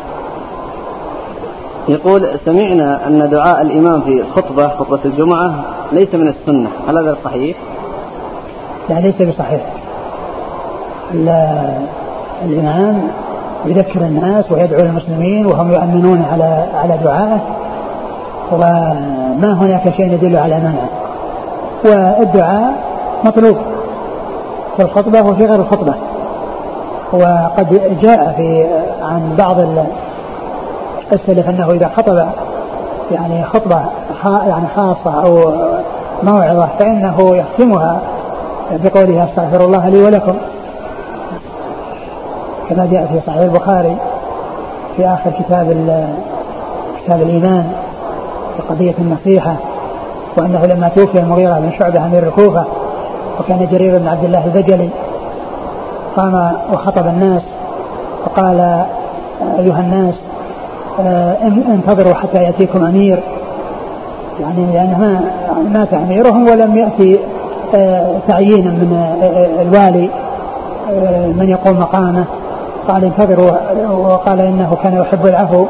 يقول 1.89 2.29
سمعنا 2.45 3.07
أن 3.07 3.31
دعاء 3.31 3.63
الإمام 3.63 4.01
في 4.01 4.21
الخطبة 4.21 4.69
خطبة 4.69 4.99
الجمعة 5.05 5.55
ليس 5.93 6.15
من 6.15 6.29
السنة. 6.29 6.69
هل 6.89 6.99
هذا 6.99 7.17
صحيح؟ 7.25 7.57
لا 8.89 9.01
ليس 9.01 9.23
بصحيح. 9.23 9.61
الإمام 12.45 13.03
يذكر 13.67 14.01
الناس 14.01 14.53
ويدعو 14.53 14.81
المسلمين 14.81 15.47
وهم 15.47 15.73
يؤمنون 15.73 16.25
على 16.33 16.67
على 16.75 16.99
دعائه 17.05 17.41
وما 18.53 19.53
هناك 19.61 19.95
شيء 19.97 20.13
يدل 20.13 20.37
على 20.37 20.59
منعه 20.59 20.89
والدعاء 21.85 22.73
مطلوب 23.25 23.57
في 24.77 24.83
الخطبة 24.83 25.31
وفي 25.31 25.47
غير 25.47 25.61
الخطبة. 25.61 25.95
وقد 27.13 27.99
جاء 28.03 28.35
في 28.37 28.67
عن 29.03 29.35
بعض 29.39 29.61
السلف 31.13 31.49
أنه 31.49 31.71
إذا 31.71 31.91
خطب 31.97 32.29
يعني 33.11 33.45
خطبة 33.45 33.81
يعني 34.25 34.67
خاصة 34.77 35.25
أو 35.25 35.53
موعظة 36.23 36.69
فإنه 36.79 37.37
يختمها 37.37 38.01
بقوله 38.71 39.25
أستغفر 39.25 39.65
الله 39.65 39.89
لي 39.89 40.03
ولكم. 40.03 40.35
كما 42.69 42.87
جاء 42.87 43.07
في 43.07 43.21
صحيح 43.27 43.43
البخاري 43.43 43.97
في 44.97 45.07
آخر 45.07 45.31
كتاب 45.31 45.67
كتاب 47.05 47.23
الإيمان 47.23 47.73
في 48.57 48.63
قضية 48.63 48.95
النصيحة 48.99 49.57
وأنه 50.39 50.67
لما 50.67 50.89
توفي 50.89 51.19
المغيرة 51.21 51.59
بن 51.59 51.71
شعبة 51.79 52.07
أمير 52.07 52.23
الكوفة 52.23 52.65
وكان 53.41 53.69
جرير 53.71 53.99
بن 53.99 54.09
عبد 54.09 54.25
الله 54.25 54.45
البجلي 54.45 54.89
قام 56.17 56.53
وخطب 56.73 57.07
الناس 57.07 57.43
وقال 58.27 58.85
أيها 59.59 59.81
الناس 59.81 60.15
أنتظروا 61.69 62.15
حتى 62.15 62.43
يأتيكم 62.43 62.85
أمير. 62.85 63.21
يعني 64.41 64.73
لأنه 64.73 64.99
ما 64.99 65.21
مات 65.73 65.95
أميرهم 65.95 66.49
ولم 66.49 66.77
يأتي 66.77 67.19
آه، 67.75 68.19
تعيينا 68.29 68.71
من 68.71 69.17
آه، 69.23 69.63
الوالي 69.63 70.11
من 71.39 71.49
يقوم 71.49 71.81
مقامه. 71.81 72.25
قال 72.89 73.05
انتظروا 73.05 73.51
وقال 73.91 74.41
إنه 74.41 74.77
كان 74.83 74.97
يحب 74.97 75.27
العفو 75.27 75.65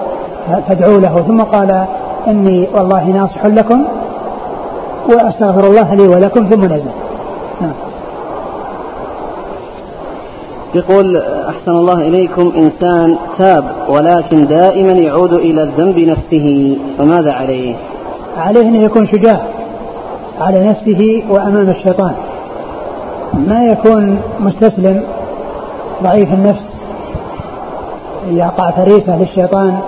فادعوا 0.69 1.01
له. 1.01 1.23
ثم 1.29 1.41
قال 1.43 1.85
إني 2.29 2.69
والله 2.75 3.05
ناصح 3.05 3.47
لكم 3.47 3.85
وأستغفر 5.09 5.67
الله 5.67 5.95
لي 5.95 6.09
ولكم 6.09 6.49
ثم 6.49 6.65
نزل. 6.65 6.91
نعم. 7.61 7.88
يقول 10.75 11.17
أحسن 11.49 11.71
الله 11.71 11.95
إليكم 11.95 12.53
إنسان 12.57 13.17
تاب 13.39 13.65
ولكن 13.89 14.47
دائما 14.47 14.93
يعود 14.93 15.33
إلى 15.33 15.63
الذنب 15.63 15.99
نفسه 15.99 16.79
فماذا 16.99 17.33
عليه؟ 17.33 17.75
عليه 18.37 18.63
أن 18.63 18.75
يكون 18.75 19.07
شجاع 19.07 19.41
على 20.41 20.69
نفسه 20.69 21.23
وأمام 21.31 21.71
الشيطان 21.71 22.13
ما 23.47 23.65
يكون 23.65 24.21
مستسلم 24.41 25.03
ضعيف 26.03 26.33
النفس 26.33 26.65
يقع 28.31 28.71
فريسة 28.71 29.19
للشيطان 29.19 29.79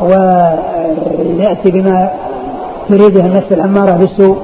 ويأتي 0.00 1.70
بما 1.70 2.10
تريده 2.88 3.20
النفس 3.20 3.52
الأمارة 3.52 3.92
بالسوء 3.92 4.36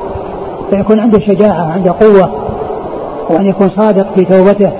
فيكون 0.71 1.01
عنده 1.01 1.19
شجاعة 1.19 1.73
عنده 1.73 1.95
قوة 2.01 2.31
وأن 3.31 3.47
يكون 3.47 3.71
صادق 3.71 4.07
في 4.15 4.25
توبته 4.25 4.73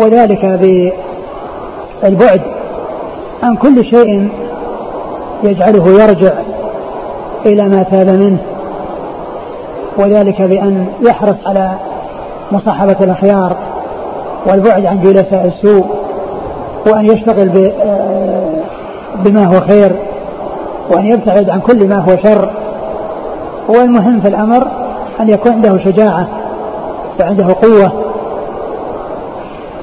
وذلك 0.00 0.44
بالبعد 2.02 2.40
عن 3.42 3.56
كل 3.56 3.84
شيء 3.84 4.28
يجعله 5.44 5.88
يرجع 5.88 6.32
إلى 7.46 7.68
ما 7.68 7.82
تاب 7.82 8.08
منه 8.08 8.38
وذلك 9.98 10.42
بأن 10.42 10.86
يحرص 11.02 11.46
على 11.46 11.70
مصاحبة 12.52 12.96
الأخيار 13.00 13.56
والبعد 14.46 14.86
عن 14.86 15.00
جلساء 15.00 15.46
السوء 15.46 15.86
وأن 16.86 17.06
يشتغل 17.06 17.72
بما 19.24 19.44
هو 19.44 19.60
خير 19.60 19.96
وأن 20.90 21.06
يبتعد 21.06 21.50
عن 21.50 21.60
كل 21.60 21.88
ما 21.88 21.96
هو 21.96 22.16
شر 22.24 22.50
والمهم 23.68 24.20
في 24.20 24.28
الأمر 24.28 24.68
أن 25.20 25.28
يكون 25.28 25.52
عنده 25.52 25.78
شجاعة 25.78 26.28
وعنده 27.20 27.46
قوة 27.62 28.07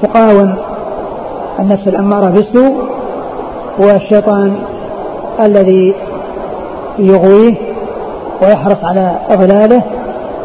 تقاوم 0.02 0.54
النفس 1.58 1.88
الأمارة 1.88 2.30
بالسوء 2.30 2.74
والشيطان 3.78 4.56
الذي 5.40 5.94
يغويه 6.98 7.54
ويحرص 8.42 8.84
على 8.84 9.16
إضلاله 9.30 9.82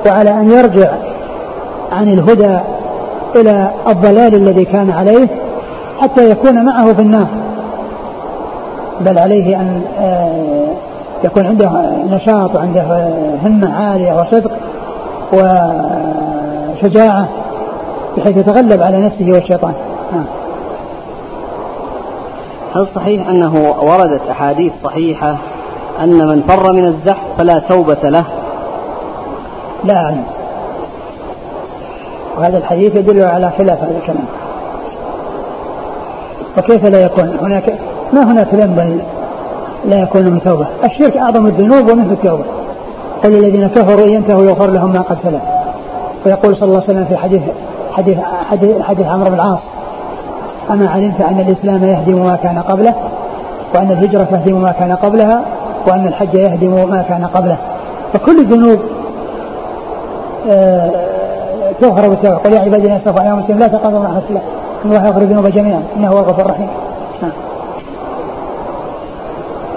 وعلى 0.05 0.29
أن 0.29 0.51
يرجع 0.51 0.91
عن 1.91 2.07
الهدى 2.13 2.59
إلى 3.35 3.71
الضلال 3.87 4.35
الذي 4.35 4.65
كان 4.65 4.91
عليه 4.91 5.27
حتى 6.01 6.29
يكون 6.29 6.65
معه 6.65 6.93
في 6.93 7.01
النار. 7.01 7.27
بل 9.01 9.17
عليه 9.17 9.59
أن 9.59 9.81
آه، 9.99 10.67
يكون 11.23 11.45
عنده 11.45 11.69
نشاط 12.09 12.55
وعنده 12.55 13.09
همة 13.45 13.73
عالية 13.73 14.13
وصدق 14.13 14.51
وشجاعة 15.33 17.27
بحيث 18.17 18.37
يتغلب 18.37 18.81
على 18.81 18.97
نفسه 18.97 19.25
والشيطان. 19.31 19.73
نعم. 20.11 20.25
هل 22.75 22.87
صحيح 22.95 23.27
أنه 23.29 23.75
وردت 23.81 24.21
أحاديث 24.31 24.73
صحيحة 24.83 25.37
أن 25.99 26.27
من 26.27 26.41
فر 26.41 26.73
من 26.73 26.85
الزحف 26.85 27.23
فلا 27.37 27.59
توبة 27.69 28.09
له؟ 28.09 28.23
لا 29.83 29.97
أعلم. 29.97 30.23
وهذا 32.37 32.57
الحديث 32.57 32.95
يدل 32.95 33.21
على 33.21 33.51
خلاف 33.57 33.83
هذا 33.83 33.97
الكلام. 33.97 34.25
وكيف 36.57 36.85
لا 36.85 37.01
يكون؟ 37.01 37.37
هناك 37.41 37.79
ما 38.13 38.31
هناك 38.31 38.53
ذنب 38.53 39.01
لا 39.85 40.03
يكون 40.03 40.23
من 40.23 40.41
توبة. 40.41 40.67
الشرك 40.83 41.17
أعظم 41.17 41.45
الذنوب 41.45 41.89
ومنه 41.89 42.13
التوبة. 42.13 42.43
قل 43.23 43.35
الذين 43.35 43.67
كفروا 43.67 44.07
ينتهوا 44.07 44.43
يغفر 44.43 44.71
لهم 44.71 44.93
ما 44.93 45.01
قد 45.01 45.17
سلف. 45.23 45.41
ويقول 46.25 46.55
صلى 46.55 46.63
الله 46.63 46.81
عليه 46.81 46.93
وسلم 46.93 47.05
في 47.05 47.17
حديث 47.17 47.41
حديث 47.91 48.17
حديث, 48.49 48.81
حديث 48.81 49.07
عمرو 49.07 49.29
بن 49.29 49.35
العاص. 49.35 49.59
أما 50.71 50.89
علمت 50.89 51.21
أن 51.21 51.39
الإسلام 51.39 51.83
يهدم 51.83 52.23
ما 52.23 52.35
كان 52.35 52.59
قبله 52.59 52.95
وأن 53.75 53.91
الهجرة 53.91 54.23
تهدم 54.23 54.61
ما 54.61 54.71
كان 54.71 54.91
قبلها 54.91 55.41
وأن 55.87 56.07
الحج 56.07 56.33
يهدم 56.33 56.89
ما 56.89 57.01
كان 57.09 57.25
قبله. 57.25 57.57
فكل 58.13 58.39
الذنوب 58.39 58.79
آه، 60.49 60.91
تغفر 61.81 62.09
بالتوبة. 62.09 62.37
قل 62.37 62.53
يا 62.53 62.59
عبادي 62.59 62.75
الذين 62.75 62.91
اسرفوا 62.91 63.21
على 63.21 63.35
مسلم 63.35 63.59
لا 63.59 63.67
تقنطوا 63.67 63.99
من 63.99 64.05
رحمة 64.05 64.21
الله. 64.29 64.41
إن 64.85 64.89
الله 64.89 65.05
يغفر 65.05 65.21
الذنوب 65.21 65.47
جميعا. 65.47 65.83
إنه 65.97 66.07
هو 66.07 66.19
الغفور 66.19 66.45
الرحيم. 66.45 66.67
نعم. 67.21 67.31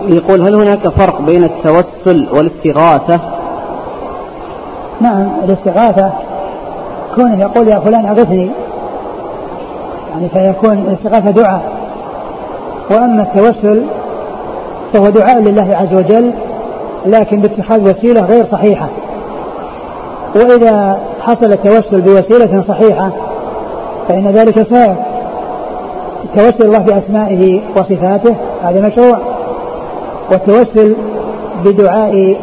يقول 0.08 0.40
هل 0.40 0.54
هناك 0.54 0.88
فرق 0.88 1.20
بين 1.20 1.44
التوسل 1.44 2.28
والاستغاثة؟ 2.32 3.20
نعم 5.00 5.28
الاستغاثة 5.44 6.12
كونه 7.14 7.40
يقول 7.40 7.68
يا 7.68 7.78
فلان 7.78 8.06
أغثني 8.06 8.50
يعني 10.10 10.28
فيكون 10.28 10.78
الاستغاثة 10.78 11.30
دعاء. 11.30 11.62
وأما 12.90 13.22
التوسل 13.22 13.82
فهو 14.92 15.08
دعاء 15.08 15.38
لله 15.38 15.76
عز 15.76 15.94
وجل 15.94 16.32
لكن 17.06 17.40
باتخاذ 17.40 17.90
وسيلة 17.90 18.20
غير 18.20 18.46
صحيحة. 18.46 18.88
وإذا 20.36 20.98
حصل 21.20 21.52
التوسل 21.52 22.00
بوسيلة 22.00 22.64
صحيحة 22.68 23.10
فإن 24.08 24.28
ذلك 24.28 24.62
سائر 24.62 24.96
التوسل 26.24 26.64
الله 26.66 26.78
بأسمائه 26.78 27.60
وصفاته 27.76 28.34
هذا 28.62 28.86
مشروع. 28.86 29.18
والتوسل 30.32 30.96
بدعاء, 31.64 32.36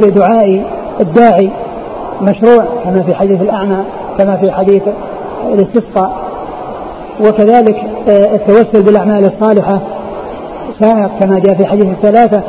بدعاء 0.00 0.62
الداعي 1.00 1.50
مشروع 2.22 2.64
كما 2.84 3.02
في 3.02 3.14
حديث 3.14 3.40
الأعمى 3.40 3.84
كما 4.18 4.36
في 4.36 4.52
حديث 4.52 4.82
الاستسقاء. 5.52 6.10
وكذلك 7.20 7.76
آه، 8.08 8.34
التوسل 8.34 8.82
بالأعمال 8.82 9.24
الصالحة 9.24 9.80
سائق 10.80 11.10
كما 11.20 11.38
جاء 11.38 11.54
في 11.54 11.66
حديث 11.66 11.86
الثلاثة 11.86 12.42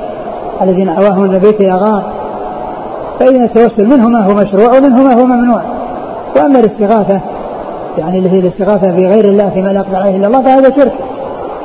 الذين 0.62 0.90
أواهم 0.90 1.26
النبي 1.26 1.54
في 1.54 1.72
أغار. 1.72 2.04
فإذا 3.20 3.44
التوسل 3.44 3.88
منه 3.88 4.10
ما 4.10 4.26
هو 4.26 4.34
مشروع 4.34 4.78
ومنه 4.78 5.04
ما 5.04 5.14
هو 5.14 5.26
ممنوع. 5.26 5.62
وأما 6.36 6.60
الاستغاثة 6.60 7.20
يعني 7.98 8.18
اللي 8.18 8.30
هي 8.30 8.40
الاستغاثة 8.40 8.92
بغير 8.92 9.26
الله 9.26 9.50
فيما 9.50 9.70
لا 9.70 9.80
يقدر 9.80 9.96
عليه 9.96 10.16
إلا 10.16 10.28
الله 10.28 10.42
فهذا 10.42 10.76
شرك. 10.76 10.94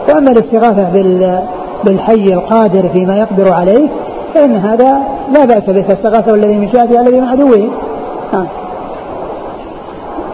وأما 0.09 0.31
الاستغاثة 0.31 0.91
بال 0.93 1.43
بالحي 1.85 2.35
القادر 2.35 2.89
فيما 2.89 3.17
يقدر 3.17 3.53
عليه 3.53 3.89
فإن 4.35 4.57
هذا 4.57 4.99
لا 5.35 5.45
بأس 5.45 5.71
به 5.71 5.83
فاستغاثه 5.83 6.35
الذي 6.35 6.57
من 6.57 6.73
شاته 6.73 7.01
الذي 7.01 7.21
من 7.21 7.25
عدوه 7.29 7.69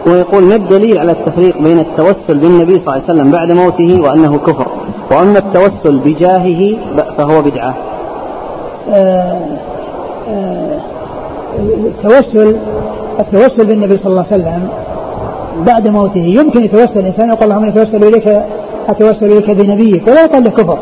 ويقول 0.07 0.42
ما 0.42 0.55
الدليل 0.55 0.98
على 0.98 1.12
التفريق 1.12 1.59
بين 1.59 1.78
التوسل 1.78 2.38
بالنبي 2.38 2.72
صلى 2.72 2.80
الله 2.80 2.92
عليه 2.92 3.05
وسلم 3.05 3.30
بعد 3.30 3.53
موته 3.53 4.01
وأنه 4.01 4.38
كفر؟ 4.38 4.66
وأما 5.11 5.38
التوسل 5.38 5.98
بجاهه 5.98 6.76
فهو 7.18 7.42
بدعة. 7.42 7.74
آه 8.90 9.46
آه 10.28 10.80
التوسل 11.59 12.57
التوسل 13.18 13.66
بالنبي 13.66 13.98
صلى 13.98 14.07
الله 14.07 14.26
عليه 14.32 14.42
وسلم 14.42 14.68
بعد 15.66 15.88
موته. 15.88 16.20
يمكن 16.20 16.64
يتوسل 16.64 16.98
الإنسان 16.98 17.28
يقول 17.28 17.53
اللهم 17.53 17.68
اتوسل 17.68 18.05
إليك 18.05 18.42
أتوسل 18.88 19.26
إليك 19.26 19.51
بنبيك 19.51 20.09
ولا 20.09 20.24
يقال 20.24 20.44
له 20.44 20.51
كفر 20.51 20.78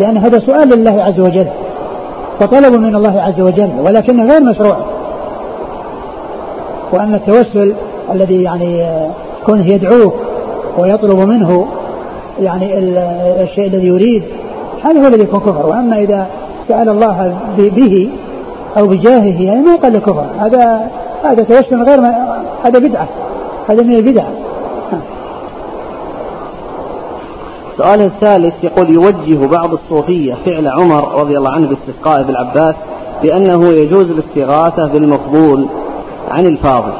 لأن 0.00 0.16
هذا 0.16 0.38
سؤال 0.38 0.68
لله 0.68 1.02
عز 1.02 1.20
وجل 1.20 1.46
وطلب 2.42 2.74
من 2.74 2.94
الله 2.94 3.20
عز 3.20 3.40
وجل 3.40 3.70
ولكنه 3.84 4.26
غير 4.26 4.42
مشروع. 4.44 4.93
واما 6.94 7.16
التوسل 7.16 7.74
الذي 8.12 8.42
يعني 8.42 8.86
كونه 9.46 9.66
يدعوه 9.66 10.12
ويطلب 10.78 11.18
منه 11.18 11.66
يعني 12.40 12.78
الشيء 13.42 13.66
الذي 13.66 13.86
يريد 13.86 14.22
هذا 14.84 15.02
هو 15.02 15.06
الذي 15.06 15.22
يكون 15.22 15.40
كفر. 15.40 15.66
وأما 15.66 15.98
إذا 15.98 16.26
سأل 16.68 16.88
الله 16.88 17.38
به 17.58 18.08
أو 18.78 18.86
بجاهه 18.86 19.42
يعني 19.42 19.60
ما 19.60 19.74
يقال 19.74 19.92
له 19.92 19.98
كفر. 19.98 20.26
هذا 20.38 20.90
هذا 21.24 21.42
توسل 21.42 21.82
غير 21.82 22.00
ما 22.00 22.42
هذا 22.64 22.78
بدعة. 22.78 23.08
هذا 23.68 23.82
من 23.82 23.94
البدع. 23.94 24.24
السؤال 27.72 28.00
الثالث 28.00 28.54
يقول 28.64 28.90
يوجه 28.90 29.46
بعض 29.46 29.72
الصوفية 29.72 30.34
فعل 30.46 30.68
عمر 30.68 31.20
رضي 31.20 31.38
الله 31.38 31.50
عنه 31.50 31.68
باستسقاء 31.68 32.20
ابن 32.20 32.30
العباس 32.30 32.74
بأنه 33.22 33.68
يجوز 33.68 34.06
الاستغاثة 34.10 34.86
بالمقبول. 34.86 35.66
عن 36.30 36.46
الفاضل 36.46 36.92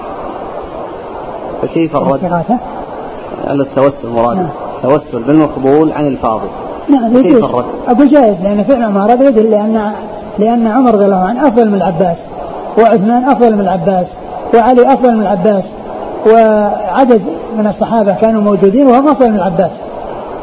فكيف 1.63 1.97
الرد؟ 1.97 2.11
الاستغاثة؟ 2.13 2.59
على 3.47 3.63
التوسل 3.63 4.09
مراد 4.09 4.37
نعم. 4.37 4.49
التوسل 4.85 5.23
بالمقبول 5.23 5.93
عن 5.93 6.07
الفاضل 6.07 6.49
نعم 6.89 7.23
كيف 7.23 7.45
الرد؟ 7.45 7.65
أقول 7.89 8.11
جائز 8.11 8.43
لأن 8.43 8.65
فعل 8.65 8.83
عمر 8.83 9.13
هذا 9.13 9.29
يدل 9.29 9.51
لأن 9.51 9.93
لأن 10.39 10.67
عمر 10.67 10.95
رضي 10.95 11.05
الله 11.05 11.25
عنه 11.25 11.49
أفضل 11.49 11.69
من 11.69 11.75
العباس 11.75 12.17
وعثمان 12.79 13.25
أفضل 13.25 13.55
من 13.55 13.61
العباس 13.61 14.07
وعلي 14.55 14.93
أفضل 14.95 15.15
من 15.15 15.21
العباس 15.21 15.65
وعدد 16.27 17.23
من 17.59 17.67
الصحابة 17.67 18.15
كانوا 18.15 18.43
موجودين 18.43 18.87
وهم 18.87 19.09
أفضل 19.09 19.31
من 19.31 19.37
العباس 19.37 19.71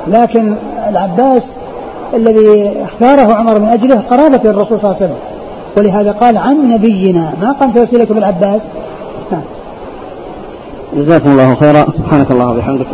لكن 0.08 0.56
العباس 0.90 1.44
الذي 2.14 2.74
اختاره 2.84 3.36
عمر 3.36 3.60
من 3.60 3.68
أجله 3.68 4.02
قرابة 4.10 4.50
الرسول 4.50 4.80
صلى 4.82 4.92
الله 4.92 4.96
عليه 4.96 5.06
وسلم 5.06 5.18
ولهذا 5.78 6.12
قال 6.12 6.38
عن 6.38 6.56
نبينا. 6.74 7.34
ما 7.42 7.52
قام 7.52 7.72
توسيلك 7.72 8.12
بالعباس 8.12 8.62
نعم 9.32 9.42
جزاكم 10.96 11.32
الله 11.32 11.56
خيرا. 11.56 11.86
سبحانك 11.98 12.32
الله 12.32 12.48
وبحمدك. 12.52 12.92